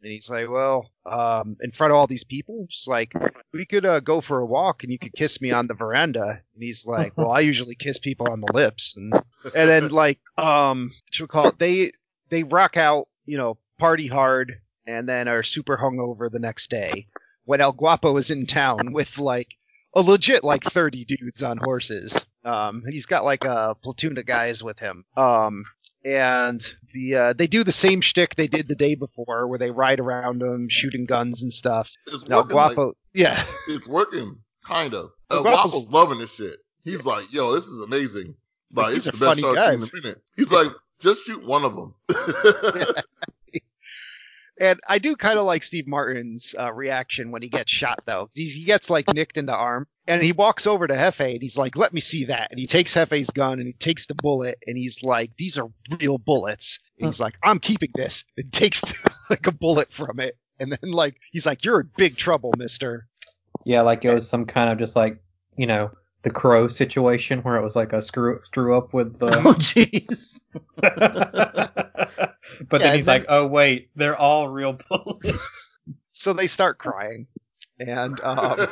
And 0.02 0.12
he's 0.12 0.28
like, 0.28 0.48
well, 0.48 0.90
um, 1.08 1.56
in 1.60 1.72
front 1.72 1.92
of 1.92 1.96
all 1.96 2.06
these 2.06 2.24
people, 2.24 2.66
just 2.68 2.88
like, 2.88 3.12
we 3.52 3.64
could 3.64 3.84
uh, 3.86 4.00
go 4.00 4.20
for 4.20 4.38
a 4.38 4.46
walk 4.46 4.82
and 4.82 4.92
you 4.92 4.98
could 4.98 5.12
kiss 5.14 5.40
me 5.40 5.50
on 5.50 5.66
the 5.66 5.74
veranda. 5.74 6.40
And 6.54 6.62
he's 6.62 6.84
like, 6.84 7.16
well, 7.16 7.30
I 7.30 7.40
usually 7.40 7.74
kiss 7.74 7.98
people 7.98 8.30
on 8.30 8.40
the 8.40 8.52
lips. 8.52 8.96
And, 8.96 9.12
and 9.54 9.68
then 9.68 9.88
like, 9.88 10.18
um, 10.36 10.92
what 11.06 11.18
you 11.18 11.26
call 11.26 11.48
it? 11.48 11.58
They, 11.58 11.92
they 12.28 12.42
rock 12.42 12.76
out, 12.76 13.08
you 13.24 13.36
know, 13.36 13.58
party 13.78 14.06
hard 14.06 14.60
and 14.86 15.08
then 15.08 15.28
are 15.28 15.42
super 15.42 15.76
hungover 15.76 16.30
the 16.30 16.38
next 16.38 16.70
day 16.70 17.06
when 17.44 17.60
El 17.60 17.72
Guapo 17.72 18.16
is 18.16 18.30
in 18.30 18.46
town 18.46 18.92
with 18.92 19.18
like 19.18 19.56
a 19.94 20.02
legit 20.02 20.44
like 20.44 20.64
30 20.64 21.04
dudes 21.06 21.42
on 21.42 21.58
horses. 21.58 22.26
Um, 22.44 22.82
he's 22.88 23.06
got 23.06 23.24
like 23.24 23.44
a 23.44 23.74
platoon 23.82 24.18
of 24.18 24.26
guys 24.26 24.62
with 24.62 24.78
him. 24.78 25.04
Um, 25.16 25.64
and 26.06 26.64
the 26.94 27.14
uh, 27.16 27.32
they 27.32 27.46
do 27.48 27.64
the 27.64 27.72
same 27.72 28.00
shtick 28.00 28.36
they 28.36 28.46
did 28.46 28.68
the 28.68 28.76
day 28.76 28.94
before, 28.94 29.46
where 29.48 29.58
they 29.58 29.70
ride 29.72 29.98
around 30.00 30.40
them 30.40 30.68
shooting 30.68 31.04
guns 31.04 31.42
and 31.42 31.52
stuff. 31.52 31.90
It's 32.06 32.24
Now 32.28 32.38
working. 32.42 32.56
like- 32.56 32.74
Guapo, 32.76 32.92
yeah, 33.12 33.44
it's 33.68 33.88
working, 33.88 34.38
kind 34.64 34.94
of. 34.94 35.10
Uh, 35.30 35.42
Guapo's- 35.42 35.72
Guapo's 35.72 35.88
loving 35.90 36.18
this 36.20 36.34
shit. 36.34 36.60
He's 36.84 37.04
like, 37.04 37.32
"Yo, 37.32 37.52
this 37.54 37.66
is 37.66 37.80
amazing." 37.80 38.36
Like, 38.74 38.86
Like, 38.86 38.96
it's 38.96 39.04
the 39.06 39.12
best 39.12 39.22
I've 39.24 39.38
seen 39.38 39.54
guys. 39.54 39.74
in 39.82 39.98
a 39.98 40.02
minute. 40.02 40.22
He's 40.36 40.52
like, 40.52 40.72
"Just 41.00 41.24
shoot 41.24 41.44
one 41.44 41.64
of 41.64 41.74
them." 41.74 41.94
and 44.60 44.80
I 44.88 44.98
do 44.98 45.16
kind 45.16 45.38
of 45.38 45.44
like 45.44 45.62
Steve 45.62 45.86
Martin's 45.86 46.54
uh, 46.58 46.72
reaction 46.72 47.30
when 47.30 47.42
he 47.42 47.48
gets 47.48 47.70
shot, 47.70 48.00
though. 48.06 48.28
He's, 48.34 48.54
he 48.54 48.64
gets 48.64 48.88
like 48.90 49.12
nicked 49.12 49.36
in 49.36 49.46
the 49.46 49.54
arm, 49.56 49.86
and 50.08 50.22
he 50.22 50.32
walks 50.32 50.66
over 50.66 50.86
to 50.86 50.94
Jefe, 50.94 51.20
and 51.20 51.42
he's 51.42 51.56
like, 51.58 51.76
"Let 51.76 51.92
me 51.92 52.00
see 52.00 52.24
that." 52.24 52.48
And 52.50 52.58
he 52.60 52.66
takes 52.66 52.94
Jefe's 52.94 53.30
gun, 53.30 53.58
and 53.58 53.66
he 53.66 53.72
takes 53.74 54.06
the 54.06 54.14
bullet, 54.14 54.58
and 54.66 54.76
he's 54.76 55.02
like, 55.02 55.30
"These 55.36 55.58
are 55.58 55.68
real 56.00 56.18
bullets." 56.18 56.78
And 56.98 57.06
he's 57.06 57.20
like, 57.20 57.36
"I'm 57.42 57.58
keeping 57.58 57.90
this." 57.94 58.24
And 58.36 58.52
takes 58.52 58.82
like 59.30 59.46
a 59.46 59.52
bullet 59.52 59.92
from 59.92 60.20
it, 60.20 60.36
and 60.60 60.70
then 60.72 60.90
like 60.92 61.16
he's 61.32 61.46
like, 61.46 61.64
"You're 61.64 61.80
in 61.80 61.90
big 61.96 62.16
trouble, 62.16 62.52
Mister." 62.58 63.06
Yeah, 63.64 63.82
like 63.82 64.04
it 64.04 64.14
was 64.14 64.28
some 64.28 64.44
kind 64.46 64.70
of 64.70 64.78
just 64.78 64.94
like 64.96 65.18
you 65.56 65.66
know 65.66 65.90
the 66.22 66.30
crow 66.30 66.68
situation 66.68 67.40
where 67.42 67.56
it 67.56 67.62
was 67.62 67.76
like 67.76 67.92
a 67.92 68.02
screw 68.02 68.40
screw 68.44 68.76
up 68.76 68.92
with 68.92 69.18
the 69.18 69.26
Oh, 69.38 69.54
jeez. 69.54 70.40
but 72.68 72.80
Yeah, 72.80 72.86
then 72.86 72.96
he's 72.96 73.06
then- 73.06 73.20
like, 73.20 73.26
"Oh 73.28 73.46
wait, 73.46 73.90
they're 73.96 74.16
all 74.16 74.48
real 74.48 74.78
bullets." 74.88 75.78
So 76.12 76.32
they 76.32 76.46
start 76.46 76.78
crying, 76.78 77.26
and 77.78 78.18
um, 78.22 78.68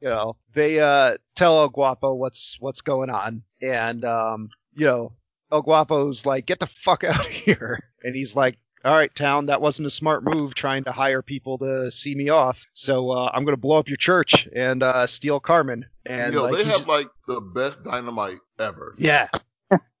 you 0.00 0.08
know 0.08 0.36
they 0.54 0.80
uh 0.80 1.16
tell 1.34 1.58
El 1.60 1.68
Guapo 1.68 2.14
what's 2.14 2.56
what's 2.60 2.80
going 2.80 3.10
on. 3.10 3.42
And 3.62 4.04
um 4.04 4.50
you 4.74 4.86
know 4.86 5.12
El 5.50 5.62
Guapo's 5.62 6.26
like 6.26 6.46
get 6.46 6.60
the 6.60 6.66
fuck 6.66 7.04
out 7.04 7.20
of 7.20 7.26
here. 7.26 7.80
And 8.02 8.14
he's 8.14 8.36
like 8.36 8.58
all 8.84 8.94
right 8.94 9.12
town 9.14 9.46
that 9.46 9.60
wasn't 9.60 9.86
a 9.86 9.90
smart 9.90 10.22
move 10.22 10.54
trying 10.54 10.84
to 10.84 10.92
hire 10.92 11.20
people 11.20 11.58
to 11.58 11.90
see 11.90 12.14
me 12.14 12.28
off. 12.28 12.64
So 12.74 13.10
uh, 13.10 13.30
i'm 13.34 13.44
gonna 13.44 13.56
blow 13.56 13.76
up 13.78 13.88
your 13.88 13.96
church 13.96 14.48
and 14.54 14.82
uh 14.82 15.06
steal 15.06 15.40
carmen. 15.40 15.84
And 16.06 16.32
Yo, 16.32 16.42
like, 16.44 16.52
they 16.56 16.64
have 16.64 16.74
just- 16.76 16.88
like 16.88 17.08
the 17.26 17.40
best 17.40 17.82
dynamite 17.82 18.38
ever. 18.58 18.94
yeah 18.98 19.28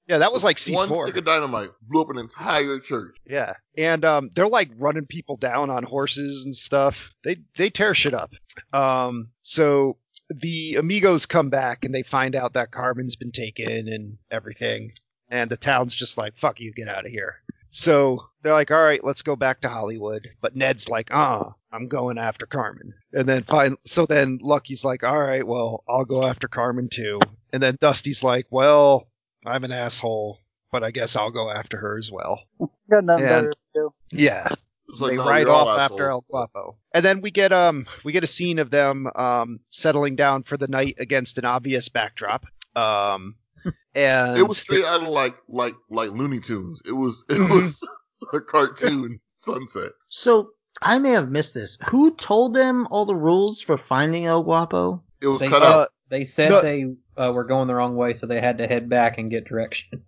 yeah 0.08 0.18
that 0.18 0.32
was 0.32 0.42
like 0.42 0.58
One 0.68 0.88
c4 0.88 0.96
One 0.96 1.06
stick 1.06 1.18
of 1.18 1.24
dynamite 1.24 1.70
blew 1.82 2.02
up 2.02 2.10
an 2.10 2.18
entire 2.18 2.80
church. 2.80 3.16
Yeah, 3.26 3.54
and 3.76 4.04
um, 4.04 4.30
they're 4.34 4.48
like 4.48 4.70
running 4.78 5.06
people 5.06 5.36
down 5.36 5.70
on 5.70 5.84
horses 5.84 6.44
and 6.44 6.54
stuff. 6.54 7.12
They 7.24 7.36
they 7.56 7.70
tear 7.70 7.94
shit 7.94 8.14
up. 8.14 8.32
Um, 8.72 9.28
so 9.42 9.98
the 10.30 10.74
amigos 10.74 11.26
come 11.26 11.48
back 11.50 11.84
and 11.84 11.94
they 11.94 12.02
find 12.02 12.34
out 12.34 12.52
that 12.54 12.70
Carmen's 12.70 13.16
been 13.16 13.32
taken 13.32 13.88
and 13.88 14.18
everything, 14.30 14.92
and 15.30 15.50
the 15.50 15.56
town's 15.56 15.94
just 15.94 16.18
like, 16.18 16.36
"Fuck 16.38 16.60
you, 16.60 16.72
get 16.72 16.88
out 16.88 17.06
of 17.06 17.12
here." 17.12 17.36
So 17.70 18.24
they're 18.42 18.52
like, 18.52 18.70
"All 18.70 18.82
right, 18.82 19.04
let's 19.04 19.22
go 19.22 19.36
back 19.36 19.60
to 19.60 19.68
Hollywood." 19.68 20.28
But 20.40 20.56
Ned's 20.56 20.88
like, 20.88 21.08
"Ah, 21.12 21.54
I'm 21.72 21.86
going 21.88 22.18
after 22.18 22.46
Carmen." 22.46 22.94
And 23.12 23.28
then 23.28 23.42
fine. 23.44 23.76
So 23.84 24.06
then 24.06 24.38
Lucky's 24.42 24.84
like, 24.84 25.04
"All 25.04 25.20
right, 25.20 25.46
well, 25.46 25.84
I'll 25.88 26.04
go 26.04 26.26
after 26.26 26.48
Carmen 26.48 26.88
too." 26.88 27.20
And 27.52 27.62
then 27.62 27.76
Dusty's 27.80 28.22
like, 28.22 28.46
"Well, 28.50 29.07
I'm 29.46 29.64
an 29.64 29.72
asshole." 29.72 30.38
But 30.70 30.84
I 30.84 30.90
guess 30.90 31.16
I'll 31.16 31.30
go 31.30 31.50
after 31.50 31.78
her 31.78 31.96
as 31.96 32.10
well. 32.12 32.42
Got 32.90 33.04
nothing 33.04 33.24
And- 33.26 33.30
better 33.30 33.50
to 33.50 33.56
do. 33.74 33.94
Yeah, 34.12 34.48
like, 35.00 35.12
they 35.12 35.16
no, 35.16 35.26
ride 35.26 35.40
you're 35.46 35.50
off 35.54 35.78
after 35.78 36.10
El. 36.10 36.24
Guapo, 36.30 36.76
and 36.92 37.04
then 37.04 37.20
we 37.20 37.30
get 37.30 37.52
um 37.52 37.86
we 38.04 38.12
get 38.12 38.24
a 38.24 38.26
scene 38.28 38.58
of 38.58 38.70
them 38.70 39.06
um 39.16 39.60
settling 39.70 40.16
down 40.16 40.42
for 40.42 40.56
the 40.56 40.68
night 40.68 40.94
against 40.98 41.38
an 41.38 41.44
obvious 41.44 41.88
backdrop. 41.88 42.44
Um, 42.76 43.36
and 43.94 44.36
It 44.38 44.46
was 44.46 44.58
straight 44.58 44.84
out 44.84 45.02
of 45.02 45.08
like 45.08 45.36
like 45.48 45.74
like 45.90 46.10
Looney 46.10 46.40
Tunes. 46.40 46.82
It 46.86 46.92
was 46.92 47.24
it 47.30 47.34
Mhm. 47.38 47.50
was 47.62 47.86
a 48.32 48.40
cartoon 48.40 49.20
sunset. 49.26 49.92
So 50.08 50.50
I 50.82 50.98
may 50.98 51.10
have 51.10 51.30
missed 51.30 51.54
this. 51.54 51.76
Who 51.88 52.14
told 52.16 52.54
them 52.54 52.86
all 52.90 53.04
the 53.06 53.16
rules 53.16 53.60
for 53.60 53.76
finding 53.78 54.26
El 54.26 54.42
Guapo? 54.42 55.02
It 55.20 55.26
was 55.28 55.40
They, 55.40 55.48
cut 55.48 55.62
uh, 55.62 55.66
out. 55.82 55.88
they 56.08 56.24
said 56.24 56.50
No. 56.50 56.62
they 56.62 56.94
uh, 57.18 57.32
were 57.32 57.44
going 57.44 57.66
the 57.68 57.74
wrong 57.74 57.96
way, 57.96 58.14
so 58.14 58.26
they 58.26 58.40
had 58.40 58.58
to 58.58 58.66
head 58.66 58.88
back 58.88 59.18
and 59.18 59.30
get 59.30 59.44
directions. 59.46 60.02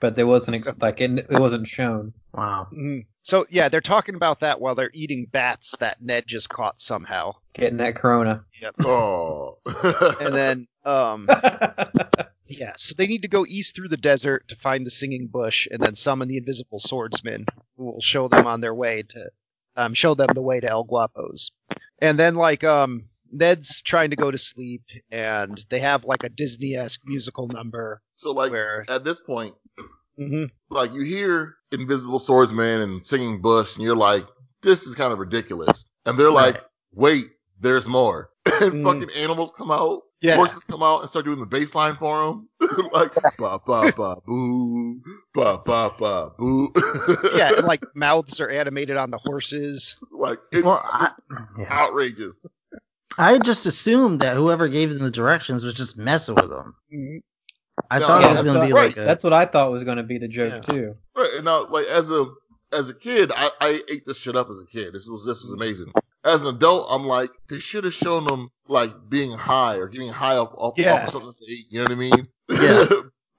But 0.00 0.16
there 0.16 0.26
wasn't 0.26 0.56
ex- 0.56 0.76
like 0.80 1.00
it, 1.00 1.10
it 1.30 1.38
wasn't 1.38 1.66
shown. 1.68 2.12
Wow. 2.34 2.66
Mhm. 2.74 3.06
so 3.22 3.46
yeah, 3.48 3.68
they're 3.68 3.80
talking 3.80 4.14
about 4.16 4.40
that 4.40 4.60
while 4.60 4.74
they're 4.74 4.90
eating 4.92 5.26
bats 5.30 5.74
that 5.80 6.02
Ned 6.02 6.24
just 6.26 6.48
caught 6.48 6.80
somehow. 6.82 7.32
Getting 7.54 7.78
that 7.78 7.94
Corona. 7.96 8.44
Yep. 8.60 8.74
Oh, 8.84 9.58
And 10.20 10.34
then 10.34 10.66
um 10.84 11.26
yeah, 12.46 12.72
so 12.76 12.94
they 12.96 13.06
need 13.06 13.22
to 13.22 13.28
go 13.28 13.46
east 13.48 13.74
through 13.74 13.88
the 13.88 13.96
desert 13.96 14.46
to 14.48 14.56
find 14.56 14.84
the 14.84 14.90
singing 14.90 15.28
bush, 15.32 15.66
and 15.70 15.80
then 15.82 15.94
summon 15.94 16.28
the 16.28 16.36
invisible 16.36 16.80
swordsman, 16.80 17.46
who 17.76 17.84
will 17.84 18.00
show 18.00 18.28
them 18.28 18.46
on 18.46 18.60
their 18.60 18.74
way 18.74 19.02
to 19.08 19.30
um 19.76 19.94
show 19.94 20.14
them 20.14 20.28
the 20.34 20.42
way 20.42 20.60
to 20.60 20.68
El 20.68 20.84
Guapo's. 20.84 21.50
And 22.00 22.18
then 22.18 22.34
like 22.34 22.64
um 22.64 23.04
Ned's 23.34 23.82
trying 23.82 24.10
to 24.10 24.16
go 24.16 24.30
to 24.30 24.38
sleep, 24.38 24.82
and 25.10 25.64
they 25.68 25.80
have 25.80 26.04
like 26.04 26.22
a 26.24 26.28
Disney 26.28 26.74
esque 26.76 27.00
musical 27.04 27.48
number 27.48 28.00
so 28.16 28.30
like 28.30 28.52
where 28.52 28.84
at 28.88 29.04
this 29.04 29.20
point, 29.20 29.54
Mhm. 30.18 30.48
like 30.70 30.92
you 30.92 31.02
hear 31.02 31.56
Invisible 31.72 32.20
Swordsman 32.20 32.80
and 32.80 33.04
singing 33.06 33.42
Bush, 33.42 33.74
and 33.74 33.82
you're 33.84 33.96
like, 33.96 34.24
this 34.62 34.84
is 34.84 34.94
kind 34.94 35.12
of 35.12 35.18
ridiculous. 35.18 35.84
And 36.06 36.16
they're 36.18 36.30
like, 36.30 36.62
wait, 36.92 37.24
there's 37.60 37.88
more. 37.88 38.30
and 38.46 38.72
Mhm. 38.72 38.84
fucking 38.84 39.10
animals 39.16 39.52
come 39.56 39.70
out. 39.72 40.02
Yeah. 40.20 40.36
Horses 40.36 40.62
come 40.62 40.82
out 40.82 41.00
and 41.00 41.10
start 41.10 41.24
doing 41.26 41.38
the 41.40 41.44
bass 41.44 41.74
line 41.74 41.96
for 41.96 42.18
them. 42.24 42.48
like, 42.92 43.12
ba 43.36 43.60
ba 43.66 43.92
ba 43.94 44.16
boo, 44.24 45.00
ba 45.34 45.58
ba 45.66 45.90
ba 45.98 46.30
boo. 46.38 46.72
yeah, 47.36 47.52
and 47.58 47.66
like 47.66 47.84
mouths 47.94 48.40
are 48.40 48.48
animated 48.48 48.96
on 48.96 49.10
the 49.10 49.18
horses. 49.18 49.96
like, 50.12 50.38
it's, 50.52 50.64
Well, 50.64 50.80
I, 50.82 51.10
it's 51.30 51.40
yeah. 51.58 51.72
outrageous. 51.72 52.46
I 53.18 53.38
just 53.38 53.66
assumed 53.66 54.20
that 54.20 54.36
whoever 54.36 54.68
gave 54.68 54.90
them 54.90 54.98
the 54.98 55.10
directions 55.10 55.64
was 55.64 55.74
just 55.74 55.96
messing 55.96 56.34
with 56.34 56.48
them. 56.50 56.74
Mhm. 56.92 57.20
I 57.90 57.98
No, 57.98 58.06
thought 58.06 58.20
yeah, 58.22 58.26
it 58.26 58.30
was 58.30 58.38
that's 58.38 58.44
going 58.54 58.60
to 58.60 58.66
be 58.66 58.72
right. 58.72 58.86
like 58.88 58.96
a. 58.96 59.04
That's 59.04 59.24
what 59.24 59.32
I 59.32 59.46
thought 59.46 59.70
was 59.72 59.84
going 59.84 59.96
to 59.96 60.02
be 60.02 60.18
the 60.18 60.28
joke 60.28 60.64
Yeah. 60.68 60.74
too. 60.74 60.94
Right. 61.16 61.30
And 61.34 61.44
now, 61.44 61.66
like, 61.66 61.86
as 61.86 62.10
a, 62.10 62.26
as 62.72 62.88
a 62.88 62.94
kid, 62.94 63.32
I, 63.34 63.50
I 63.60 63.80
ate 63.90 64.02
this 64.06 64.18
shit 64.18 64.36
up 64.36 64.48
as 64.48 64.60
a 64.62 64.66
kid. 64.66 64.94
This 64.94 65.08
was, 65.08 65.24
this 65.26 65.42
was 65.42 65.52
amazing. 65.52 65.92
As 66.24 66.44
an 66.44 66.54
adult, 66.54 66.86
I'm 66.90 67.04
like, 67.06 67.30
they 67.48 67.58
should 67.58 67.84
have 67.84 67.92
shown 67.94 68.26
them, 68.26 68.48
like, 68.68 68.92
being 69.08 69.32
high 69.32 69.76
or 69.76 69.88
getting 69.88 70.08
high 70.10 70.36
off, 70.36 70.52
off, 70.56 70.74
Yeah. 70.76 70.94
off 70.94 71.04
of 71.04 71.10
something 71.10 71.34
to 71.38 71.52
eat. 71.52 71.66
You 71.70 71.78
know 71.80 71.84
what 71.84 71.92
I 71.92 71.94
mean? 71.96 72.28
Yeah. 72.48 72.86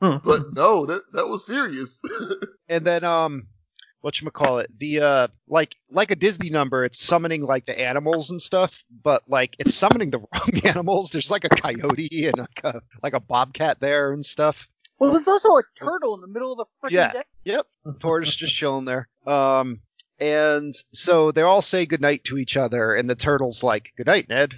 but 0.24 0.54
no, 0.54 0.86
that, 0.86 1.02
that 1.14 1.28
was 1.28 1.46
serious. 1.46 2.02
And 2.68 2.84
then 2.86 3.04
um 3.04 3.46
whatchamacallit, 4.06 4.68
the 4.78 5.00
uh 5.02 5.28
like 5.48 5.76
like 5.90 6.12
a 6.12 6.16
Disney 6.16 6.50
number, 6.50 6.86
it's 6.86 7.00
summoning 7.00 7.42
like 7.42 7.66
the 7.66 7.78
animals 7.80 8.30
and 8.30 8.42
stuff, 8.42 8.84
but 9.04 9.24
like 9.28 9.56
it's 9.60 9.74
summoning 9.74 10.12
the 10.12 10.20
wrong 10.34 10.52
animals. 10.64 11.10
There's 11.10 11.32
like 11.32 11.44
a 11.46 11.50
coyote 11.50 12.28
and 12.28 12.38
like 12.38 12.62
a 12.64 12.82
like 13.04 13.14
a 13.14 13.20
bobcat 13.20 13.80
there 13.80 14.14
and 14.14 14.26
stuff. 14.26 14.68
Well, 15.00 15.12
there's 15.12 15.28
also 15.28 15.50
a 15.58 15.64
turtle 15.76 16.16
in 16.16 16.22
the 16.22 16.28
middle 16.28 16.54
of 16.54 16.58
the 16.60 16.66
freaking 16.88 16.92
Yeah. 16.94 17.12
deck. 17.12 17.28
Yep. 17.44 17.68
Tortoise 18.00 18.36
just 18.36 18.54
chilling 18.56 18.86
there. 18.86 19.10
Um 19.26 19.82
and 20.20 20.74
so 20.94 21.32
they 21.32 21.42
all 21.42 21.62
say 21.62 21.86
goodnight 21.86 22.24
to 22.26 22.38
each 22.38 22.56
other 22.56 22.94
and 22.96 23.10
the 23.10 23.16
turtle's 23.16 23.64
like, 23.64 23.92
goodnight 23.98 24.30
Ned. 24.30 24.54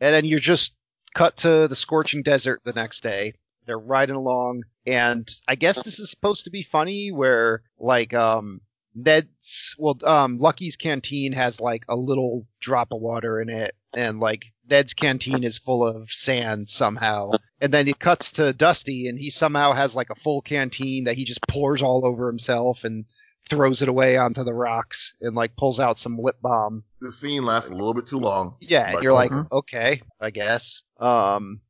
And 0.00 0.14
then 0.14 0.24
you're 0.26 0.38
just 0.38 0.74
cut 1.14 1.36
to 1.38 1.66
the 1.66 1.74
scorching 1.76 2.22
desert 2.22 2.60
the 2.64 2.74
next 2.74 3.02
day. 3.02 3.32
They're 3.66 3.78
riding 3.78 4.16
along 4.16 4.64
and 4.86 5.28
I 5.46 5.54
guess 5.54 5.82
this 5.82 5.98
is 5.98 6.10
supposed 6.10 6.44
to 6.44 6.50
be 6.50 6.62
funny 6.62 7.10
where 7.10 7.62
like 7.78 8.12
um 8.12 8.60
Ned's 9.04 9.74
well 9.78 9.98
um 10.04 10.38
Lucky's 10.38 10.76
canteen 10.76 11.32
has 11.32 11.60
like 11.60 11.84
a 11.88 11.96
little 11.96 12.46
drop 12.60 12.88
of 12.92 13.00
water 13.00 13.40
in 13.40 13.48
it 13.48 13.74
and 13.96 14.20
like 14.20 14.46
Ned's 14.68 14.92
canteen 14.94 15.44
is 15.44 15.56
full 15.58 15.86
of 15.86 16.10
sand 16.10 16.68
somehow. 16.68 17.32
And 17.60 17.72
then 17.72 17.88
it 17.88 17.98
cuts 17.98 18.30
to 18.32 18.52
Dusty 18.52 19.08
and 19.08 19.18
he 19.18 19.30
somehow 19.30 19.72
has 19.72 19.96
like 19.96 20.10
a 20.10 20.14
full 20.14 20.42
canteen 20.42 21.04
that 21.04 21.16
he 21.16 21.24
just 21.24 21.40
pours 21.48 21.82
all 21.82 22.04
over 22.04 22.26
himself 22.26 22.84
and 22.84 23.06
throws 23.48 23.80
it 23.80 23.88
away 23.88 24.16
onto 24.16 24.44
the 24.44 24.52
rocks 24.52 25.14
and 25.22 25.34
like 25.34 25.56
pulls 25.56 25.80
out 25.80 25.98
some 25.98 26.18
lip 26.18 26.36
balm. 26.42 26.84
the 27.00 27.10
scene 27.10 27.44
lasts 27.44 27.70
a 27.70 27.74
little 27.74 27.94
bit 27.94 28.06
too 28.06 28.18
long. 28.18 28.56
Yeah, 28.60 29.00
you're 29.00 29.14
like, 29.14 29.30
mhm. 29.30 29.50
okay, 29.50 30.02
I 30.20 30.30
guess. 30.30 30.82
Um, 31.00 31.60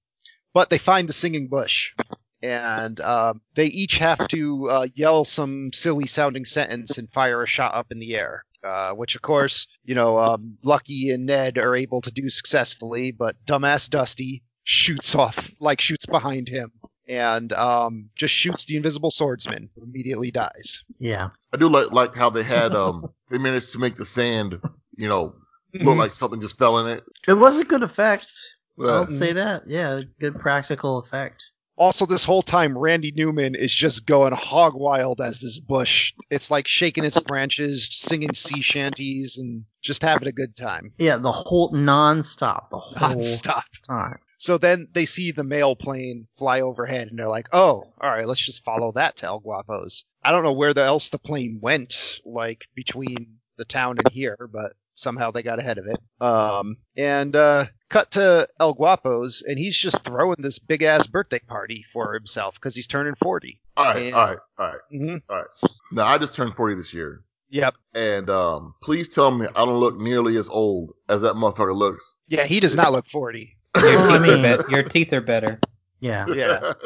but 0.52 0.70
they 0.70 0.78
find 0.78 1.08
the 1.08 1.12
singing 1.12 1.46
bush, 1.48 1.94
and 2.42 3.00
um, 3.00 3.40
they 3.54 3.66
each 3.66 3.98
have 3.98 4.28
to 4.28 4.68
uh, 4.70 4.86
yell 4.94 5.24
some 5.24 5.70
silly 5.72 6.06
sounding 6.06 6.44
sentence 6.44 6.98
and 6.98 7.10
fire 7.12 7.42
a 7.42 7.46
shot 7.46 7.74
up 7.74 7.86
in 7.90 7.98
the 7.98 8.14
air. 8.16 8.44
uh, 8.64 8.90
which 8.92 9.14
of 9.14 9.22
course, 9.22 9.66
you 9.84 9.94
know, 9.94 10.18
um, 10.18 10.56
Lucky 10.64 11.10
and 11.10 11.26
Ned 11.26 11.58
are 11.58 11.76
able 11.76 12.00
to 12.02 12.10
do 12.10 12.28
successfully, 12.28 13.12
but 13.12 13.36
dumbass 13.46 13.88
Dusty 13.88 14.42
shoots 14.64 15.14
off, 15.14 15.50
like 15.60 15.80
shoots 15.80 16.06
behind 16.06 16.48
him, 16.48 16.72
and 17.08 17.52
um, 17.54 18.10
just 18.16 18.34
shoots 18.34 18.64
the 18.64 18.76
invisible 18.76 19.10
swordsman, 19.10 19.70
who 19.74 19.82
immediately 19.84 20.30
dies. 20.30 20.82
Yeah. 20.98 21.30
I 21.52 21.56
do 21.56 21.68
like 21.68 21.92
like 21.92 22.14
how 22.16 22.30
they 22.30 22.42
had 22.42 22.74
um 22.74 23.06
they 23.30 23.38
managed 23.38 23.72
to 23.72 23.78
make 23.78 23.96
the 23.96 24.06
sand, 24.06 24.60
you 24.96 25.08
know, 25.08 25.34
Mm-hmm. 25.74 25.86
look 25.86 25.98
like 25.98 26.14
something 26.14 26.40
just 26.40 26.56
fell 26.58 26.78
in 26.78 26.86
it. 26.86 27.04
It 27.28 27.34
was 27.34 27.58
a 27.58 27.64
good 27.64 27.82
effect. 27.82 28.32
Uh, 28.80 28.86
I'll 29.00 29.06
say 29.06 29.34
that. 29.34 29.64
Yeah, 29.68 30.00
good 30.18 30.38
practical 30.40 30.96
effect. 30.98 31.44
Also, 31.78 32.04
this 32.06 32.24
whole 32.24 32.42
time, 32.42 32.76
Randy 32.76 33.12
Newman 33.14 33.54
is 33.54 33.72
just 33.72 34.04
going 34.06 34.32
hog 34.34 34.74
wild 34.74 35.20
as 35.20 35.38
this 35.38 35.58
bush. 35.58 36.12
It's 36.30 36.50
like 36.50 36.66
shaking 36.66 37.04
its 37.04 37.18
branches, 37.20 37.88
singing 37.90 38.34
sea 38.34 38.60
shanties, 38.60 39.38
and 39.38 39.64
just 39.80 40.02
having 40.02 40.28
a 40.28 40.32
good 40.32 40.56
time. 40.56 40.92
Yeah, 40.98 41.16
the 41.16 41.32
whole 41.32 41.70
non-stop, 41.72 42.70
the 42.70 42.78
whole 42.78 43.10
Non-stop. 43.10 43.64
time. 43.86 44.18
So 44.38 44.58
then 44.58 44.88
they 44.92 45.04
see 45.04 45.32
the 45.32 45.44
mail 45.44 45.74
plane 45.76 46.26
fly 46.36 46.60
overhead, 46.60 47.08
and 47.08 47.18
they're 47.18 47.28
like, 47.28 47.48
"Oh, 47.52 47.84
all 48.00 48.10
right, 48.10 48.26
let's 48.26 48.44
just 48.44 48.64
follow 48.64 48.92
that 48.92 49.16
to 49.16 49.26
El 49.26 49.40
Guapo's." 49.40 50.04
I 50.22 50.30
don't 50.32 50.44
know 50.44 50.52
where 50.52 50.74
the 50.74 50.82
else 50.82 51.08
the 51.08 51.18
plane 51.18 51.58
went, 51.62 52.20
like 52.24 52.66
between 52.74 53.38
the 53.56 53.64
town 53.64 53.96
and 53.98 54.12
here, 54.12 54.48
but 54.52 54.72
somehow 54.94 55.30
they 55.30 55.42
got 55.42 55.58
ahead 55.60 55.78
of 55.78 55.86
it. 55.86 56.00
Um, 56.20 56.76
and 56.96 57.34
uh, 57.34 57.66
cut 57.90 58.10
to 58.12 58.48
El 58.60 58.74
Guapo's, 58.74 59.42
and 59.46 59.58
he's 59.58 59.76
just 59.76 60.04
throwing 60.04 60.36
this 60.38 60.58
big 60.58 60.82
ass 60.82 61.06
birthday 61.06 61.40
party 61.40 61.84
for 61.92 62.14
himself 62.14 62.54
because 62.54 62.74
he's 62.74 62.86
turning 62.86 63.14
forty. 63.22 63.60
all 63.76 63.84
right, 63.86 64.06
and- 64.06 64.14
all 64.14 64.26
right, 64.26 64.38
all 64.58 64.66
right. 64.66 64.78
Mm-hmm. 64.92 65.96
Now 65.96 66.06
I 66.06 66.18
just 66.18 66.34
turned 66.34 66.54
forty 66.54 66.74
this 66.74 66.92
year, 66.92 67.22
Yep. 67.50 67.74
and 67.94 68.28
um, 68.30 68.74
please 68.82 69.08
tell 69.08 69.30
me 69.30 69.46
I 69.56 69.64
don't 69.64 69.78
look 69.78 69.98
nearly 69.98 70.36
as 70.36 70.48
old 70.48 70.92
as 71.08 71.20
that 71.22 71.34
motherfucker 71.34 71.74
looks. 71.74 72.16
Yeah, 72.28 72.44
he 72.44 72.60
does 72.60 72.74
not 72.74 72.92
look 72.92 73.06
forty. 73.08 73.56
Your 73.76 73.96
teeth, 74.08 74.10
are 74.10 74.64
be- 74.64 74.72
your 74.72 74.82
teeth 74.88 75.12
are 75.12 75.20
better. 75.20 75.60
Yeah. 76.00 76.26
Yeah. 76.28 76.72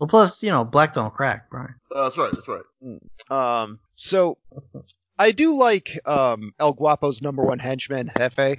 Well, 0.00 0.08
plus, 0.08 0.42
you 0.42 0.50
know, 0.50 0.64
black 0.64 0.92
don't 0.92 1.14
crack, 1.14 1.48
Brian. 1.50 1.72
Uh, 1.94 2.02
that's 2.02 2.18
right. 2.18 2.32
That's 2.34 2.48
right. 2.48 3.60
Um, 3.62 3.78
so 3.94 4.38
I 5.20 5.30
do 5.30 5.54
like 5.56 6.00
um 6.04 6.50
El 6.58 6.74
Guapo's 6.74 7.22
number 7.22 7.44
one 7.44 7.60
henchman, 7.60 8.10
Jefe, 8.18 8.58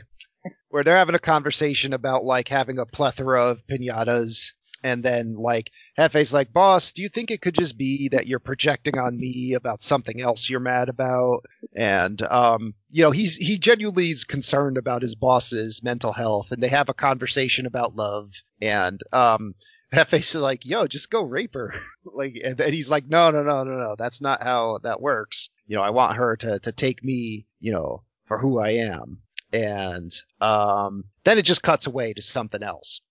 where 0.75 0.83
they're 0.83 0.97
having 0.97 1.15
a 1.15 1.19
conversation 1.19 1.93
about 1.93 2.25
like 2.25 2.49
having 2.49 2.77
a 2.77 2.85
plethora 2.85 3.41
of 3.41 3.65
pinatas, 3.65 4.51
and 4.83 5.03
then 5.03 5.35
like 5.35 5.71
Jefe's 5.95 6.33
like, 6.33 6.51
"Boss, 6.51 6.91
do 6.91 7.01
you 7.01 7.07
think 7.07 7.31
it 7.31 7.41
could 7.41 7.55
just 7.55 7.77
be 7.77 8.09
that 8.09 8.27
you're 8.27 8.39
projecting 8.39 8.97
on 8.97 9.15
me 9.15 9.53
about 9.53 9.83
something 9.83 10.19
else 10.19 10.49
you're 10.49 10.59
mad 10.59 10.89
about?" 10.89 11.45
And 11.77 12.21
um, 12.23 12.73
you 12.89 13.03
know, 13.03 13.11
he's 13.11 13.37
he 13.37 13.57
genuinely 13.57 14.09
is 14.09 14.25
concerned 14.25 14.77
about 14.77 15.01
his 15.01 15.15
boss's 15.15 15.81
mental 15.81 16.11
health, 16.11 16.51
and 16.51 16.61
they 16.61 16.67
have 16.67 16.89
a 16.89 16.93
conversation 16.93 17.65
about 17.65 17.95
love, 17.95 18.31
and 18.61 18.99
um. 19.13 19.55
Jefe's 19.93 20.35
like, 20.35 20.65
yo, 20.65 20.87
just 20.87 21.09
go 21.09 21.21
rape 21.21 21.53
her. 21.53 21.73
like, 22.03 22.35
and 22.43 22.57
then 22.57 22.73
he's 22.73 22.89
like, 22.89 23.07
no, 23.07 23.31
no, 23.31 23.43
no, 23.43 23.63
no, 23.63 23.77
no. 23.77 23.95
That's 23.97 24.19
not 24.19 24.43
how 24.43 24.79
that 24.83 24.99
works. 24.99 25.49
You 25.67 25.77
know, 25.77 25.83
I 25.83 25.91
want 25.91 26.17
her 26.17 26.35
to, 26.37 26.59
to 26.59 26.71
take 26.73 27.01
me, 27.01 27.45
you 27.61 27.71
know, 27.71 28.03
for 28.25 28.39
who 28.39 28.59
I 28.59 28.71
am. 28.71 29.21
And, 29.53 30.11
um, 30.41 31.05
then 31.23 31.37
it 31.37 31.43
just 31.43 31.63
cuts 31.63 31.87
away 31.87 32.13
to 32.13 32.21
something 32.21 32.63
else. 32.63 33.01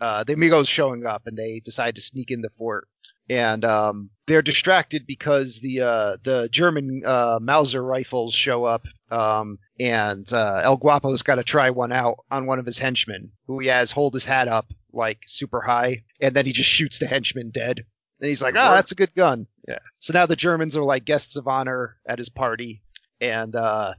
Uh, 0.00 0.24
the 0.24 0.32
amigos 0.32 0.68
showing 0.68 1.06
up 1.06 1.22
and 1.26 1.36
they 1.36 1.60
decide 1.64 1.94
to 1.94 2.00
sneak 2.00 2.30
in 2.30 2.40
the 2.42 2.50
fort. 2.58 2.88
And, 3.28 3.64
um, 3.64 4.10
they're 4.26 4.42
distracted 4.42 5.06
because 5.06 5.60
the, 5.60 5.80
uh, 5.80 6.16
the 6.24 6.48
German, 6.50 7.02
uh, 7.06 7.38
Mauser 7.40 7.82
rifles 7.84 8.34
show 8.34 8.64
up. 8.64 8.82
Um, 9.10 9.58
and, 9.78 10.30
uh, 10.32 10.60
El 10.64 10.76
Guapo's 10.76 11.22
got 11.22 11.36
to 11.36 11.44
try 11.44 11.70
one 11.70 11.92
out 11.92 12.16
on 12.30 12.46
one 12.46 12.58
of 12.58 12.66
his 12.66 12.78
henchmen 12.78 13.30
who 13.46 13.60
he 13.60 13.68
has 13.68 13.92
hold 13.92 14.14
his 14.14 14.24
hat 14.24 14.48
up 14.48 14.66
like 14.92 15.20
super 15.26 15.60
high. 15.60 16.02
And 16.20 16.34
then 16.34 16.46
he 16.46 16.52
just 16.52 16.68
shoots 16.70 16.98
the 16.98 17.06
henchman 17.06 17.50
dead. 17.50 17.84
And 18.20 18.28
he's 18.28 18.42
like, 18.42 18.54
"Oh, 18.56 18.74
that's 18.74 18.92
a 18.92 18.96
good 18.96 19.14
gun. 19.14 19.46
Yeah. 19.68 19.78
So 19.98 20.12
now 20.12 20.26
the 20.26 20.36
Germans 20.36 20.76
are 20.76 20.84
like 20.84 21.04
guests 21.04 21.36
of 21.36 21.48
honor 21.48 21.96
at 22.06 22.18
his 22.18 22.28
party. 22.28 22.82
And, 23.20 23.54
uh, 23.54 23.94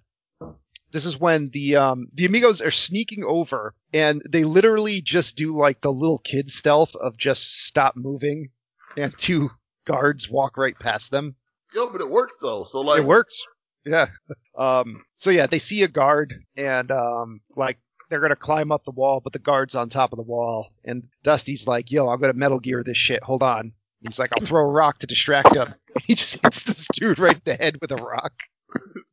this 0.93 1.05
is 1.05 1.19
when 1.19 1.49
the, 1.49 1.75
um, 1.75 2.07
the 2.13 2.25
amigos 2.25 2.61
are 2.61 2.71
sneaking 2.71 3.25
over 3.27 3.73
and 3.93 4.21
they 4.29 4.45
literally 4.45 5.01
just 5.01 5.35
do 5.35 5.53
like 5.55 5.81
the 5.81 5.91
little 5.91 6.19
kid 6.19 6.49
stealth 6.49 6.95
of 6.97 7.17
just 7.17 7.65
stop 7.65 7.95
moving 7.97 8.49
and 8.95 9.13
two 9.17 9.49
guards 9.85 10.29
walk 10.29 10.55
right 10.55 10.79
past 10.79 11.11
them. 11.11 11.35
Yo, 11.73 11.91
but 11.91 11.99
it 11.99 12.09
works 12.09 12.35
though. 12.41 12.63
So 12.63 12.79
like, 12.81 12.99
it 12.99 13.05
works. 13.05 13.43
Yeah. 13.85 14.07
Um, 14.55 15.01
so 15.15 15.31
yeah, 15.31 15.47
they 15.47 15.57
see 15.57 15.81
a 15.81 15.87
guard 15.87 16.35
and, 16.55 16.91
um, 16.91 17.41
like, 17.55 17.79
they're 18.11 18.19
gonna 18.19 18.35
climb 18.35 18.71
up 18.71 18.85
the 18.85 18.91
wall, 18.91 19.19
but 19.19 19.33
the 19.33 19.39
guard's 19.39 19.73
on 19.73 19.89
top 19.89 20.13
of 20.13 20.17
the 20.17 20.23
wall. 20.23 20.69
And 20.85 21.05
Dusty's 21.23 21.65
like, 21.65 21.89
yo, 21.89 22.07
I'm 22.07 22.19
gonna 22.21 22.33
Metal 22.33 22.59
Gear 22.59 22.83
this 22.83 22.97
shit. 22.97 23.23
Hold 23.23 23.41
on. 23.41 23.73
He's 24.01 24.19
like, 24.19 24.29
I'll 24.37 24.45
throw 24.45 24.61
a 24.61 24.71
rock 24.71 24.99
to 24.99 25.07
distract 25.07 25.55
him. 25.55 25.73
He 26.03 26.13
just 26.15 26.41
hits 26.43 26.63
this 26.63 26.87
dude 26.93 27.17
right 27.17 27.35
in 27.35 27.41
the 27.45 27.55
head 27.55 27.77
with 27.81 27.91
a 27.91 27.95
rock. 27.95 28.33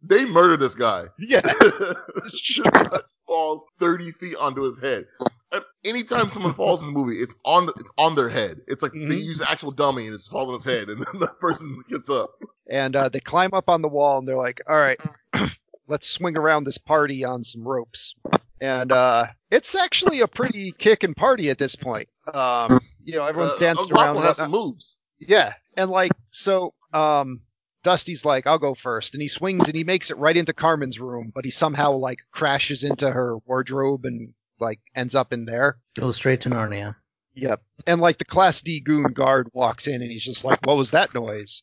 They 0.02 0.24
murder 0.26 0.56
this 0.56 0.74
guy. 0.74 1.06
Yeah. 1.18 1.40
Shot 2.32 3.04
falls 3.26 3.62
thirty 3.78 4.12
feet 4.12 4.36
onto 4.36 4.62
his 4.62 4.78
head. 4.80 5.06
And 5.52 5.64
anytime 5.84 6.28
someone 6.28 6.54
falls 6.54 6.80
in 6.80 6.86
the 6.86 6.92
movie, 6.92 7.16
it's 7.16 7.34
on 7.44 7.66
the, 7.66 7.72
it's 7.78 7.90
on 7.98 8.14
their 8.14 8.28
head. 8.28 8.60
It's 8.68 8.82
like 8.82 8.92
they 8.92 8.98
Mhm. 8.98 9.24
use 9.24 9.40
an 9.40 9.46
actual 9.48 9.72
dummy 9.72 10.06
and 10.06 10.14
it's 10.14 10.28
falls 10.28 10.48
on 10.48 10.54
his 10.54 10.64
head, 10.64 10.88
and 10.88 10.98
then 11.04 11.20
the 11.20 11.26
person 11.26 11.82
gets 11.88 12.08
up. 12.08 12.30
And 12.70 12.94
uh, 12.94 13.08
they 13.08 13.20
climb 13.20 13.52
up 13.52 13.68
on 13.68 13.82
the 13.82 13.88
wall 13.88 14.18
and 14.18 14.28
they're 14.28 14.36
like, 14.36 14.60
all 14.68 14.78
right, 14.78 15.00
let's 15.88 16.08
swing 16.08 16.36
around 16.36 16.64
this 16.64 16.78
party 16.78 17.24
on 17.24 17.42
some 17.42 17.66
ropes. 17.66 18.14
And 18.60 18.92
uh, 18.92 19.26
it's 19.50 19.74
actually 19.74 20.20
a 20.20 20.28
pretty 20.28 20.70
kicking 20.72 21.14
party 21.14 21.50
at 21.50 21.58
this 21.58 21.74
point. 21.74 22.08
Um, 22.32 22.80
you 23.02 23.16
know, 23.16 23.24
everyone's 23.26 23.54
Uh, 23.54 23.58
dancing 23.58 23.90
around. 23.96 24.16
And 24.16 24.24
has 24.24 24.36
some 24.36 24.50
moves. 24.52 24.98
Yeah, 25.18 25.54
and 25.76 25.90
like 25.90 26.12
so, 26.30 26.74
um, 26.92 27.40
Dusty's 27.82 28.24
like, 28.24 28.46
"I'll 28.46 28.58
go 28.58 28.74
first. 28.74 29.14
and 29.14 29.22
he 29.22 29.28
swings 29.28 29.66
and 29.66 29.74
he 29.74 29.84
makes 29.84 30.10
it 30.10 30.16
right 30.18 30.36
into 30.36 30.52
Carmen's 30.52 31.00
room, 31.00 31.32
but 31.34 31.44
he 31.44 31.50
somehow 31.50 31.92
like 31.92 32.18
crashes 32.32 32.82
into 32.84 33.10
her 33.10 33.38
wardrobe 33.46 34.04
and 34.04 34.34
like 34.58 34.80
ends 34.94 35.14
up 35.14 35.32
in 35.32 35.46
there. 35.46 35.78
Goes 35.96 36.16
straight 36.16 36.40
to 36.42 36.50
Narnia. 36.50 36.96
Yep. 37.34 37.62
And 37.86 38.00
like 38.00 38.18
the 38.18 38.24
Class 38.24 38.60
D 38.60 38.80
goon 38.80 39.04
guard 39.14 39.48
walks 39.54 39.86
in 39.86 40.02
and 40.02 40.10
he's 40.10 40.24
just 40.24 40.44
like, 40.44 40.58
"What 40.66 40.76
was 40.76 40.90
that 40.90 41.14
noise?" 41.14 41.62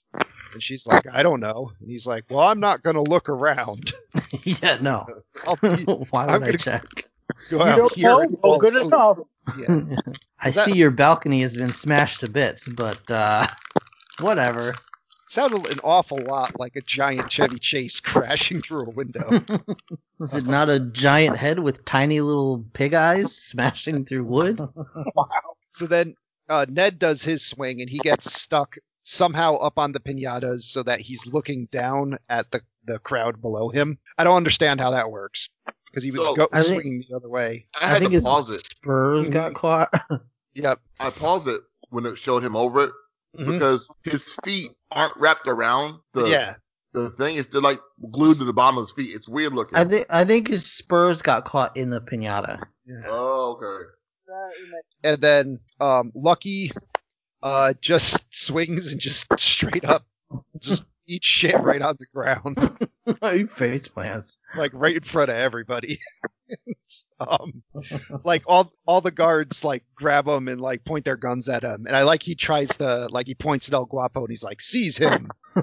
And 0.54 0.64
she's 0.64 0.88
like, 0.88 1.06
"I 1.12 1.22
don't 1.24 1.40
know." 1.42 1.72
And 1.82 1.90
he's 1.92 2.08
like, 2.08 2.24
"Well, 2.30 2.40
I'm 2.40 2.60
not 2.60 2.82
gonna 2.82 3.04
look 3.04 3.30
around. 3.30 3.92
yeah, 4.44 4.78
no. 4.82 5.06
I'll 5.46 5.56
Why 6.10 6.26
would 6.26 6.34
I'm 6.36 6.44
I 6.44 6.52
check? 6.54 6.84
go 7.52 7.62
out 7.62 7.78
don't 7.78 7.94
here." 7.94 8.08
know? 8.10 8.20
and 8.22 8.40
fall 8.40 8.58
good 8.60 8.76
asleep." 8.76 8.88
enough. 8.94 9.18
Yeah. 9.60 9.96
I 10.42 10.50
that- 10.50 10.66
see 10.66 10.74
your 10.78 10.90
balcony 10.92 11.42
has 11.42 11.56
been 11.56 11.72
smashed 11.74 12.22
to 12.22 12.30
bits, 12.32 12.68
but 12.68 13.12
uh 13.12 13.46
whatever. 14.22 14.74
Sounded 15.30 15.66
an 15.72 15.80
awful 15.84 16.18
lot 16.28 16.58
like 16.60 16.76
a 16.78 16.82
giant 16.82 17.30
Chevy 17.32 17.60
Chase 17.60 18.00
crashing 18.02 18.62
through 18.62 18.84
a 18.84 18.90
window. 18.92 19.44
Was 20.20 20.34
it 20.34 20.46
not 20.46 20.70
a 20.70 20.80
giant 20.80 21.36
head 21.38 21.60
with 21.60 21.84
tiny 21.86 22.22
little 22.22 22.64
pig 22.74 22.94
eyes 22.94 23.36
smashing 23.36 24.06
through 24.06 24.24
wood? 24.24 24.60
wow. 25.16 25.28
So 25.72 25.86
then 25.86 26.16
uh, 26.50 26.66
Ned 26.70 26.98
does 26.98 27.24
his 27.24 27.46
swing 27.46 27.82
and 27.82 27.90
he 27.90 28.00
gets 28.00 28.34
stuck 28.34 28.76
somehow 29.04 29.56
up 29.58 29.78
on 29.78 29.92
the 29.92 30.00
pinatas 30.00 30.62
so 30.62 30.82
that 30.84 31.02
he's 31.02 31.26
looking 31.26 31.68
down 31.72 32.18
at 32.30 32.52
the, 32.52 32.62
the 32.86 33.00
crowd 33.00 33.42
below 33.42 33.70
him. 33.70 33.98
I 34.18 34.24
don't 34.24 34.38
understand 34.38 34.80
how 34.80 34.92
that 34.92 35.12
works 35.12 35.50
because 35.88 36.04
he 36.04 36.12
was 36.12 36.22
So, 36.26 36.36
go- 36.36 36.50
I 36.54 36.64
think- 36.64 36.82
swinging 36.82 37.04
the 37.10 37.16
other 37.18 37.30
way. 37.30 37.68
I 37.82 37.88
had 37.88 38.00
think 38.00 38.12
to 38.12 38.16
his 38.16 38.24
pause 38.24 38.50
it. 38.50 38.66
spurs 38.66 39.30
got 39.30 39.54
caught. 39.56 39.90
Yep. 40.54 40.80
I 41.02 41.10
paused 41.10 41.48
it 41.50 41.62
when 41.90 42.06
it 42.06 42.18
showed 42.18 42.44
him 42.44 42.56
over 42.56 42.86
it 42.86 42.92
Mhm. 43.38 43.54
because 43.54 43.92
his 44.04 44.34
feet 44.44 44.72
aren't 44.92 45.16
wrapped 45.18 45.48
around 45.48 46.00
the 46.14 46.26
yeah. 46.26 46.56
the 46.94 47.10
thing. 47.12 47.38
It's 47.38 47.48
they're 47.48 47.62
like 47.62 47.80
glued 48.12 48.40
to 48.40 48.46
the 48.46 48.54
bottom 48.54 48.78
of 48.78 48.84
his 48.84 48.92
feet. 48.92 49.16
It's 49.16 49.28
weird 49.30 49.54
looking. 49.54 49.78
I 49.78 49.86
think 49.86 50.06
I 50.10 50.24
think 50.26 50.48
his 50.48 50.66
spurs 50.66 51.22
got 51.22 51.46
caught 51.46 51.76
in 51.78 51.90
the 51.90 52.02
pinata. 52.02 52.62
oh, 53.08 53.58
okay. 53.62 53.90
And 55.04 55.22
then 55.22 55.60
um, 55.80 56.12
Lucky 56.16 56.72
uh, 57.44 57.74
just 57.82 58.26
swings 58.32 58.92
and 58.92 59.00
just 59.00 59.28
straight 59.40 59.86
up 59.86 60.06
just 60.60 60.84
eats 61.08 61.28
shit 61.28 61.60
right 61.62 61.82
on 61.82 61.96
the 62.00 62.06
ground, 62.14 62.58
you 63.34 63.48
face 63.48 63.88
plants. 63.88 64.38
like 64.56 64.72
right 64.74 64.96
in 64.96 65.04
front 65.04 65.30
of 65.30 65.36
everybody. 65.36 66.00
um, 67.20 67.64
like 68.24 68.44
all 68.46 68.72
all 68.86 69.02
the 69.02 69.12
guards 69.12 69.64
like 69.64 69.84
grab 69.96 70.28
him 70.28 70.48
and 70.48 70.62
like 70.62 70.84
point 70.86 71.06
their 71.06 71.18
guns 71.18 71.48
at 71.50 71.64
him, 71.64 71.86
and 71.88 71.96
I 71.96 72.04
like 72.04 72.24
he 72.24 72.36
tries 72.36 72.70
to 72.78 73.08
like 73.12 73.28
he 73.28 73.36
points 73.36 73.68
at 73.68 73.74
El 73.74 73.86
Guapo 73.86 74.22
and 74.22 74.30
he's 74.30 74.44
like 74.44 74.62
seize 74.62 74.98
him. 74.98 75.30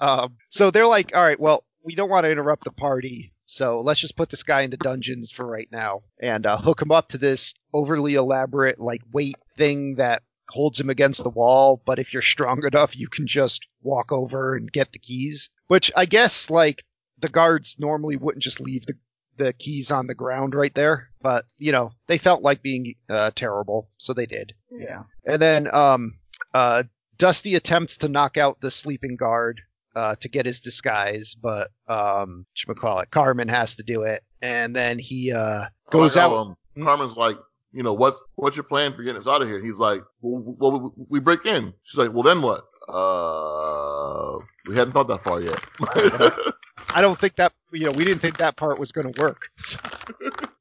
um, 0.00 0.36
so 0.48 0.70
they're 0.70 0.86
like, 0.86 1.14
all 1.14 1.22
right, 1.22 1.40
well, 1.40 1.64
we 1.84 1.94
don't 1.94 2.10
want 2.10 2.24
to 2.24 2.30
interrupt 2.30 2.64
the 2.64 2.72
party, 2.72 3.32
so 3.44 3.80
let's 3.80 4.00
just 4.00 4.16
put 4.16 4.30
this 4.30 4.42
guy 4.42 4.62
in 4.62 4.70
the 4.70 4.76
dungeons 4.78 5.30
for 5.30 5.46
right 5.46 5.68
now 5.70 6.02
and 6.20 6.46
uh, 6.46 6.58
hook 6.58 6.82
him 6.82 6.90
up 6.90 7.08
to 7.08 7.18
this 7.18 7.54
overly 7.72 8.14
elaborate 8.14 8.80
like 8.80 9.02
weight 9.12 9.36
thing 9.56 9.96
that 9.96 10.22
holds 10.50 10.80
him 10.80 10.90
against 10.90 11.22
the 11.22 11.30
wall. 11.30 11.82
But 11.84 11.98
if 11.98 12.12
you're 12.12 12.22
strong 12.22 12.62
enough, 12.64 12.96
you 12.96 13.08
can 13.08 13.26
just 13.26 13.66
walk 13.82 14.10
over 14.12 14.54
and 14.56 14.70
get 14.72 14.92
the 14.92 14.98
keys. 14.98 15.50
Which 15.68 15.90
I 15.96 16.06
guess 16.06 16.50
like 16.50 16.84
the 17.18 17.28
guards 17.28 17.76
normally 17.78 18.16
wouldn't 18.16 18.42
just 18.42 18.60
leave 18.60 18.86
the 18.86 18.94
the 19.36 19.52
keys 19.52 19.92
on 19.92 20.08
the 20.08 20.16
ground 20.16 20.52
right 20.54 20.74
there, 20.74 21.10
but 21.22 21.44
you 21.58 21.70
know 21.70 21.92
they 22.08 22.18
felt 22.18 22.42
like 22.42 22.60
being 22.62 22.94
uh, 23.08 23.30
terrible, 23.34 23.88
so 23.96 24.12
they 24.12 24.26
did. 24.26 24.52
Yeah. 24.70 25.04
And 25.26 25.40
then 25.40 25.72
um, 25.72 26.14
uh, 26.54 26.82
Dusty 27.18 27.54
attempts 27.54 27.96
to 27.98 28.08
knock 28.08 28.36
out 28.36 28.60
the 28.60 28.70
sleeping 28.70 29.14
guard 29.14 29.60
uh, 29.94 30.16
to 30.16 30.28
get 30.28 30.44
his 30.46 30.58
disguise, 30.58 31.36
but 31.40 31.68
um, 31.86 32.46
call 32.80 32.98
it 32.98 33.10
Carmen 33.12 33.48
has 33.48 33.76
to 33.76 33.82
do 33.84 34.02
it, 34.02 34.24
and 34.42 34.74
then 34.74 34.98
he 34.98 35.32
uh, 35.32 35.66
goes 35.90 36.16
I 36.16 36.24
like 36.24 36.24
out. 36.24 36.30
how, 36.30 36.36
um, 36.42 36.56
Hmm? 36.74 36.84
Carmen's 36.84 37.16
like, 37.16 37.36
you 37.72 37.82
know, 37.82 37.92
what's 37.92 38.22
what's 38.36 38.56
your 38.56 38.64
plan 38.64 38.94
for 38.94 39.02
getting 39.02 39.20
us 39.20 39.26
out 39.26 39.42
of 39.42 39.48
here? 39.48 39.60
He's 39.60 39.78
like, 39.78 40.02
well, 40.20 40.56
well, 40.58 40.94
we- 41.08 41.20
break 41.20 41.44
in. 41.46 41.74
She's 41.84 41.98
like, 41.98 42.12
well, 42.12 42.22
then 42.22 42.40
what? 42.42 42.64
Uh, 42.88 44.38
we 44.66 44.76
hadn't 44.76 44.92
thought 44.92 45.08
that 45.08 45.22
far 45.24 45.40
yet. 45.40 45.62
I 46.94 47.00
don't 47.02 47.18
think 47.18 47.36
that 47.36 47.52
you 47.72 47.84
know 47.86 47.92
we 47.92 48.04
didn't 48.04 48.20
think 48.20 48.38
that 48.38 48.56
part 48.56 48.78
was 48.78 48.92
going 48.92 49.12
to 49.12 49.20
work. 49.20 49.42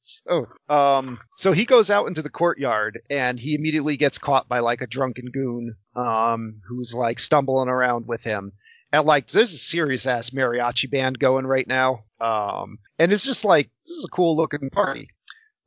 so, 0.01 0.47
um, 0.69 1.19
so 1.37 1.53
he 1.53 1.63
goes 1.63 1.89
out 1.89 2.07
into 2.07 2.21
the 2.21 2.29
courtyard 2.29 2.99
and 3.09 3.39
he 3.39 3.55
immediately 3.55 3.95
gets 3.97 4.17
caught 4.17 4.49
by 4.49 4.59
like 4.59 4.81
a 4.81 4.87
drunken 4.87 5.27
goon, 5.31 5.75
um, 5.95 6.59
who's 6.67 6.93
like 6.93 7.19
stumbling 7.19 7.69
around 7.69 8.07
with 8.07 8.23
him. 8.23 8.51
And 8.91 9.05
like, 9.05 9.27
there's 9.29 9.53
a 9.53 9.57
serious 9.57 10.05
ass 10.05 10.29
mariachi 10.31 10.89
band 10.89 11.19
going 11.19 11.45
right 11.45 11.67
now, 11.67 12.03
um, 12.21 12.77
and 12.99 13.11
it's 13.11 13.25
just 13.25 13.43
like 13.45 13.69
this 13.85 13.95
is 13.95 14.05
a 14.05 14.15
cool 14.15 14.35
looking 14.35 14.69
party. 14.69 15.09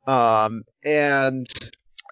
Um, 0.07 0.63
and 0.83 1.47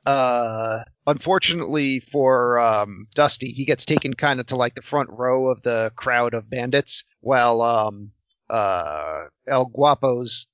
uh, 0.05 0.79
unfortunately 1.07 1.99
for 1.99 2.59
um, 2.59 3.07
Dusty, 3.13 3.49
he 3.49 3.65
gets 3.65 3.85
taken 3.85 4.13
kind 4.13 4.39
of 4.39 4.45
to 4.47 4.55
like 4.55 4.75
the 4.75 4.81
front 4.81 5.09
row 5.11 5.47
of 5.47 5.61
the 5.63 5.91
crowd 5.95 6.33
of 6.33 6.49
bandits, 6.49 7.03
while 7.21 7.61
um, 7.61 8.11
uh, 8.49 9.25
El 9.47 9.65
Guapo's 9.65 10.47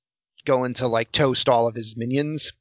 going 0.44 0.74
to 0.74 0.86
like 0.86 1.12
toast 1.12 1.48
all 1.48 1.66
of 1.66 1.74
his 1.74 1.96
minions. 1.96 2.52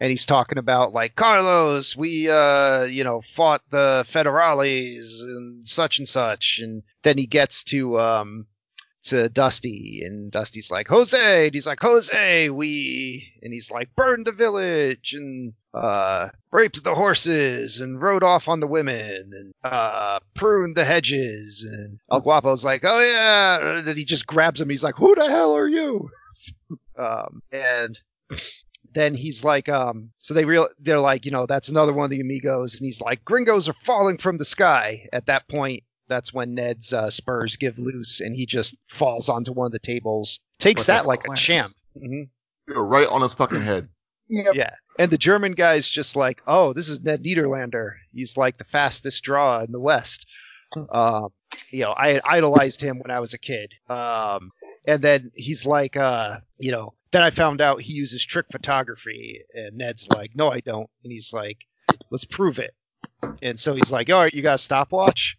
And 0.00 0.10
he's 0.10 0.26
talking 0.26 0.58
about 0.58 0.92
like 0.92 1.16
Carlos, 1.16 1.96
we 1.96 2.28
uh, 2.30 2.84
you 2.84 3.02
know, 3.02 3.22
fought 3.34 3.62
the 3.70 4.04
federales 4.08 5.22
and 5.22 5.66
such 5.66 5.98
and 5.98 6.08
such, 6.08 6.60
and 6.62 6.82
then 7.02 7.18
he 7.18 7.26
gets 7.26 7.64
to 7.64 7.98
um 7.98 8.46
to 9.08 9.28
Dusty, 9.28 10.02
and 10.04 10.30
Dusty's 10.30 10.70
like 10.70 10.88
Jose, 10.88 11.46
and 11.46 11.54
he's 11.54 11.66
like 11.66 11.80
Jose, 11.80 12.50
we, 12.50 13.32
and 13.42 13.52
he's 13.52 13.70
like 13.70 13.94
burned 13.94 14.26
the 14.26 14.32
village 14.32 15.12
and 15.12 15.52
uh 15.74 16.28
raped 16.50 16.82
the 16.82 16.94
horses 16.94 17.80
and 17.80 18.00
rode 18.00 18.22
off 18.22 18.48
on 18.48 18.60
the 18.60 18.66
women 18.66 19.30
and 19.34 19.52
uh 19.62 20.18
pruned 20.34 20.76
the 20.76 20.84
hedges, 20.84 21.66
and 21.70 21.98
El 22.10 22.20
Guapo's 22.20 22.64
like, 22.64 22.82
oh 22.84 23.00
yeah, 23.00 23.78
and 23.78 23.98
he 23.98 24.04
just 24.04 24.26
grabs 24.26 24.60
him. 24.60 24.70
He's 24.70 24.84
like, 24.84 24.96
who 24.96 25.14
the 25.14 25.28
hell 25.28 25.54
are 25.54 25.68
you? 25.68 26.08
um, 26.98 27.42
and 27.52 27.98
then 28.94 29.14
he's 29.14 29.44
like, 29.44 29.68
um, 29.68 30.10
so 30.18 30.34
they 30.34 30.44
real, 30.44 30.68
they're 30.80 31.00
like, 31.00 31.24
you 31.24 31.30
know, 31.30 31.46
that's 31.46 31.68
another 31.68 31.92
one 31.92 32.04
of 32.04 32.10
the 32.10 32.20
amigos, 32.20 32.74
and 32.74 32.84
he's 32.84 33.00
like, 33.00 33.24
gringos 33.24 33.68
are 33.68 33.76
falling 33.84 34.18
from 34.18 34.38
the 34.38 34.44
sky. 34.44 35.06
At 35.12 35.26
that 35.26 35.46
point, 35.48 35.82
that's 36.08 36.32
when 36.32 36.54
Ned's 36.54 36.92
uh, 36.92 37.10
spurs 37.10 37.56
give 37.56 37.78
loose, 37.78 38.20
and 38.20 38.34
he 38.34 38.46
just 38.46 38.76
falls 38.90 39.28
onto 39.28 39.52
one 39.52 39.66
of 39.66 39.72
the 39.72 39.78
tables, 39.78 40.40
takes 40.58 40.80
What 40.82 40.86
that 40.88 41.02
the 41.02 41.08
like 41.08 41.20
a 41.24 41.28
class. 41.28 41.40
champ. 41.40 41.72
hmm 41.98 42.22
You're 42.66 42.84
right 42.84 43.08
on 43.08 43.22
his 43.22 43.34
fucking 43.34 43.62
head. 43.62 43.88
Yep. 44.30 44.54
Yeah, 44.56 44.74
and 44.98 45.10
the 45.10 45.16
German 45.16 45.52
guy's 45.52 45.88
just 45.88 46.14
like, 46.14 46.42
oh, 46.46 46.74
this 46.74 46.86
is 46.86 47.00
Ned 47.00 47.22
Niederlander. 47.24 47.92
He's 48.12 48.36
like 48.36 48.58
the 48.58 48.64
fastest 48.64 49.22
draw 49.24 49.60
in 49.60 49.72
the 49.72 49.80
West. 49.80 50.26
Um, 50.90 51.30
you 51.70 51.80
know, 51.84 51.94
I 51.96 52.10
had 52.10 52.20
idolized 52.26 52.82
him 52.82 52.98
when 52.98 53.10
I 53.10 53.20
was 53.20 53.32
a 53.32 53.38
kid. 53.38 53.72
Um, 53.88 54.50
and 54.86 55.00
then 55.00 55.32
he's 55.34 55.64
like, 55.64 55.96
uh, 55.96 56.40
you 56.58 56.70
know, 56.70 56.92
then 57.10 57.22
I 57.22 57.30
found 57.30 57.62
out 57.62 57.80
he 57.80 57.94
uses 57.94 58.22
trick 58.22 58.44
photography, 58.52 59.40
and 59.54 59.78
Ned's 59.78 60.06
like, 60.08 60.32
no, 60.34 60.50
I 60.50 60.60
don't. 60.60 60.90
And 61.04 61.10
he's 61.10 61.32
like, 61.32 61.64
let's 62.10 62.26
prove 62.26 62.58
it. 62.58 62.74
And 63.40 63.58
so 63.58 63.74
he's 63.74 63.90
like, 63.90 64.10
all 64.10 64.20
right, 64.22 64.34
you 64.34 64.42
got 64.42 64.56
a 64.56 64.58
stopwatch. 64.58 65.38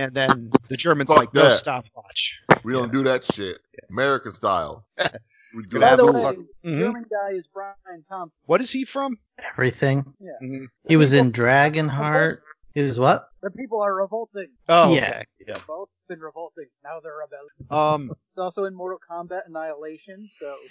And 0.00 0.14
then 0.14 0.50
the 0.68 0.76
German's 0.76 1.08
Fuck 1.08 1.18
like, 1.18 1.34
no 1.34 1.42
that. 1.44 1.54
stopwatch. 1.56 2.40
We 2.64 2.72
don't 2.72 2.90
do 2.92 3.02
that 3.04 3.24
shit. 3.24 3.58
American 3.90 4.32
style. 4.32 4.86
We 5.52 5.64
do 5.66 5.80
By 5.80 5.96
the 5.96 6.06
way, 6.06 6.22
fuck- 6.22 6.36
Mhm. 6.64 6.78
German 6.78 7.04
guy 7.10 7.32
is 7.32 7.44
Brian 7.52 8.04
Thompson. 8.08 8.38
What 8.46 8.60
is 8.60 8.70
he 8.70 8.84
from? 8.84 9.18
Everything. 9.52 10.04
Mhm. 10.40 10.68
He 10.86 10.94
was 10.96 11.12
in 11.12 11.32
Dragonheart. 11.32 12.38
He 12.72 12.82
was 12.82 13.00
what? 13.00 13.26
The 13.42 13.50
people 13.50 13.82
are 13.82 13.92
revolting. 13.92 14.46
Oh, 14.68 14.94
Yeah. 14.94 15.08
okay. 15.08 15.24
Yeah. 15.48 15.56
Both 15.66 15.88
been 16.08 16.20
revolting. 16.20 16.66
Now 16.84 17.00
they're 17.00 17.16
rebelling. 17.16 17.50
Um, 17.68 18.10
It's 18.12 18.38
also 18.38 18.64
in 18.66 18.76
Mortal 18.76 19.00
Kombat 19.10 19.48
Annihilation, 19.48 20.28
so 20.30 20.54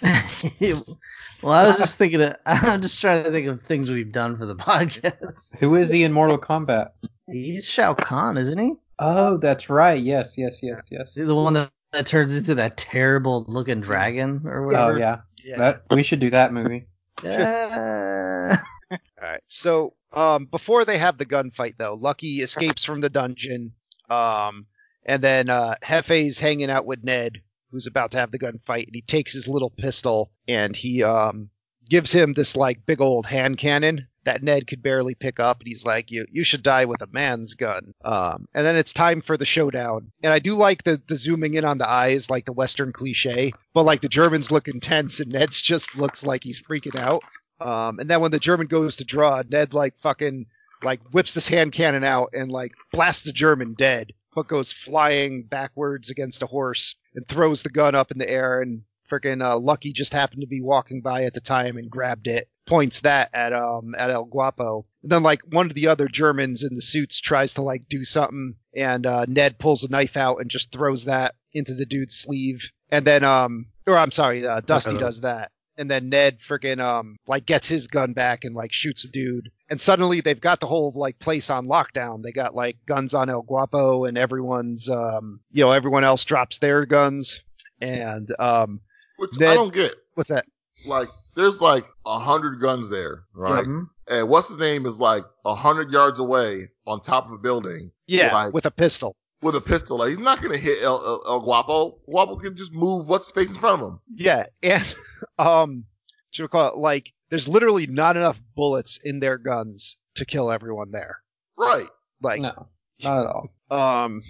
well, 1.42 1.52
I 1.52 1.66
was 1.66 1.76
just 1.76 1.98
thinking. 1.98 2.22
Of, 2.22 2.36
I'm 2.46 2.80
just 2.80 3.00
trying 3.02 3.24
to 3.24 3.30
think 3.30 3.48
of 3.48 3.60
things 3.62 3.90
we've 3.90 4.12
done 4.12 4.38
for 4.38 4.46
the 4.46 4.56
podcast. 4.56 5.58
Who 5.58 5.74
is 5.74 5.90
he 5.90 6.04
in 6.04 6.12
Mortal 6.12 6.38
Kombat? 6.38 6.90
He's 7.30 7.66
Shao 7.68 7.92
Kahn, 7.94 8.38
isn't 8.38 8.58
he? 8.58 8.76
Oh, 9.00 9.38
that's 9.38 9.70
right. 9.70 10.00
Yes, 10.00 10.36
yes, 10.36 10.60
yes, 10.62 10.88
yes. 10.90 11.14
The 11.14 11.34
one 11.34 11.54
that, 11.54 11.70
that 11.92 12.06
turns 12.06 12.34
into 12.34 12.54
that 12.54 12.76
terrible 12.76 13.44
looking 13.48 13.80
dragon 13.80 14.42
or 14.44 14.66
whatever. 14.66 14.94
Oh 14.94 14.96
yeah, 14.98 15.20
yeah. 15.42 15.56
that 15.56 15.82
we 15.90 16.02
should 16.02 16.20
do 16.20 16.30
that 16.30 16.52
movie. 16.52 16.86
Yeah. 17.22 18.56
All 18.90 18.98
right. 19.20 19.42
So, 19.46 19.92
um, 20.14 20.46
before 20.46 20.86
they 20.86 20.96
have 20.96 21.18
the 21.18 21.26
gunfight, 21.26 21.74
though, 21.76 21.92
Lucky 21.92 22.40
escapes 22.40 22.82
from 22.82 23.02
the 23.02 23.10
dungeon. 23.10 23.72
Um, 24.08 24.64
and 25.04 25.22
then 25.22 25.50
uh, 25.50 25.74
Jefe's 25.86 26.38
hanging 26.38 26.70
out 26.70 26.86
with 26.86 27.04
Ned, 27.04 27.42
who's 27.70 27.86
about 27.86 28.10
to 28.12 28.16
have 28.16 28.30
the 28.30 28.38
gunfight, 28.38 28.86
and 28.86 28.94
he 28.94 29.02
takes 29.02 29.34
his 29.34 29.46
little 29.46 29.68
pistol 29.68 30.32
and 30.48 30.74
he 30.74 31.02
um 31.02 31.50
gives 31.88 32.12
him 32.12 32.32
this 32.32 32.56
like 32.56 32.86
big 32.86 33.00
old 33.00 33.26
hand 33.26 33.58
cannon 33.58 34.06
that 34.24 34.42
Ned 34.42 34.66
could 34.66 34.82
barely 34.82 35.14
pick 35.14 35.40
up, 35.40 35.60
and 35.60 35.68
he's 35.68 35.84
like, 35.84 36.10
"You 36.10 36.26
you 36.30 36.44
should 36.44 36.62
die 36.62 36.84
with 36.84 37.02
a 37.02 37.08
man's 37.12 37.54
gun." 37.54 37.94
Um, 38.04 38.46
and 38.54 38.66
then 38.66 38.76
it's 38.76 38.92
time 38.92 39.20
for 39.20 39.36
the 39.36 39.46
showdown, 39.46 40.12
and 40.22 40.32
I 40.32 40.38
do 40.38 40.54
like 40.54 40.84
the 40.84 41.00
the 41.08 41.16
zooming 41.16 41.54
in 41.54 41.64
on 41.64 41.78
the 41.78 41.88
eyes, 41.88 42.30
like 42.30 42.46
the 42.46 42.52
Western 42.52 42.92
cliche, 42.92 43.52
but 43.74 43.84
like 43.84 44.00
the 44.00 44.08
Germans 44.08 44.50
look 44.50 44.68
intense, 44.68 45.20
and 45.20 45.32
Ned's 45.32 45.60
just 45.60 45.96
looks 45.96 46.24
like 46.24 46.44
he's 46.44 46.62
freaking 46.62 46.98
out. 46.98 47.22
Um, 47.60 47.98
and 47.98 48.08
then 48.08 48.20
when 48.20 48.30
the 48.30 48.38
German 48.38 48.66
goes 48.66 48.96
to 48.96 49.04
draw, 49.04 49.42
Ned 49.48 49.74
like 49.74 49.94
fucking 50.02 50.46
like 50.82 51.00
whips 51.12 51.32
this 51.32 51.48
hand 51.48 51.72
cannon 51.72 52.04
out 52.04 52.30
and 52.32 52.50
like 52.50 52.72
blasts 52.92 53.24
the 53.24 53.32
German 53.32 53.74
dead. 53.74 54.12
Hook 54.30 54.48
goes 54.48 54.72
flying 54.72 55.42
backwards 55.42 56.10
against 56.10 56.42
a 56.42 56.46
horse 56.46 56.94
and 57.14 57.26
throws 57.26 57.62
the 57.62 57.70
gun 57.70 57.94
up 57.94 58.10
in 58.10 58.18
the 58.18 58.30
air. 58.30 58.60
And 58.62 58.82
freaking 59.10 59.42
uh, 59.44 59.58
Lucky 59.58 59.92
just 59.92 60.12
happened 60.12 60.40
to 60.42 60.46
be 60.46 60.62
walking 60.62 61.00
by 61.00 61.24
at 61.24 61.34
the 61.34 61.40
time 61.40 61.76
and 61.76 61.90
grabbed 61.90 62.26
it. 62.26 62.48
Points 62.70 63.00
that 63.00 63.30
at 63.34 63.52
um 63.52 63.94
at 63.98 64.10
El 64.10 64.24
Guapo. 64.26 64.86
And 65.02 65.10
then 65.10 65.22
like 65.24 65.42
one 65.50 65.66
of 65.66 65.74
the 65.74 65.88
other 65.88 66.06
Germans 66.06 66.62
in 66.62 66.76
the 66.76 66.82
suits 66.82 67.20
tries 67.20 67.52
to 67.54 67.62
like 67.62 67.88
do 67.88 68.04
something, 68.04 68.54
and 68.76 69.04
uh, 69.06 69.24
Ned 69.26 69.58
pulls 69.58 69.82
a 69.82 69.88
knife 69.90 70.16
out 70.16 70.36
and 70.40 70.48
just 70.48 70.70
throws 70.72 71.04
that 71.06 71.34
into 71.52 71.74
the 71.74 71.84
dude's 71.84 72.14
sleeve. 72.14 72.70
And 72.90 73.04
then 73.04 73.24
um 73.24 73.66
or 73.86 73.98
I'm 73.98 74.12
sorry, 74.12 74.46
uh, 74.46 74.60
Dusty 74.60 74.90
Okay. 74.92 75.00
does 75.00 75.20
that 75.22 75.50
and 75.78 75.90
then 75.90 76.08
Ned 76.10 76.38
freaking 76.48 76.78
um 76.80 77.16
like 77.26 77.44
gets 77.46 77.66
his 77.66 77.86
gun 77.88 78.12
back 78.12 78.44
and 78.44 78.54
like 78.54 78.72
shoots 78.72 79.04
a 79.04 79.10
dude. 79.10 79.50
And 79.68 79.80
suddenly 79.80 80.20
they've 80.20 80.40
got 80.40 80.60
the 80.60 80.66
whole 80.68 80.92
like 80.94 81.18
place 81.18 81.50
on 81.50 81.66
lockdown. 81.66 82.22
They 82.22 82.30
got 82.32 82.54
like 82.54 82.76
guns 82.86 83.14
on 83.14 83.28
El 83.30 83.42
Guapo 83.42 84.04
and 84.04 84.16
everyone's 84.16 84.88
um 84.88 85.40
you 85.50 85.64
know 85.64 85.72
everyone 85.72 86.04
else 86.04 86.24
drops 86.24 86.58
their 86.58 86.86
guns. 86.86 87.40
And 87.80 88.32
um 88.38 88.80
Which 89.16 89.38
Ned- 89.40 89.48
I 89.48 89.54
don't 89.54 89.72
get. 89.74 89.94
what's 90.14 90.30
that? 90.30 90.44
Like, 90.86 91.08
there's 91.40 91.60
like 91.60 91.86
a 92.06 92.18
hundred 92.18 92.60
guns 92.60 92.90
there, 92.90 93.24
right? 93.34 93.64
Mhm. 93.66 93.88
And 94.08 94.28
what's 94.28 94.48
his 94.48 94.58
name 94.58 94.86
is 94.86 94.98
like 94.98 95.22
a 95.44 95.54
hundred 95.54 95.90
yards 95.92 96.18
away 96.18 96.68
on 96.86 97.00
top 97.00 97.26
of 97.26 97.32
a 97.32 97.38
building 97.38 97.92
Yeah, 98.06 98.32
Like- 98.34 98.52
with 98.52 98.66
a 98.66 98.70
pistol. 98.70 99.14
with 99.42 99.54
a 99.54 99.60
pistol. 99.60 99.98
Like, 99.98 100.10
he's 100.10 100.18
not 100.18 100.42
gonna 100.42 100.58
hit 100.58 100.82
El, 100.82 100.96
El, 101.04 101.22
El 101.26 101.40
Guapo. 101.40 101.98
Guapo 102.06 102.36
can 102.36 102.56
just 102.56 102.72
move 102.72 103.08
what's 103.08 103.26
space 103.26 103.50
in 103.50 103.56
front 103.56 103.80
of 103.82 103.88
him. 103.88 104.00
Yeah, 104.14 104.46
and 104.62 104.94
um 105.38 105.84
should 106.32 106.42
we 106.44 106.48
call 106.48 106.68
it 106.72 106.76
like 106.76 107.12
there's 107.30 107.48
literally 107.48 107.86
not 107.86 108.16
enough 108.16 108.40
bullets 108.56 108.98
in 109.04 109.20
their 109.20 109.38
guns 109.38 109.96
to 110.16 110.24
kill 110.24 110.50
everyone 110.50 110.90
there. 110.90 111.18
Right. 111.56 111.86
Like 112.20 112.40
No, 112.40 112.68
not 113.02 113.18
at 113.18 113.26
all. 113.26 113.48
Um, 113.70 114.22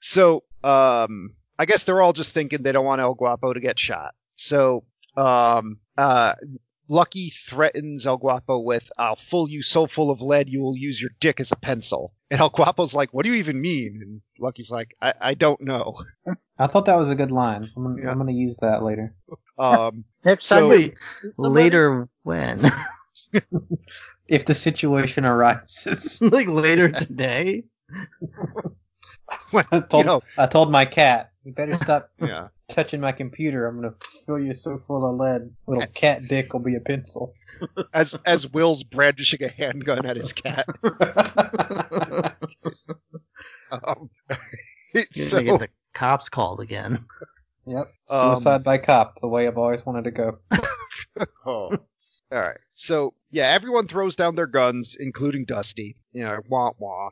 so 0.00 0.44
um, 0.62 1.34
I 1.58 1.66
guess 1.66 1.84
they're 1.84 2.00
all 2.00 2.12
just 2.12 2.32
thinking 2.32 2.62
they 2.62 2.72
don't 2.72 2.84
want 2.86 3.00
El 3.00 3.14
Guapo 3.14 3.52
to 3.52 3.60
get 3.60 3.78
shot. 3.78 4.14
So 4.36 4.84
um, 5.16 5.78
uh, 5.96 6.34
Lucky 6.88 7.30
threatens 7.30 8.06
El 8.06 8.18
Guapo 8.18 8.58
with, 8.60 8.90
"I'll 8.98 9.16
fool 9.16 9.48
you 9.48 9.62
so 9.62 9.86
full 9.86 10.10
of 10.10 10.20
lead 10.20 10.50
you 10.50 10.60
will 10.60 10.76
use 10.76 11.00
your 11.00 11.10
dick 11.18 11.40
as 11.40 11.50
a 11.50 11.56
pencil." 11.56 12.12
And 12.30 12.40
El 12.40 12.50
Guapo's 12.50 12.92
like, 12.94 13.14
"What 13.14 13.22
do 13.24 13.30
you 13.30 13.36
even 13.36 13.60
mean?" 13.60 14.00
And 14.02 14.20
Lucky's 14.38 14.70
like, 14.70 14.94
"I, 15.00 15.14
I 15.20 15.34
don't 15.34 15.60
know." 15.62 15.96
I 16.58 16.66
thought 16.66 16.84
that 16.86 16.98
was 16.98 17.10
a 17.10 17.14
good 17.14 17.32
line. 17.32 17.70
I'm 17.76 17.82
gonna, 17.84 18.02
Yeah. 18.02 18.10
I'm 18.10 18.18
gonna 18.18 18.32
use 18.32 18.58
that 18.58 18.82
later. 18.82 19.14
Um, 19.58 20.04
next 20.24 20.44
So- 20.44 20.60
time 20.60 20.68
Wait, 20.68 20.94
later 21.38 22.08
when? 22.22 22.70
If 24.28 24.44
the 24.44 24.54
situation 24.54 25.24
arises, 25.24 26.20
like 26.22 26.48
later 26.48 26.90
today? 26.90 27.64
when, 29.50 29.64
I 29.72 29.82
you 29.94 30.04
know, 30.04 30.22
I 30.38 30.46
told 30.46 30.70
my 30.70 30.84
cat 30.84 31.30
You 31.44 31.52
better 31.52 31.76
stop 31.82 32.10
Yeah. 32.20 32.48
touching 32.68 33.00
my 33.00 33.12
computer. 33.12 33.66
I'm 33.66 33.76
gonna 33.76 33.94
fill 34.26 34.38
you 34.40 34.54
so 34.54 34.78
full 34.78 35.04
of 35.08 35.16
lead. 35.16 35.50
Little 35.66 35.80
That's- 35.80 35.96
cat 35.96 36.22
dick 36.28 36.52
will 36.52 36.60
be 36.60 36.74
a 36.74 36.80
pencil. 36.80 37.32
As 37.94 38.16
as 38.26 38.50
Will's 38.52 38.82
brandishing 38.82 39.42
a 39.44 39.48
handgun 39.48 40.04
at 40.06 40.16
his 40.16 40.32
cat. 40.32 40.66
Um, 43.72 44.08
You're 44.94 45.26
so 45.26 45.38
gonna 45.38 45.50
get 45.58 45.60
the 45.60 45.68
cops 45.94 46.28
called 46.28 46.60
again. 46.60 47.04
Yep. 47.66 47.92
Um, 48.10 48.36
Suicide 48.36 48.62
by 48.62 48.78
cop, 48.78 49.20
the 49.20 49.26
way 49.28 49.46
I've 49.48 49.58
always 49.58 49.84
wanted 49.84 50.04
to 50.04 50.10
go. 50.12 50.38
Oh, 51.46 51.70
All 52.30 52.38
right. 52.40 52.58
So 52.74 53.14
yeah, 53.30 53.48
everyone 53.48 53.88
throws 53.88 54.14
down 54.16 54.36
their 54.36 54.46
guns, 54.46 54.96
including 54.98 55.44
Dusty. 55.44 55.96
You 56.12 56.24
know, 56.24 56.40
wah 56.48 56.70
wah. 56.78 57.10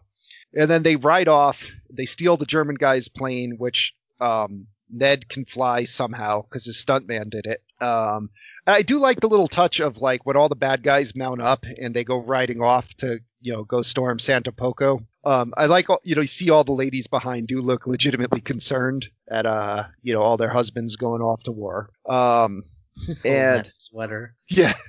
And 0.54 0.70
then 0.70 0.82
they 0.84 0.96
ride 0.96 1.28
off. 1.28 1.64
They 1.90 2.04
steal 2.06 2.36
the 2.36 2.46
German 2.46 2.76
guy's 2.76 3.08
plane, 3.08 3.54
which 3.58 3.94
um, 4.22 4.66
Ned 4.90 5.28
can 5.28 5.44
fly 5.44 5.84
somehow 5.84 6.42
because 6.42 6.66
his 6.66 6.76
stuntman 6.82 7.30
did 7.30 7.46
it. 7.46 7.62
Um, 7.84 8.30
I 8.66 8.82
do 8.82 8.98
like 8.98 9.20
the 9.20 9.28
little 9.28 9.48
touch 9.48 9.80
of 9.80 9.96
like 9.98 10.24
when 10.26 10.36
all 10.36 10.48
the 10.48 10.54
bad 10.56 10.82
guys 10.82 11.16
mount 11.16 11.40
up 11.40 11.64
and 11.80 11.94
they 11.94 12.04
go 12.04 12.18
riding 12.18 12.60
off 12.60 12.94
to 12.98 13.18
you 13.40 13.52
know 13.52 13.64
go 13.64 13.82
storm 13.82 14.18
Santa 14.18 14.52
Poco. 14.52 15.00
Um, 15.24 15.52
I 15.56 15.66
like 15.66 15.86
you 16.04 16.14
know 16.14 16.20
you 16.22 16.28
see 16.28 16.50
all 16.50 16.64
the 16.64 16.72
ladies 16.72 17.06
behind 17.06 17.48
do 17.48 17.60
look 17.60 17.86
legitimately 17.86 18.40
concerned 18.40 19.08
at 19.30 19.46
uh 19.46 19.84
you 20.02 20.12
know 20.12 20.20
all 20.22 20.36
their 20.36 20.50
husbands 20.50 20.96
going 20.96 21.22
off 21.22 21.42
to 21.44 21.52
war. 21.52 21.90
Um, 22.08 22.64
And- 23.24 23.66
sweater. 23.66 24.36
yeah. 24.48 24.74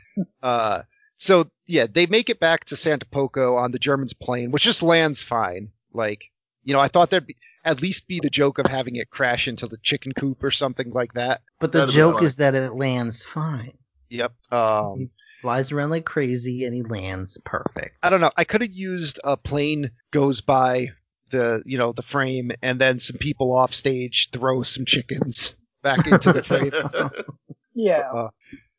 Uh, 0.43 0.83
so 1.17 1.49
yeah, 1.65 1.87
they 1.91 2.05
make 2.05 2.29
it 2.29 2.39
back 2.39 2.65
to 2.65 2.75
Santa 2.75 3.05
Poco 3.07 3.55
on 3.55 3.71
the 3.71 3.79
Germans' 3.79 4.13
plane, 4.13 4.51
which 4.51 4.63
just 4.63 4.83
lands 4.83 5.23
fine. 5.23 5.71
Like, 5.93 6.25
you 6.63 6.73
know, 6.73 6.79
I 6.79 6.87
thought 6.87 7.09
there'd 7.09 7.27
be, 7.27 7.35
at 7.65 7.81
least 7.81 8.07
be 8.07 8.19
the 8.21 8.29
joke 8.29 8.57
of 8.59 8.67
having 8.67 8.95
it 8.95 9.09
crash 9.09 9.47
into 9.47 9.67
the 9.67 9.77
chicken 9.77 10.11
coop 10.13 10.43
or 10.43 10.51
something 10.51 10.91
like 10.91 11.13
that. 11.13 11.41
But 11.59 11.71
the 11.71 11.79
That'd 11.79 11.95
joke 11.95 12.21
is 12.23 12.35
that 12.37 12.55
it 12.55 12.75
lands 12.75 13.23
fine. 13.23 13.73
Yep. 14.09 14.33
Um, 14.51 15.09
Flies 15.41 15.71
around 15.71 15.89
like 15.89 16.05
crazy 16.05 16.65
and 16.65 16.73
he 16.73 16.83
lands 16.83 17.37
perfect. 17.45 17.97
I 18.03 18.09
don't 18.09 18.21
know. 18.21 18.31
I 18.37 18.43
could 18.43 18.61
have 18.61 18.71
used 18.71 19.19
a 19.23 19.35
plane 19.35 19.91
goes 20.11 20.39
by 20.41 20.89
the, 21.31 21.63
you 21.65 21.77
know, 21.77 21.91
the 21.91 22.01
frame, 22.03 22.51
and 22.61 22.79
then 22.79 22.99
some 22.99 23.17
people 23.17 23.53
off 23.55 23.73
stage 23.73 24.29
throw 24.31 24.61
some 24.63 24.85
chickens 24.85 25.55
back 25.81 26.05
into 26.07 26.31
the 26.33 26.43
frame. 26.43 26.71
Yeah. 27.75 28.27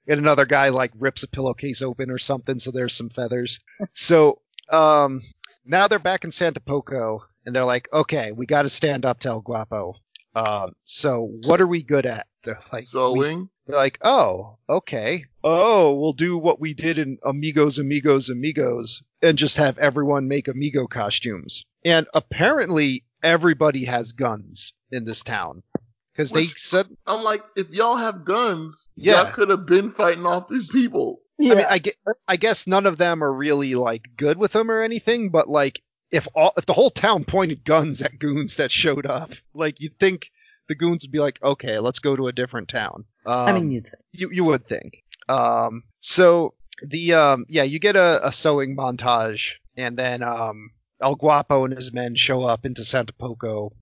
and 0.07 0.19
another 0.21 0.47
guy 0.47 0.69
like 0.69 0.93
rips 0.99 1.25
a 1.25 1.29
pillowcase 1.29 1.83
open 1.83 2.11
or 2.11 2.19
something 2.19 2.61
so 2.61 2.71
there's 2.71 2.95
some 2.95 3.09
feathers 3.09 3.59
so 3.93 4.41
um 4.71 5.21
now 5.65 5.89
they're 5.89 5.99
back 5.99 6.23
in 6.25 6.31
santa 6.31 6.61
poco 6.61 7.25
and 7.47 7.55
they're 7.55 7.65
like 7.65 7.89
okay 7.93 8.33
we 8.33 8.47
got 8.47 8.63
to 8.63 8.69
stand 8.69 9.05
up 9.05 9.19
to 9.21 9.29
el 9.29 9.41
guapo 9.41 9.95
um 10.35 10.73
so 10.85 11.31
what 11.47 11.61
are 11.61 11.67
we 11.67 11.83
good 11.83 12.07
at 12.07 12.27
they're 12.45 12.59
like 12.73 12.83
we- 12.83 12.87
sewing. 12.87 13.49
they're 13.67 13.77
like 13.77 13.99
oh 14.03 14.57
okay 14.69 15.25
oh 15.45 15.93
we'll 15.95 16.13
do 16.13 16.37
what 16.37 16.61
we 16.61 16.75
did 16.75 16.99
in 16.99 17.19
amigos 17.25 17.79
amigos 17.79 18.29
amigos 18.29 19.03
and 19.23 19.39
just 19.39 19.57
have 19.57 19.79
everyone 19.79 20.29
make 20.29 20.49
amigo 20.49 20.87
costumes 20.87 21.65
and 21.85 22.07
apparently 22.15 23.05
everybody 23.23 23.85
has 23.85 24.13
guns 24.13 24.73
in 24.91 25.05
this 25.05 25.23
town 25.23 25.63
because 26.13 26.31
they 26.31 26.47
said 26.47 26.87
I'm 27.09 27.23
like, 27.25 27.43
if 27.57 27.69
y'all 27.71 27.97
have 27.97 28.25
guns, 28.25 28.89
Yeah. 28.95 29.23
y'all 29.25 29.33
could 29.33 29.49
have 29.49 29.67
been 29.67 29.91
fighting 29.91 30.25
off 30.27 30.47
these 30.47 30.67
people. 30.67 31.19
Yeah. 31.39 31.53
I 31.53 31.57
mean, 31.57 31.67
I 31.71 31.79
get, 31.79 31.95
I 32.29 32.37
guess 32.37 32.69
none 32.69 32.87
of 32.87 32.99
them 32.99 33.25
are 33.25 33.33
really 33.33 33.75
like 33.75 34.05
good 34.17 34.39
with 34.39 34.53
them 34.53 34.71
or 34.71 34.81
anything, 34.83 35.31
but 35.31 35.49
like 35.49 35.83
if 36.15 36.29
all, 36.35 36.53
if 36.57 36.65
the 36.67 36.73
whole 36.73 36.91
town 36.91 37.25
pointed 37.25 37.65
guns 37.65 38.01
at 38.01 38.19
goons 38.21 38.57
that 38.57 38.71
showed 38.71 39.05
up, 39.05 39.33
like 39.53 39.81
you'd 39.81 39.99
think 39.99 40.31
the 40.69 40.75
goons 40.75 41.03
would 41.03 41.13
be 41.13 41.19
like, 41.19 41.43
okay, 41.43 41.81
let's 41.81 41.99
go 41.99 42.15
to 42.15 42.29
a 42.29 42.33
different 42.33 42.69
town. 42.69 43.05
Um, 43.27 43.49
I 43.49 43.53
mean, 43.53 43.71
you 43.71 43.81
think. 43.81 43.95
you 44.13 44.31
you 44.31 44.45
would 44.45 44.67
think. 44.69 45.03
Um, 45.29 45.83
so 46.01 46.55
the 46.83 47.15
um, 47.15 47.47
yeah, 47.49 47.65
you 47.65 47.81
get 47.81 47.97
a, 47.97 48.27
a 48.27 48.31
sewing 48.31 48.77
montage, 48.77 49.55
and 49.77 49.97
then 49.97 50.23
um, 50.23 50.71
El 51.03 51.17
Guapo 51.17 51.65
and 51.65 51.75
his 51.75 51.93
men 51.93 52.15
show 52.15 52.43
up 52.43 52.65
into 52.65 52.85
Santa 52.85 53.13
Poco. 53.13 53.73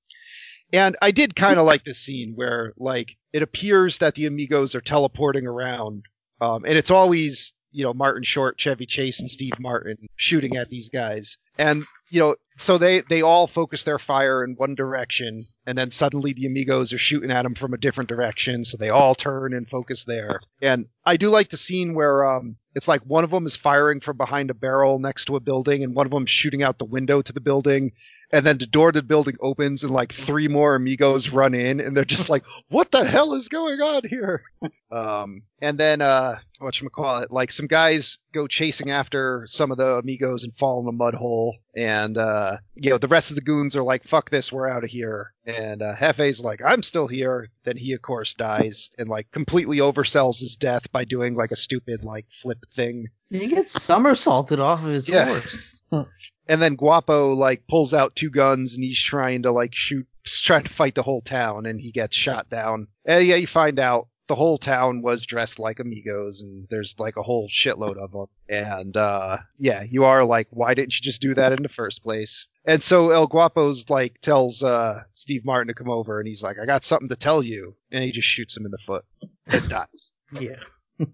And 0.73 0.97
I 1.03 1.11
did 1.11 1.37
kind 1.37 1.59
of 1.59 1.67
like 1.73 1.85
this 1.85 1.99
scene 1.99 2.33
where, 2.35 2.73
like, 2.79 3.17
it 3.35 3.43
appears 3.43 3.99
that 3.99 4.15
the 4.15 4.25
amigos 4.25 4.75
are 4.75 4.81
teleporting 4.81 5.47
around, 5.47 6.05
um, 6.41 6.65
and 6.65 6.79
it's 6.79 6.91
always, 6.91 7.53
you 7.73 7.85
know, 7.85 7.93
Martin 7.93 8.23
Short, 8.23 8.59
Chevy 8.59 8.87
Chase, 8.87 9.21
and 9.21 9.31
Steve 9.31 9.61
Martin 9.61 9.97
shooting 10.17 10.57
at 10.57 10.71
these 10.71 10.89
guys. 10.89 11.37
And, 11.59 11.85
you 12.11 12.21
know, 12.21 12.37
so 12.59 12.79
they, 12.79 13.01
they 13.09 13.23
all 13.23 13.47
focus 13.47 13.85
their 13.85 13.99
fire 13.99 14.45
in 14.45 14.55
one 14.55 14.75
direction, 14.75 15.43
and 15.67 15.77
then 15.77 15.91
suddenly 15.91 16.33
the 16.33 16.47
amigos 16.47 16.93
are 16.93 16.99
shooting 16.99 17.31
at 17.31 17.43
them 17.43 17.55
from 17.55 17.73
a 17.73 17.79
different 17.79 18.09
direction, 18.09 18.65
so 18.65 18.77
they 18.77 18.91
all 18.91 19.15
turn 19.15 19.55
and 19.55 19.69
focus 19.69 20.05
there. 20.05 20.41
And 20.61 20.87
I 21.05 21.17
do 21.17 21.29
like 21.29 21.51
the 21.51 21.57
scene 21.57 21.95
where, 21.95 22.25
um, 22.25 22.57
it's 22.75 22.89
like 22.89 23.03
one 23.03 23.25
of 23.25 23.31
them 23.31 23.47
is 23.47 23.57
firing 23.57 24.01
from 24.01 24.17
behind 24.17 24.51
a 24.51 24.55
barrel 24.55 24.99
next 24.99 25.27
to 25.27 25.37
a 25.37 25.41
building, 25.41 25.83
and 25.83 25.95
one 25.95 26.07
of 26.07 26.13
them 26.13 26.27
shooting 26.27 26.63
out 26.63 26.79
the 26.79 26.85
window 26.85 27.23
to 27.23 27.33
the 27.33 27.41
building, 27.41 27.93
and 28.33 28.47
then 28.47 28.59
the 28.59 28.67
door 28.67 28.91
to 28.93 29.01
the 29.01 29.07
building 29.07 29.37
opens 29.41 29.85
and 29.85 29.93
like 29.93 30.13
three 30.13 30.49
more 30.49 30.75
amigos 30.75 31.31
run 31.31 31.55
in 31.55 31.81
and 31.81 31.97
they're 31.97 32.05
just 32.05 32.29
like 32.31 32.43
what 32.69 32.91
the 32.91 33.05
hell 33.05 33.35
is 33.35 33.49
going 33.49 33.81
on 33.81 34.03
here? 34.09 34.43
Um 34.91 35.43
and 35.63 35.79
then 35.79 36.03
uh 36.03 36.37
what 36.59 36.79
you 36.81 36.89
call 36.91 37.21
it 37.21 37.31
like 37.31 37.51
some 37.51 37.67
guys 37.67 38.19
go 38.35 38.47
chasing 38.47 38.91
after 38.91 39.47
some 39.49 39.71
of 39.71 39.79
the 39.79 39.87
amigos 39.97 40.45
and 40.45 40.55
fall 40.59 40.81
in 40.83 40.87
a 40.89 40.93
mud 40.93 41.15
hole. 41.15 41.57
And 41.75 42.19
uh 42.19 42.59
you 42.75 42.91
know 42.91 42.99
the 42.99 43.09
rest 43.09 43.31
of 43.31 43.37
the 43.37 43.41
goons 43.43 43.75
are 43.75 43.83
like 43.83 44.05
fuck 44.05 44.29
this 44.29 44.53
we're 44.53 44.69
out 44.69 44.85
of 44.85 44.91
here. 44.91 45.33
And 45.47 45.81
uh 45.81 45.95
Jefe's 45.99 46.41
like 46.41 46.61
i'm 46.63 46.83
still 46.83 47.09
here. 47.09 47.49
Then 47.65 47.79
he 47.79 47.95
of 47.95 48.03
course 48.03 48.35
dies 48.35 48.91
and 48.99 49.09
like 49.09 49.31
completely 49.33 49.79
oversells 49.79 50.41
his 50.41 50.57
death 50.57 50.93
by 50.93 51.05
doing 51.07 51.35
like 51.35 51.53
a 51.53 51.57
stupid 51.57 52.05
like 52.05 52.27
flip 52.43 52.59
thing. 52.77 53.07
He 53.31 53.47
gets 53.47 53.83
somersaulted 53.83 54.61
off 54.61 54.81
of 54.85 54.91
his 54.91 55.09
Yeah. 55.09 55.25
horse. 55.25 55.83
and 56.49 56.61
then 56.63 56.77
Guapo 56.77 57.33
like 57.33 57.67
pulls 57.69 57.93
out 57.95 58.17
two 58.17 58.31
guns 58.31 58.75
and 58.75 58.85
he's 58.85 59.01
trying 59.01 59.43
to 59.43 59.51
like 59.53 59.75
shoot, 59.75 60.07
trying 60.25 60.65
to 60.65 60.71
fight 60.71 60.95
the 60.95 61.03
whole 61.03 61.23
town, 61.23 61.67
and 61.67 61.81
he 61.81 61.91
gets 61.93 62.17
shot 62.17 62.49
down. 62.51 62.89
And 63.05 63.27
yeah, 63.27 63.37
you 63.37 63.47
find 63.47 63.79
out 63.79 64.09
the 64.29 64.35
whole 64.37 64.57
town 64.57 65.03
was 65.03 65.27
dressed 65.27 65.59
like 65.59 65.81
amigos, 65.81 66.43
and 66.43 66.67
there's 66.71 66.95
like 66.99 67.17
a 67.17 67.23
whole 67.23 67.49
shitload 67.49 67.97
of 67.97 68.13
them. 68.13 68.27
And 68.49 68.97
uh, 68.97 69.39
yeah, 69.59 69.83
you 69.89 70.05
are 70.05 70.25
like, 70.25 70.49
why 70.51 70.75
didn't 70.75 70.95
you 70.95 71.03
just 71.03 71.21
do 71.21 71.35
that 71.35 71.53
in 71.53 71.63
the 71.63 71.69
first 71.69 72.03
place? 72.03 72.47
And 72.65 72.83
so 72.83 73.11
El 73.11 73.27
Guapo's 73.27 73.91
like 73.91 74.21
tells 74.21 74.63
uh, 74.63 75.03
Steve 75.15 75.45
Martin 75.45 75.69
to 75.69 75.75
come 75.75 75.91
over, 75.91 76.19
and 76.21 76.29
he's 76.29 76.43
like, 76.43 76.57
I 76.63 76.67
got 76.67 76.85
something 76.85 77.09
to 77.09 77.17
tell 77.17 77.43
you, 77.43 77.75
and 77.91 78.05
he 78.05 78.13
just 78.13 78.29
shoots 78.29 78.57
him 78.57 78.65
in 78.65 78.71
the 78.71 78.79
foot 78.87 79.05
and 79.49 79.69
dies. 79.69 80.15
Yeah. 80.39 80.57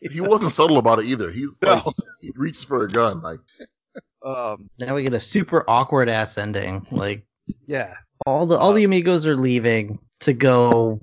He 0.00 0.20
wasn't 0.20 0.52
subtle 0.52 0.78
about 0.78 1.00
it 1.00 1.06
either. 1.06 1.28
He's 1.32 1.58
like, 1.60 1.84
No. 1.84 1.92
he 2.20 2.30
reaches 2.36 2.62
for 2.62 2.84
a 2.84 2.88
gun. 2.88 3.20
Like, 3.20 3.40
Um, 4.24 4.68
Now 4.80 4.94
we 4.94 5.02
get 5.02 5.14
a 5.14 5.20
super 5.20 5.64
awkward 5.68 6.08
ass 6.08 6.38
ending. 6.38 6.86
Like 6.90 7.24
yeah, 7.66 7.94
all 8.26 8.46
the 8.46 8.58
all 8.58 8.72
the 8.72 8.84
amigos 8.84 9.26
are 9.26 9.36
leaving 9.36 9.98
to 10.20 10.32
go 10.32 11.00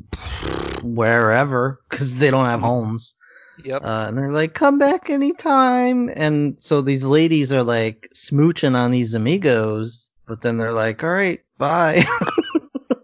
wherever 0.84 1.80
because 1.89 2.18
they 2.18 2.30
don't 2.32 2.45
have 2.45 2.61
homes. 2.61 3.16
yep. 3.63 3.82
Uh, 3.84 4.05
and 4.07 4.18
they're 4.18 4.32
like, 4.32 4.53
"Come 4.53 4.78
back 4.78 5.09
anytime." 5.09 6.09
And 6.16 6.55
so 6.59 6.82
these 6.82 7.05
ladies 7.05 7.51
are 7.53 7.63
like 7.63 8.09
smooching 8.13 8.76
on 8.76 8.91
these 8.91 9.16
amigos, 9.16 10.11
but 10.28 10.41
then 10.41 10.57
they're 10.57 10.74
like, 10.74 11.03
"All 11.03 11.09
right, 11.09 11.39
bye." 11.57 12.05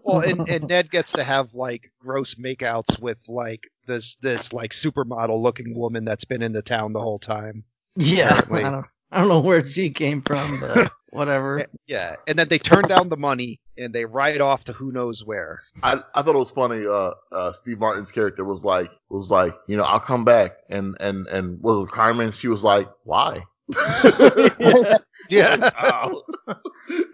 Well, 0.04 0.20
and, 0.28 0.46
and 0.48 0.68
Ned 0.68 0.90
gets 0.90 1.12
to 1.12 1.24
have 1.24 1.54
like 1.54 1.90
gross 2.00 2.34
makeouts 2.34 2.98
with 3.00 3.18
like 3.28 3.62
this 3.86 4.16
this 4.16 4.52
like 4.52 4.72
supermodel 4.72 5.40
looking 5.40 5.74
woman 5.74 6.04
that's 6.04 6.24
been 6.24 6.42
in 6.42 6.52
the 6.52 6.60
town 6.60 6.92
the 6.92 7.00
whole 7.00 7.18
time. 7.18 7.64
yeah. 7.96 8.42
I 9.12 9.20
don't, 9.20 9.28
know 9.28 9.40
where 9.40 9.66
she 9.68 9.90
came 9.90 10.22
from, 10.22 10.58
but 10.60 10.90
whatever. 11.10 11.66
Yeah, 11.86 12.16
and 12.26 12.38
then 12.38 12.48
they 12.48 12.58
turn 12.58 12.82
down 12.84 13.08
the 13.08 13.16
money 13.16 13.60
and 13.76 13.94
they 13.94 14.04
ride 14.04 14.40
off 14.40 14.64
to 14.64 14.72
who 14.72 14.90
knows 14.92 15.24
where. 15.24 15.60
I, 15.82 16.02
I 16.14 16.22
thought 16.22 16.34
it 16.34 16.38
was 16.38 16.50
funny. 16.50 16.86
Uh, 16.86 17.12
uh, 17.30 17.52
Steve 17.52 17.78
Martin's 17.78 18.10
character 18.10 18.44
was 18.44 18.64
like, 18.64 18.90
was 19.08 19.30
like, 19.30 19.52
you 19.66 19.76
know, 19.76 19.84
I'll 19.84 20.00
come 20.00 20.24
back. 20.24 20.52
And, 20.68 20.96
and, 21.00 21.26
and 21.28 21.60
was 21.62 21.84
it 21.88 21.92
Carmen? 21.92 22.32
She 22.32 22.48
was 22.48 22.64
like, 22.64 22.88
why? 23.04 23.42
Yeah, 25.28 25.56
Wow. 25.82 26.22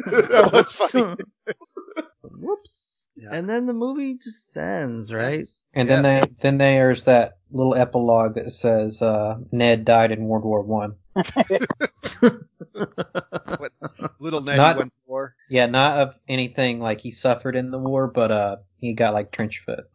that 0.07 0.51
was 0.53 0.73
funny. 0.73 1.17
Whoops. 2.23 3.09
Yeah. 3.17 3.31
And 3.33 3.49
then 3.49 3.67
the 3.67 3.73
movie 3.73 4.15
just 4.15 4.57
ends, 4.57 5.13
right? 5.13 5.47
And 5.75 5.89
then 5.89 6.03
they 6.03 6.23
then 6.41 6.59
there's 6.59 7.05
that 7.05 7.39
little 7.51 7.75
epilogue 7.75 8.35
that 8.35 8.51
says 8.53 9.03
uh, 9.03 9.39
Ned 9.53 9.85
died 9.85 10.13
in 10.13 10.25
World 10.25 10.45
War 10.45 10.63
One. 10.63 10.95
Little 14.21 14.41
Ned 14.41 14.57
Not- 14.57 14.77
went 14.77 14.91
to 14.93 14.99
war. 15.07 15.35
Yeah, 15.49 15.66
not 15.66 15.99
of 15.99 16.14
anything 16.29 16.81
like 16.81 17.01
he 17.01 17.11
suffered 17.11 17.57
in 17.57 17.71
the 17.71 17.79
war, 17.79 18.07
but 18.09 18.31
uh, 18.33 18.57
he 18.79 18.93
got 18.93 19.14
like 19.14 19.33
trench 19.33 19.61
foot. 19.61 19.89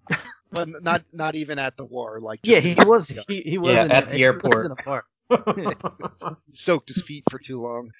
Well, 0.51 0.65
not 0.67 1.03
not 1.11 1.35
even 1.35 1.59
at 1.59 1.77
the 1.77 1.85
war. 1.85 2.19
Like 2.19 2.39
Yeah, 2.43 2.59
he 2.59 2.75
was. 2.85 3.09
He, 3.27 3.41
he 3.41 3.57
was 3.57 3.75
Yeah, 3.75 3.83
at 3.85 4.03
it. 4.05 4.09
the 4.09 4.23
airport. 4.23 4.55
was 4.55 4.65
in 4.65 4.71
a 4.71 4.75
park. 4.75 5.05
Soaked 6.53 6.89
his 6.89 7.01
feet 7.01 7.23
for 7.29 7.39
too 7.39 7.61
long. 7.61 7.91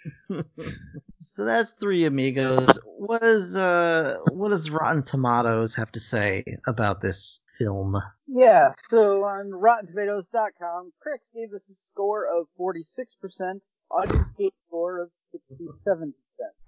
so 1.20 1.46
that's 1.46 1.72
three 1.74 2.06
amigos. 2.06 2.78
What 2.86 3.22
does 3.22 3.56
uh 3.56 4.18
what 4.32 4.50
does 4.50 4.70
Rotten 4.70 5.04
Tomatoes 5.04 5.74
have 5.76 5.92
to 5.94 6.00
say 6.00 6.44
about 6.68 7.02
this 7.02 7.40
film? 7.58 8.02
Yeah, 8.28 8.72
so 8.90 9.24
on 9.24 9.52
RottenTomatoes.com, 9.52 10.94
critics 11.02 11.32
gave 11.36 11.52
this 11.52 11.70
a 11.70 11.76
score 11.76 12.26
of 12.26 12.48
46%, 12.60 13.60
audience 13.92 14.32
gave 14.32 14.50
a 14.50 14.68
score 14.68 15.02
of 15.02 15.10
67%. 15.52 16.14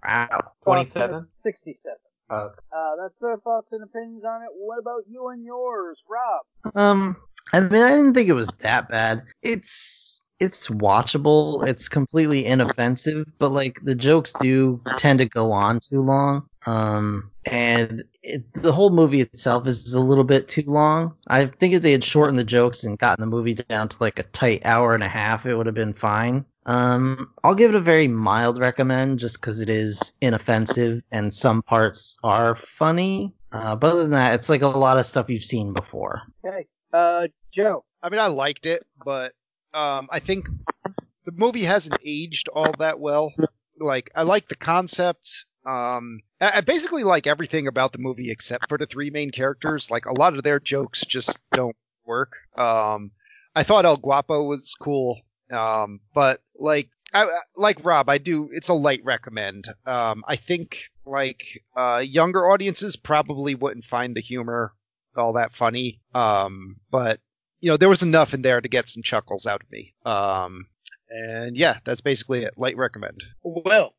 Wow. 0.06 0.28
27? 0.64 1.28
67. 1.40 1.98
Oh. 2.30 2.36
Uh, 2.36 2.96
that's 3.02 3.14
their 3.22 3.38
thoughts 3.38 3.68
and 3.72 3.84
opinions 3.84 4.24
on 4.26 4.42
it. 4.42 4.50
What 4.56 4.80
about 4.80 5.04
you 5.08 5.28
and 5.30 5.46
yours, 5.46 6.02
Rob? 6.10 6.76
Um 6.76 7.16
I 7.54 7.60
mean 7.60 7.82
I 7.82 7.90
didn't 7.90 8.16
think 8.16 8.30
it 8.30 8.34
was 8.34 8.50
that 8.60 8.90
bad. 8.90 9.24
It's 9.44 10.24
it's 10.40 10.68
watchable. 10.68 11.66
It's 11.68 11.88
completely 11.88 12.46
inoffensive, 12.46 13.26
but 13.40 13.52
like 13.52 13.80
the 13.84 13.96
jokes 13.96 14.34
do 14.40 14.82
tend 14.98 15.20
to 15.20 15.26
go 15.26 15.52
on 15.52 15.80
too 15.80 16.00
long. 16.00 16.48
Um, 16.66 17.32
and 17.46 18.04
it, 18.24 18.44
the 18.54 18.72
whole 18.72 18.90
movie 18.90 19.22
itself 19.22 19.68
is 19.68 19.94
a 19.94 20.00
little 20.00 20.24
bit 20.24 20.48
too 20.48 20.64
long. 20.66 21.16
I 21.28 21.46
think 21.46 21.74
if 21.74 21.82
they 21.82 21.92
had 21.92 22.04
shortened 22.04 22.40
the 22.40 22.44
jokes 22.44 22.84
and 22.84 22.98
gotten 22.98 23.22
the 23.22 23.28
movie 23.28 23.54
down 23.54 23.90
to 23.90 23.98
like 24.00 24.20
a 24.20 24.24
tight 24.24 24.66
hour 24.66 24.94
and 24.94 25.04
a 25.04 25.10
half, 25.10 25.46
it 25.46 25.56
would 25.56 25.66
have 25.66 25.76
been 25.76 25.94
fine. 25.94 26.46
Um, 26.66 27.32
I'll 27.44 27.56
give 27.56 27.70
it 27.70 27.76
a 27.76 27.82
very 27.82 28.08
mild 28.08 28.58
recommend 28.58 29.20
just 29.20 29.40
because 29.40 29.62
it 29.62 29.70
is 29.70 30.14
inoffensive 30.22 31.04
and 31.12 31.34
some 31.34 31.62
parts 31.62 32.18
are 32.24 32.56
funny. 32.56 33.36
Uh, 33.52 33.76
but 33.76 33.92
other 33.92 34.02
than 34.02 34.12
that, 34.12 34.34
it's 34.34 34.50
like 34.50 34.64
a 34.64 34.68
lot 34.68 34.98
of 34.98 35.06
stuff 35.06 35.30
you've 35.30 35.44
seen 35.44 35.74
before. 35.74 36.24
Okay. 36.46 36.66
Uh, 36.92 37.28
Joe. 37.52 37.86
I 38.02 38.10
mean, 38.10 38.20
I 38.20 38.28
liked 38.28 38.66
it, 38.66 38.86
but 39.04 39.34
um, 39.74 40.08
I 40.12 40.20
think 40.20 40.48
the 41.26 41.32
movie 41.34 41.64
hasn't 41.64 41.98
aged 42.04 42.50
all 42.50 42.72
that 42.80 43.00
well. 43.00 43.32
Like, 43.78 44.12
I 44.16 44.24
like 44.24 44.48
the 44.48 44.56
concept. 44.56 45.46
Um, 45.66 46.20
I, 46.40 46.62
basically 46.62 47.04
like 47.04 47.28
everything 47.28 47.68
about 47.68 47.92
the 47.92 48.00
movie 48.00 48.32
except 48.32 48.70
for 48.70 48.78
the 48.78 48.86
three 48.86 49.10
main 49.10 49.32
characters. 49.32 49.90
Like, 49.90 50.06
a 50.06 50.14
lot 50.14 50.38
of 50.38 50.44
their 50.44 50.60
jokes 50.60 51.06
just 51.06 51.40
don't 51.52 51.76
work. 52.06 52.34
Um, 52.58 53.12
I 53.56 53.64
thought 53.64 53.86
El 53.86 53.98
Guapo 53.98 54.44
was 54.44 54.76
cool. 54.80 55.22
Um, 55.52 56.02
but 56.14 56.42
like, 56.58 56.90
I, 57.14 57.26
like 57.56 57.84
Rob, 57.84 58.10
I 58.10 58.18
do. 58.18 58.50
It's 58.52 58.70
a 58.70 58.74
light 58.74 59.02
recommend. 59.04 59.68
Um, 59.86 60.24
I 60.28 60.36
think 60.36 60.84
like 61.06 61.44
uh, 61.76 62.04
younger 62.06 62.50
audiences 62.50 62.96
probably 62.96 63.56
wouldn't 63.56 63.86
find 63.86 64.16
the 64.16 64.22
humor 64.22 64.74
all 65.16 65.34
that 65.34 65.54
funny. 65.54 66.02
Um, 66.14 66.78
but 66.92 67.20
you 67.62 67.70
know, 67.70 67.78
there 67.78 67.90
was 67.90 68.04
enough 68.04 68.34
in 68.34 68.42
there 68.42 68.62
to 68.62 68.68
get 68.68 68.90
some 68.90 69.04
chuckles 69.04 69.46
out 69.46 69.64
of 69.64 69.72
me. 69.72 69.94
Um, 70.06 70.68
and 71.10 71.56
yeah, 71.56 71.78
that's 71.86 72.02
basically 72.02 72.44
it. 72.44 72.58
Light 72.58 72.78
recommend. 72.78 73.24
Will. 73.44 73.94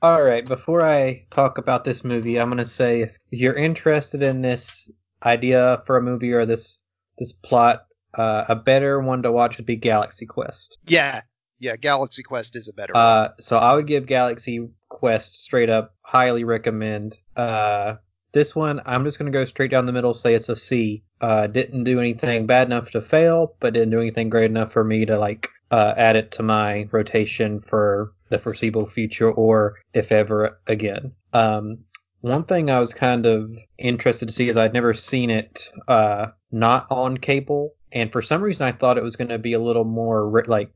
All 0.00 0.22
right, 0.22 0.46
before 0.46 0.84
I 0.84 1.24
talk 1.30 1.58
about 1.58 1.82
this 1.82 2.04
movie, 2.04 2.38
I'm 2.38 2.48
going 2.48 2.58
to 2.58 2.64
say 2.64 3.02
if 3.02 3.18
you're 3.30 3.56
interested 3.56 4.22
in 4.22 4.42
this 4.42 4.90
idea 5.24 5.82
for 5.86 5.96
a 5.96 6.02
movie 6.02 6.32
or 6.32 6.46
this 6.46 6.78
this 7.18 7.32
plot, 7.32 7.86
uh, 8.16 8.44
a 8.48 8.54
better 8.54 9.00
one 9.00 9.22
to 9.24 9.32
watch 9.32 9.56
would 9.56 9.66
be 9.66 9.74
Galaxy 9.74 10.24
Quest. 10.24 10.78
Yeah, 10.86 11.22
yeah, 11.58 11.74
Galaxy 11.74 12.22
Quest 12.22 12.54
is 12.54 12.68
a 12.68 12.72
better 12.72 12.92
one. 12.92 13.02
Uh, 13.02 13.28
so 13.40 13.58
I 13.58 13.74
would 13.74 13.88
give 13.88 14.06
Galaxy 14.06 14.68
Quest 14.88 15.42
straight 15.42 15.68
up 15.68 15.96
highly 16.02 16.44
recommend. 16.44 17.16
Uh, 17.36 17.96
this 18.32 18.54
one, 18.54 18.80
I'm 18.86 19.04
just 19.04 19.18
going 19.18 19.32
to 19.32 19.36
go 19.36 19.44
straight 19.46 19.72
down 19.72 19.86
the 19.86 19.92
middle, 19.92 20.14
say 20.14 20.34
it's 20.34 20.48
a 20.48 20.54
C. 20.54 21.02
Uh, 21.20 21.48
didn't 21.48 21.82
do 21.82 21.98
anything 21.98 22.46
bad 22.46 22.68
enough 22.68 22.92
to 22.92 23.02
fail, 23.02 23.56
but 23.58 23.74
didn't 23.74 23.90
do 23.90 24.00
anything 24.00 24.30
great 24.30 24.50
enough 24.50 24.72
for 24.72 24.84
me 24.84 25.04
to 25.06 25.18
like 25.18 25.48
uh, 25.70 25.94
add 25.96 26.16
it 26.16 26.30
to 26.32 26.42
my 26.42 26.88
rotation 26.90 27.60
for 27.60 28.12
the 28.28 28.38
foreseeable 28.38 28.86
future 28.86 29.30
or 29.30 29.76
if 29.94 30.12
ever 30.12 30.58
again. 30.66 31.12
Um, 31.32 31.78
one 32.20 32.44
thing 32.44 32.70
I 32.70 32.80
was 32.80 32.94
kind 32.94 33.26
of 33.26 33.50
interested 33.78 34.26
to 34.26 34.34
see 34.34 34.48
is 34.48 34.56
I'd 34.56 34.72
never 34.72 34.92
seen 34.94 35.30
it 35.30 35.70
uh, 35.86 36.26
not 36.50 36.86
on 36.90 37.16
cable, 37.16 37.74
and 37.92 38.10
for 38.10 38.22
some 38.22 38.42
reason 38.42 38.66
I 38.66 38.72
thought 38.72 38.98
it 38.98 39.04
was 39.04 39.16
going 39.16 39.28
to 39.28 39.38
be 39.38 39.52
a 39.52 39.60
little 39.60 39.84
more 39.84 40.44
like 40.46 40.72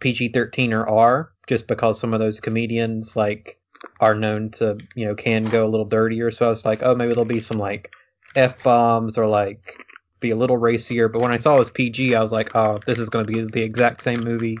PG 0.00 0.30
thirteen 0.30 0.72
or 0.72 0.88
R, 0.88 1.32
just 1.46 1.66
because 1.66 2.00
some 2.00 2.14
of 2.14 2.20
those 2.20 2.40
comedians 2.40 3.14
like 3.14 3.58
are 4.00 4.14
known 4.14 4.50
to 4.52 4.78
you 4.94 5.04
know 5.04 5.14
can 5.14 5.44
go 5.44 5.66
a 5.66 5.68
little 5.68 5.86
dirtier. 5.86 6.30
So 6.30 6.46
I 6.46 6.50
was 6.50 6.64
like, 6.64 6.82
oh, 6.82 6.94
maybe 6.94 7.12
there'll 7.12 7.24
be 7.26 7.40
some 7.40 7.58
like 7.58 7.92
f 8.34 8.62
bombs 8.62 9.18
or 9.18 9.26
like 9.26 9.84
be 10.20 10.30
a 10.30 10.36
little 10.36 10.56
racier. 10.56 11.08
But 11.08 11.22
when 11.22 11.32
I 11.32 11.36
saw 11.36 11.56
it 11.56 11.60
was 11.60 11.70
PG, 11.70 12.14
I 12.14 12.22
was 12.22 12.32
like, 12.32 12.54
oh, 12.54 12.78
this 12.86 12.98
is 12.98 13.08
going 13.08 13.26
to 13.26 13.32
be 13.32 13.40
the 13.42 13.62
exact 13.62 14.02
same 14.02 14.20
movie 14.20 14.58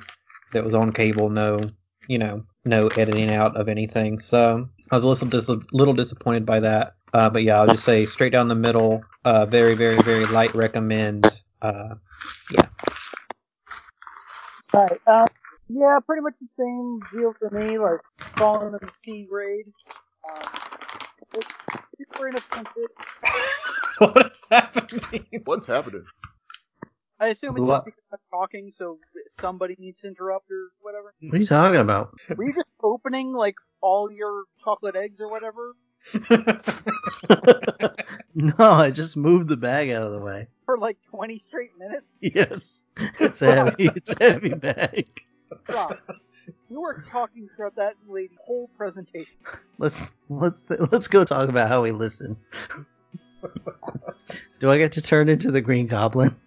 that 0.52 0.64
was 0.64 0.74
on 0.74 0.92
cable. 0.92 1.30
No, 1.30 1.60
you 2.08 2.18
know, 2.18 2.44
no 2.64 2.88
editing 2.88 3.30
out 3.30 3.56
of 3.56 3.68
anything. 3.68 4.18
So 4.18 4.68
I 4.90 4.96
was 4.96 5.04
a 5.04 5.08
little, 5.08 5.28
dis- 5.28 5.70
little 5.72 5.94
disappointed 5.94 6.44
by 6.44 6.60
that. 6.60 6.94
Uh, 7.12 7.30
but 7.30 7.42
yeah, 7.42 7.60
I'll 7.60 7.66
just 7.66 7.84
say 7.84 8.06
straight 8.06 8.32
down 8.32 8.48
the 8.48 8.54
middle. 8.54 9.02
Uh, 9.24 9.46
very, 9.46 9.74
very, 9.74 10.00
very 10.02 10.26
light 10.26 10.54
recommend. 10.54 11.26
Uh, 11.62 11.94
Alright, 14.72 15.00
um, 15.08 15.26
yeah, 15.68 15.98
pretty 16.06 16.22
much 16.22 16.34
the 16.40 16.48
same 16.56 17.00
deal 17.12 17.34
for 17.38 17.50
me, 17.50 17.76
like, 17.76 18.00
falling 18.36 18.68
in 18.68 18.78
the 18.80 18.92
C 18.92 19.26
grade. 19.28 19.66
Um. 20.28 20.79
what 23.98 24.32
is 24.32 24.46
happening? 24.50 25.26
What's 25.44 25.66
happening? 25.66 26.04
I 27.18 27.28
assume 27.28 27.56
it's 27.56 27.66
What? 27.66 27.84
just 27.84 27.84
because 27.84 28.02
I'm 28.12 28.18
talking, 28.32 28.72
so 28.76 28.98
somebody 29.28 29.76
needs 29.78 30.00
to 30.00 30.08
interrupt 30.08 30.50
or 30.50 30.68
whatever. 30.80 31.14
What 31.20 31.34
are 31.34 31.38
you 31.38 31.46
talking 31.46 31.80
about? 31.80 32.14
Were 32.36 32.44
you 32.44 32.54
just 32.54 32.66
opening, 32.82 33.32
like, 33.34 33.56
all 33.82 34.10
your 34.10 34.44
chocolate 34.64 34.96
eggs 34.96 35.20
or 35.20 35.30
whatever? 35.30 35.74
no, 38.34 38.54
I 38.58 38.90
just 38.90 39.16
moved 39.16 39.48
the 39.48 39.56
bag 39.56 39.90
out 39.90 40.02
of 40.04 40.12
the 40.12 40.18
way. 40.18 40.48
For 40.64 40.78
like 40.78 40.96
20 41.10 41.38
straight 41.38 41.70
minutes? 41.78 42.10
Yes, 42.20 42.84
it's 43.18 43.42
a 43.42 43.54
heavy. 43.54 43.90
It's 43.94 44.14
a 44.18 44.32
heavy 44.32 44.54
bag. 44.54 45.06
Rob, 45.68 45.98
you 46.70 46.80
were 46.80 47.04
talking 47.10 47.48
throughout 47.54 47.76
that 47.76 47.96
lady's 48.08 48.38
whole 48.46 48.70
presentation. 48.78 49.34
Let's 49.78 50.12
let's 50.28 50.66
let's 50.92 51.06
go 51.06 51.24
talk 51.24 51.48
about 51.48 51.68
how 51.68 51.82
we 51.82 51.90
listen. 51.90 52.36
Do 54.58 54.70
I 54.70 54.76
get 54.76 54.92
to 54.92 55.00
turn 55.00 55.30
into 55.30 55.50
the 55.50 55.60
Green 55.60 55.86
Goblin? 55.86 56.34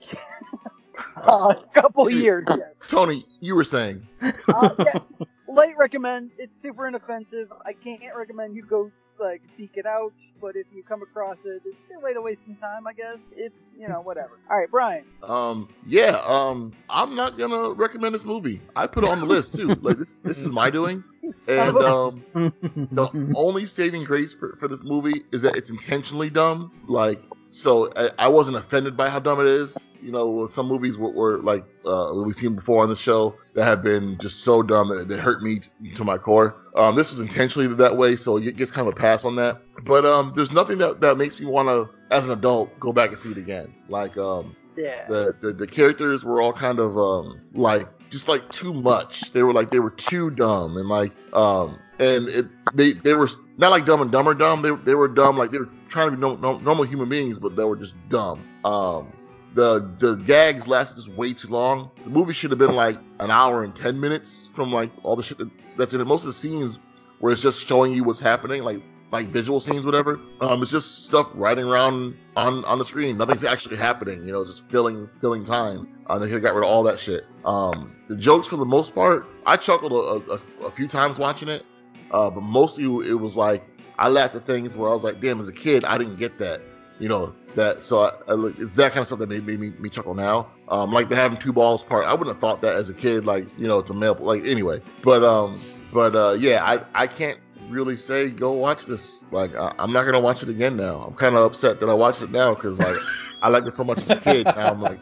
Uh, 1.18 1.54
a 1.58 1.82
couple 1.82 2.08
years, 2.10 2.46
yes. 2.50 2.76
Tony, 2.88 3.26
you 3.40 3.56
were 3.56 3.64
saying. 3.64 4.08
Uh, 4.22 4.70
yeah, 4.80 5.00
light 5.48 5.74
recommend. 5.78 6.32
It's 6.38 6.60
super 6.60 6.88
inoffensive. 6.88 7.52
I 7.66 7.74
can't 7.74 8.02
recommend 8.16 8.56
you 8.56 8.64
go 8.64 8.92
like 9.20 9.42
seek 9.44 9.72
it 9.76 9.86
out, 9.86 10.14
but 10.42 10.56
if 10.56 10.66
you 10.74 10.84
come 10.84 11.02
across 11.02 11.46
it, 11.46 11.62
it's 11.66 11.84
a 11.84 11.94
good 11.94 12.04
way 12.04 12.14
to 12.14 12.22
waste 12.22 12.46
some 12.46 12.56
time, 12.56 12.88
I 12.88 12.94
guess. 12.94 13.30
If 13.36 13.54
you 13.78 13.88
know, 13.88 14.02
whatever. 14.02 14.40
All 14.50 14.60
right, 14.60 14.70
Brian. 14.70 15.06
Um, 15.24 15.70
yeah, 15.86 16.22
um, 16.26 16.74
I'm 16.90 17.16
not 17.16 17.38
gonna 17.38 17.72
recommend 17.72 18.14
this 18.14 18.26
movie. 18.26 18.62
I 18.76 18.88
put 18.88 19.04
it 19.04 19.10
on 19.10 19.20
the 19.20 19.26
list 19.26 19.56
too. 19.56 19.76
Like 19.84 19.98
this, 19.98 20.16
this 20.18 20.40
is 20.40 20.52
my 20.52 20.70
doing. 20.70 21.04
And 21.48 21.78
um, 21.78 22.24
the 22.92 23.34
only 23.36 23.66
saving 23.66 24.04
grace 24.04 24.34
for, 24.34 24.58
for 24.60 24.68
this 24.68 24.84
movie 24.84 25.24
is 25.32 25.42
that 25.44 25.56
it's 25.56 25.70
intentionally 25.70 26.30
dumb. 26.30 26.72
Like, 26.86 27.22
so 27.50 27.92
I, 27.96 28.12
I 28.20 28.28
wasn't 28.28 28.58
offended 28.58 28.98
by 28.98 29.10
how 29.10 29.20
dumb 29.20 29.40
it 29.40 29.48
is. 29.48 29.78
You 30.04 30.12
know, 30.12 30.48
some 30.48 30.68
movies 30.68 30.98
were, 30.98 31.12
were 31.12 31.38
like 31.40 31.64
uh, 31.86 32.12
we've 32.16 32.36
seen 32.36 32.56
before 32.56 32.84
on 32.84 32.90
the 32.90 32.96
show 32.96 33.36
that 33.56 33.64
have 33.64 33.82
been 33.82 34.18
just 34.20 34.44
so 34.44 34.62
dumb 34.62 34.90
that 34.90 35.08
they 35.08 35.18
hurt 35.18 35.42
me 35.42 35.60
t- 35.60 35.92
to 35.94 36.04
my 36.04 36.18
core. 36.18 36.58
Um, 36.76 36.96
this 36.96 37.10
was 37.10 37.20
intentionally 37.20 37.74
that 37.76 37.96
way, 37.96 38.16
so 38.16 38.38
it 38.38 38.58
gets 38.58 38.72
kind 38.72 38.88
of 38.88 38.94
a 38.94 38.98
pass 38.98 39.24
on 39.24 39.36
that. 39.38 39.62
But 39.86 40.06
um, 40.06 40.34
there's 40.36 40.52
nothing 40.52 40.78
that, 40.80 41.02
that 41.02 41.18
makes 41.18 41.40
me 41.40 41.46
want 41.46 41.70
to, 41.70 41.90
as 42.14 42.26
an 42.26 42.32
adult, 42.32 42.78
go 42.80 42.92
back 42.92 43.12
and 43.12 43.20
see 43.20 43.32
it 43.32 43.38
again. 43.38 43.74
Like 43.88 44.18
um, 44.18 44.56
yeah. 44.76 45.06
the, 45.08 45.36
the 45.42 45.54
the 45.54 45.68
characters 45.68 46.24
were 46.24 46.42
all 46.42 46.54
kind 46.54 46.80
of 46.80 46.98
um 46.98 47.42
like 47.54 47.88
just 48.10 48.28
like 48.28 48.50
too 48.52 48.74
much. 48.74 49.32
They 49.32 49.44
were 49.44 49.54
like 49.54 49.72
they 49.72 49.80
were 49.80 49.92
too 49.92 50.30
dumb 50.30 50.78
and 50.78 50.88
like 50.90 51.14
um 51.34 51.80
and 52.00 52.28
it 52.28 52.46
they 52.74 52.94
they 52.94 53.14
were 53.14 53.30
not 53.58 53.70
like 53.70 53.86
dumb 53.86 54.02
and 54.02 54.12
dumber 54.12 54.34
dumb. 54.34 54.62
They 54.62 54.72
they 54.72 54.96
were 54.96 55.08
dumb 55.08 55.38
like 55.38 55.52
they 55.52 55.60
were 55.60 55.70
trying 55.90 56.12
to 56.12 56.16
be 56.16 56.22
no, 56.22 56.36
no, 56.36 56.58
normal 56.60 56.86
human 56.86 57.10
beings, 57.10 57.40
but 57.40 57.56
they 57.56 57.64
were 57.64 57.76
just 57.76 57.96
dumb. 58.10 58.44
Um. 58.66 59.12
The, 59.54 59.88
the 60.00 60.16
gags 60.16 60.68
lasted 60.68 60.96
just 60.96 61.10
way 61.10 61.34
too 61.34 61.48
long. 61.48 61.92
The 62.04 62.10
movie 62.10 62.34
should 62.34 62.50
have 62.52 62.60
been 62.60 62.76
like 62.76 62.98
an 63.20 63.30
hour 63.30 63.64
and 63.64 63.76
ten 63.76 64.00
minutes 64.00 64.50
from 64.56 64.72
like 64.72 64.90
all 65.04 65.16
the 65.16 65.24
shit 65.24 65.38
that, 65.38 65.50
that's 65.78 65.94
in 65.94 66.02
it. 66.02 66.06
Most 66.06 66.22
of 66.22 66.28
the 66.28 66.34
scenes 66.34 66.80
where 67.20 67.32
it's 67.32 67.42
just 67.42 67.66
showing 67.66 67.94
you 67.94 68.04
what's 68.04 68.20
happening, 68.20 68.64
like 68.64 68.82
like 69.12 69.28
visual 69.28 69.60
scenes, 69.60 69.86
whatever. 69.86 70.20
Um, 70.42 70.64
it's 70.64 70.72
just 70.72 71.06
stuff 71.06 71.30
riding 71.36 71.66
around 71.66 72.18
on 72.36 72.66
on 72.66 72.80
the 72.80 72.86
screen. 72.86 73.16
Nothing's 73.18 73.44
actually 73.44 73.78
happening. 73.78 74.26
You 74.26 74.32
know, 74.34 74.42
it's 74.42 74.52
just 74.52 74.70
filling 74.70 75.08
filling 75.22 75.46
time. 75.46 75.88
Uh, 76.08 76.18
they 76.18 76.26
could 76.26 76.34
have 76.34 76.42
got 76.42 76.56
rid 76.56 76.64
of 76.64 76.70
all 76.70 76.82
that 76.84 77.00
shit. 77.00 77.26
Um, 77.46 77.96
the 78.10 78.16
jokes, 78.16 78.48
for 78.48 78.58
the 78.58 78.66
most 78.66 78.96
part, 78.96 79.28
I 79.46 79.56
chuckled 79.56 79.92
a, 79.92 80.34
a, 80.34 80.66
a 80.66 80.72
few 80.72 80.88
times 80.88 81.18
watching 81.18 81.48
it, 81.48 81.64
uh, 82.12 82.32
but 82.32 82.42
mostly 82.42 82.86
it 83.08 83.14
was 83.14 83.38
like 83.38 83.64
I 84.00 84.10
laughed 84.10 84.34
at 84.34 84.48
things 84.48 84.76
where 84.76 84.90
I 84.90 84.94
was 84.94 85.04
like, 85.04 85.22
"Damn!" 85.22 85.40
As 85.40 85.48
a 85.48 85.54
kid, 85.54 85.86
I 85.86 85.98
didn't 86.00 86.18
get 86.18 86.40
that. 86.40 86.62
You 87.00 87.10
know 87.10 87.34
that. 87.56 87.84
So 87.84 88.02
I, 88.02 88.12
I 88.28 88.34
look, 88.34 88.58
it's 88.60 88.74
that 88.74 88.92
kind 88.92 89.02
of 89.02 89.08
stuff 89.08 89.20
that 89.20 89.30
made, 89.30 89.46
made 89.46 89.60
me, 89.60 89.72
me 89.72 89.90
chuckle 89.90 90.14
now. 90.16 90.52
Um, 90.70 90.92
like 90.92 91.10
they 91.10 91.16
having 91.16 91.38
two 91.38 91.54
balls 91.54 91.84
part. 91.84 92.06
I 92.06 92.14
wouldn't 92.14 92.36
have 92.36 92.42
thought 92.42 92.62
that 92.62 92.76
as 92.76 92.90
a 92.90 92.94
kid. 92.94 93.26
Like 93.26 93.48
you 93.58 93.68
know, 93.68 93.80
it's 93.80 93.90
a 93.90 93.94
male. 93.94 94.16
Like 94.16 94.44
anyway, 94.44 94.82
but 95.04 95.24
um, 95.24 95.60
but 95.92 96.16
uh, 96.16 96.36
yeah, 96.40 96.64
I 96.64 97.04
I 97.04 97.08
can't 97.08 97.40
really 97.70 97.98
say 97.98 98.30
go 98.30 98.52
watch 98.52 98.86
this. 98.86 99.26
Like 99.32 99.56
I, 99.56 99.74
I'm 99.80 99.92
not 99.92 100.04
gonna 100.06 100.20
watch 100.20 100.44
it 100.44 100.50
again 100.50 100.78
now. 100.78 101.04
I'm 101.08 101.16
kind 101.16 101.36
of 101.36 101.44
upset 101.44 101.80
that 101.80 101.90
I 101.90 101.94
watched 101.94 102.22
it 102.22 102.32
now 102.32 102.54
because 102.54 102.80
like 102.80 102.98
I 103.42 103.50
liked 103.50 103.68
it 103.68 103.74
so 103.74 103.84
much 103.84 104.00
as 104.00 104.10
a 104.10 104.16
kid. 104.18 104.46
Now 104.46 104.72
I'm 104.72 104.82
like 104.82 105.00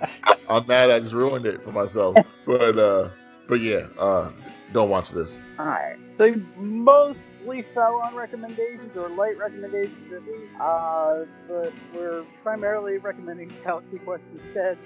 I'm 0.50 0.66
mad 0.68 0.90
I 0.90 1.00
just 1.00 1.14
ruined 1.14 1.46
it 1.46 1.64
for 1.64 1.72
myself. 1.72 2.16
But 2.46 2.78
uh, 2.78 3.10
but 3.48 3.60
yeah, 3.60 3.88
uh, 4.00 4.32
don't 4.74 4.90
watch 4.90 5.12
this. 5.12 5.38
Alright. 5.60 5.98
So 6.10 6.11
you 6.26 6.46
mostly 6.58 7.64
fell 7.74 7.96
on 7.96 8.16
recommendations 8.16 8.96
or 8.98 9.10
light 9.10 9.38
recommendations 9.38 10.12
at 10.14 10.24
least. 10.26 10.44
Uh, 10.60 11.26
but 11.48 11.74
we're 11.94 12.24
primarily 12.44 12.98
recommending 12.98 13.52
Galaxy 13.64 14.00
Quest 14.00 14.28
instead. 14.34 14.78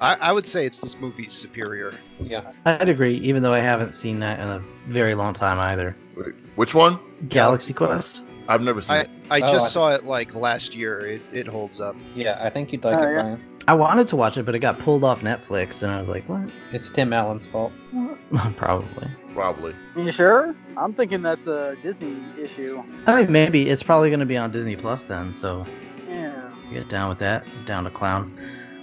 I, 0.00 0.14
I 0.16 0.32
would 0.32 0.46
say 0.46 0.66
it's 0.66 0.78
this 0.78 0.98
movie's 0.98 1.32
superior. 1.32 1.94
Yeah. 2.20 2.52
I'd 2.66 2.88
agree, 2.88 3.16
even 3.16 3.42
though 3.42 3.52
I 3.54 3.60
haven't 3.60 3.92
seen 3.94 4.20
that 4.20 4.40
in 4.40 4.46
a 4.48 4.62
very 4.88 5.14
long 5.14 5.32
time 5.34 5.58
either. 5.58 5.96
Wait, 6.16 6.34
Which 6.56 6.74
one? 6.74 6.98
Galaxy 7.28 7.72
Quest? 7.72 8.22
I've 8.48 8.60
never 8.62 8.82
seen 8.82 8.96
I, 8.96 9.00
it. 9.02 9.10
I 9.30 9.40
Oh, 9.40 9.52
just 9.52 9.66
I- 9.66 9.68
saw 9.68 9.88
it 9.90 10.04
like 10.04 10.34
last 10.34 10.74
year. 10.74 11.00
It, 11.00 11.22
it 11.32 11.46
holds 11.46 11.80
up. 11.80 11.94
Yeah, 12.14 12.38
I 12.42 12.50
think 12.50 12.72
you'd 12.72 12.82
like 12.84 12.96
Oh, 12.98 13.02
it, 13.02 13.14
yeah. 13.14 13.22
Brian. 13.22 13.51
I 13.68 13.74
wanted 13.74 14.08
to 14.08 14.16
watch 14.16 14.36
it, 14.36 14.42
but 14.44 14.54
it 14.54 14.58
got 14.58 14.78
pulled 14.80 15.04
off 15.04 15.20
Netflix, 15.20 15.82
and 15.82 15.92
I 15.92 15.98
was 15.98 16.08
like, 16.08 16.28
what? 16.28 16.50
It's 16.72 16.90
Tim 16.90 17.12
Allen's 17.12 17.48
fault. 17.48 17.72
Probably. 18.56 19.08
Probably. 19.34 19.74
You 19.96 20.10
sure? 20.10 20.54
I'm 20.76 20.92
thinking 20.92 21.22
that's 21.22 21.46
a 21.46 21.76
Disney 21.82 22.16
issue. 22.38 22.82
I 23.06 23.22
mean, 23.22 23.32
maybe. 23.32 23.68
It's 23.68 23.82
probably 23.82 24.10
going 24.10 24.20
to 24.20 24.26
be 24.26 24.36
on 24.36 24.50
Disney 24.50 24.74
Plus 24.76 25.04
then, 25.04 25.32
so 25.32 25.64
Yeah. 26.08 26.50
get 26.72 26.88
down 26.88 27.08
with 27.08 27.18
that. 27.20 27.44
Down 27.64 27.84
to 27.84 27.90
clown. 27.90 28.36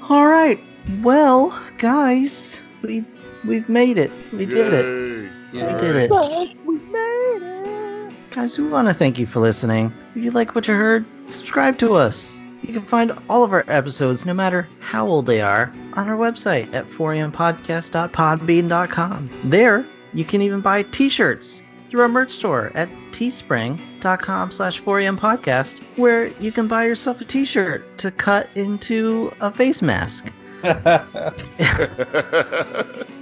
All 0.09 0.27
right. 0.27 0.59
Well, 1.01 1.57
guys, 1.77 2.61
we 2.81 3.03
we've 3.45 3.67
made 3.69 3.97
it. 3.97 4.11
We 4.31 4.45
did 4.45 4.73
it. 4.73 5.31
Yeah. 5.53 5.75
We 5.75 5.81
did 5.81 5.95
it. 5.97 6.11
We 6.65 6.77
made 6.77 7.41
it! 7.41 8.13
Guys, 8.31 8.57
we 8.57 8.67
want 8.69 8.87
to 8.87 8.93
thank 8.93 9.19
you 9.19 9.25
for 9.25 9.39
listening. 9.39 9.91
If 10.15 10.23
you 10.23 10.31
like 10.31 10.55
what 10.55 10.67
you 10.67 10.73
heard, 10.73 11.05
subscribe 11.27 11.77
to 11.79 11.95
us. 11.95 12.41
You 12.69 12.75
can 12.75 12.85
find 12.87 13.11
all 13.27 13.43
of 13.43 13.51
our 13.51 13.65
episodes, 13.67 14.27
no 14.27 14.33
matter 14.35 14.67
how 14.79 15.07
old 15.07 15.25
they 15.25 15.41
are, 15.41 15.73
on 15.93 16.07
our 16.07 16.15
website 16.15 16.71
at 16.71 16.85
4ampodcast.podbean.com. 16.85 19.29
There, 19.45 19.83
you 20.13 20.23
can 20.23 20.43
even 20.43 20.61
buy 20.61 20.83
t-shirts 20.83 21.63
through 21.89 22.01
our 22.01 22.07
merch 22.07 22.29
store 22.29 22.71
at 22.75 22.87
teespring.com 23.09 24.51
slash 24.51 24.79
4ampodcast, 24.83 25.79
where 25.97 26.27
you 26.39 26.51
can 26.51 26.67
buy 26.67 26.85
yourself 26.85 27.19
a 27.21 27.25
t-shirt 27.25 27.97
to 27.97 28.11
cut 28.11 28.47
into 28.53 29.33
a 29.41 29.51
face 29.51 29.81
mask. 29.81 30.31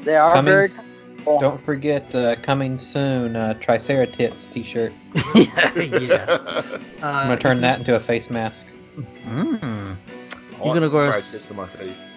They 0.04 0.18
are 0.18 0.34
Coming 0.34 0.52
very 0.52 0.66
s- 0.66 0.84
Don't 1.26 1.64
forget, 1.64 2.14
uh, 2.14 2.36
coming 2.41 2.78
soon, 2.78 3.38
uh, 3.38 3.54
Triceratits 3.62 4.52
t-shirt. 4.52 4.91
yeah, 5.36 5.72
yeah. 6.02 6.38
I'm 7.02 7.02
Uh, 7.02 7.24
gonna 7.24 7.38
turn 7.39 7.62
that 7.62 7.80
into 7.80 7.95
a 7.95 8.00
face 8.02 8.30
mask. 8.30 8.68
Mm. 8.98 9.98
You're 10.64 10.74
gonna 10.74 10.89
go. 10.89 10.98
Try 10.98 11.06
our 11.08 11.58
my 11.58 11.66
face. 11.66 12.08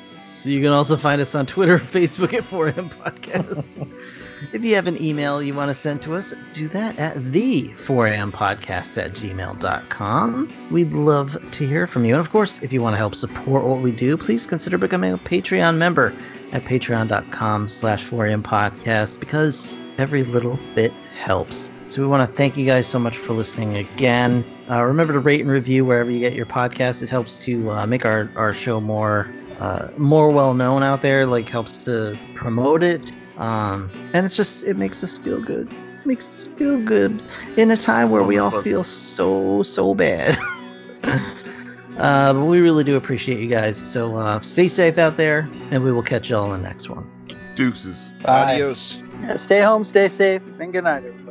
So 0.40 0.48
you 0.48 0.62
can 0.62 0.72
also 0.72 0.96
find 0.96 1.20
us 1.20 1.34
on 1.34 1.44
Twitter, 1.44 1.78
Facebook 1.78 2.32
at 2.32 2.44
4M 2.44 2.88
Podcast. 2.94 3.86
if 4.54 4.64
you 4.64 4.74
have 4.74 4.86
an 4.86 5.00
email 5.02 5.42
you 5.42 5.52
want 5.52 5.68
to 5.68 5.74
send 5.74 6.00
to 6.02 6.14
us, 6.14 6.32
do 6.54 6.66
that 6.68 6.98
at 6.98 7.30
the 7.30 7.64
4am 7.84 8.32
podcast 8.32 8.96
at 8.96 9.12
gmail.com. 9.12 10.48
We'd 10.70 10.94
love 10.94 11.36
to 11.50 11.66
hear 11.66 11.86
from 11.86 12.06
you. 12.06 12.14
And 12.14 12.20
of 12.20 12.30
course, 12.30 12.62
if 12.62 12.72
you 12.72 12.80
want 12.80 12.94
to 12.94 12.98
help 12.98 13.14
support 13.14 13.64
what 13.64 13.82
we 13.82 13.92
do, 13.92 14.16
please 14.16 14.46
consider 14.46 14.78
becoming 14.78 15.12
a 15.12 15.18
Patreon 15.18 15.76
member 15.76 16.14
at 16.52 16.62
patreon.com 16.62 17.68
slash 17.68 18.02
4am 18.08 18.42
podcast 18.42 19.20
because 19.20 19.76
every 19.98 20.24
little 20.24 20.58
bit 20.74 20.92
helps. 21.22 21.70
So 21.90 22.00
we 22.02 22.06
want 22.06 22.30
to 22.30 22.36
thank 22.36 22.56
you 22.56 22.64
guys 22.64 22.86
so 22.86 23.00
much 23.00 23.18
for 23.18 23.32
listening 23.32 23.76
again. 23.76 24.44
Uh, 24.70 24.84
remember 24.84 25.12
to 25.12 25.18
rate 25.18 25.40
and 25.40 25.50
review 25.50 25.84
wherever 25.84 26.08
you 26.08 26.20
get 26.20 26.34
your 26.34 26.46
podcast. 26.46 27.02
It 27.02 27.10
helps 27.10 27.36
to 27.38 27.68
uh, 27.68 27.84
make 27.84 28.04
our, 28.04 28.30
our 28.36 28.52
show 28.52 28.80
more 28.80 29.28
uh, 29.58 29.88
more 29.96 30.30
well 30.30 30.54
known 30.54 30.84
out 30.84 31.02
there. 31.02 31.26
Like 31.26 31.48
helps 31.48 31.72
to 31.78 32.16
promote 32.36 32.84
it, 32.84 33.10
um, 33.38 33.90
and 34.14 34.24
it's 34.24 34.36
just 34.36 34.64
it 34.64 34.76
makes 34.76 35.02
us 35.02 35.18
feel 35.18 35.40
good. 35.40 35.66
It 35.68 36.06
makes 36.06 36.28
us 36.28 36.44
feel 36.56 36.78
good 36.78 37.20
in 37.56 37.72
a 37.72 37.76
time 37.76 38.10
where 38.10 38.22
we 38.22 38.38
all 38.38 38.62
feel 38.62 38.84
so 38.84 39.64
so 39.64 39.92
bad. 39.92 40.38
uh, 41.02 42.32
but 42.32 42.44
we 42.44 42.60
really 42.60 42.84
do 42.84 42.94
appreciate 42.94 43.40
you 43.40 43.48
guys. 43.48 43.76
So 43.76 44.16
uh, 44.16 44.40
stay 44.42 44.68
safe 44.68 44.96
out 44.96 45.16
there, 45.16 45.50
and 45.72 45.82
we 45.82 45.90
will 45.90 46.04
catch 46.04 46.30
y'all 46.30 46.54
in 46.54 46.62
the 46.62 46.68
next 46.68 46.88
one. 46.88 47.04
Deuces. 47.56 48.12
Bye. 48.22 48.54
Adios. 48.54 48.96
Yeah, 49.22 49.36
stay 49.36 49.60
home, 49.60 49.82
stay 49.82 50.08
safe, 50.08 50.40
and 50.60 50.72
good 50.72 50.84
night, 50.84 51.04
everybody. 51.04 51.29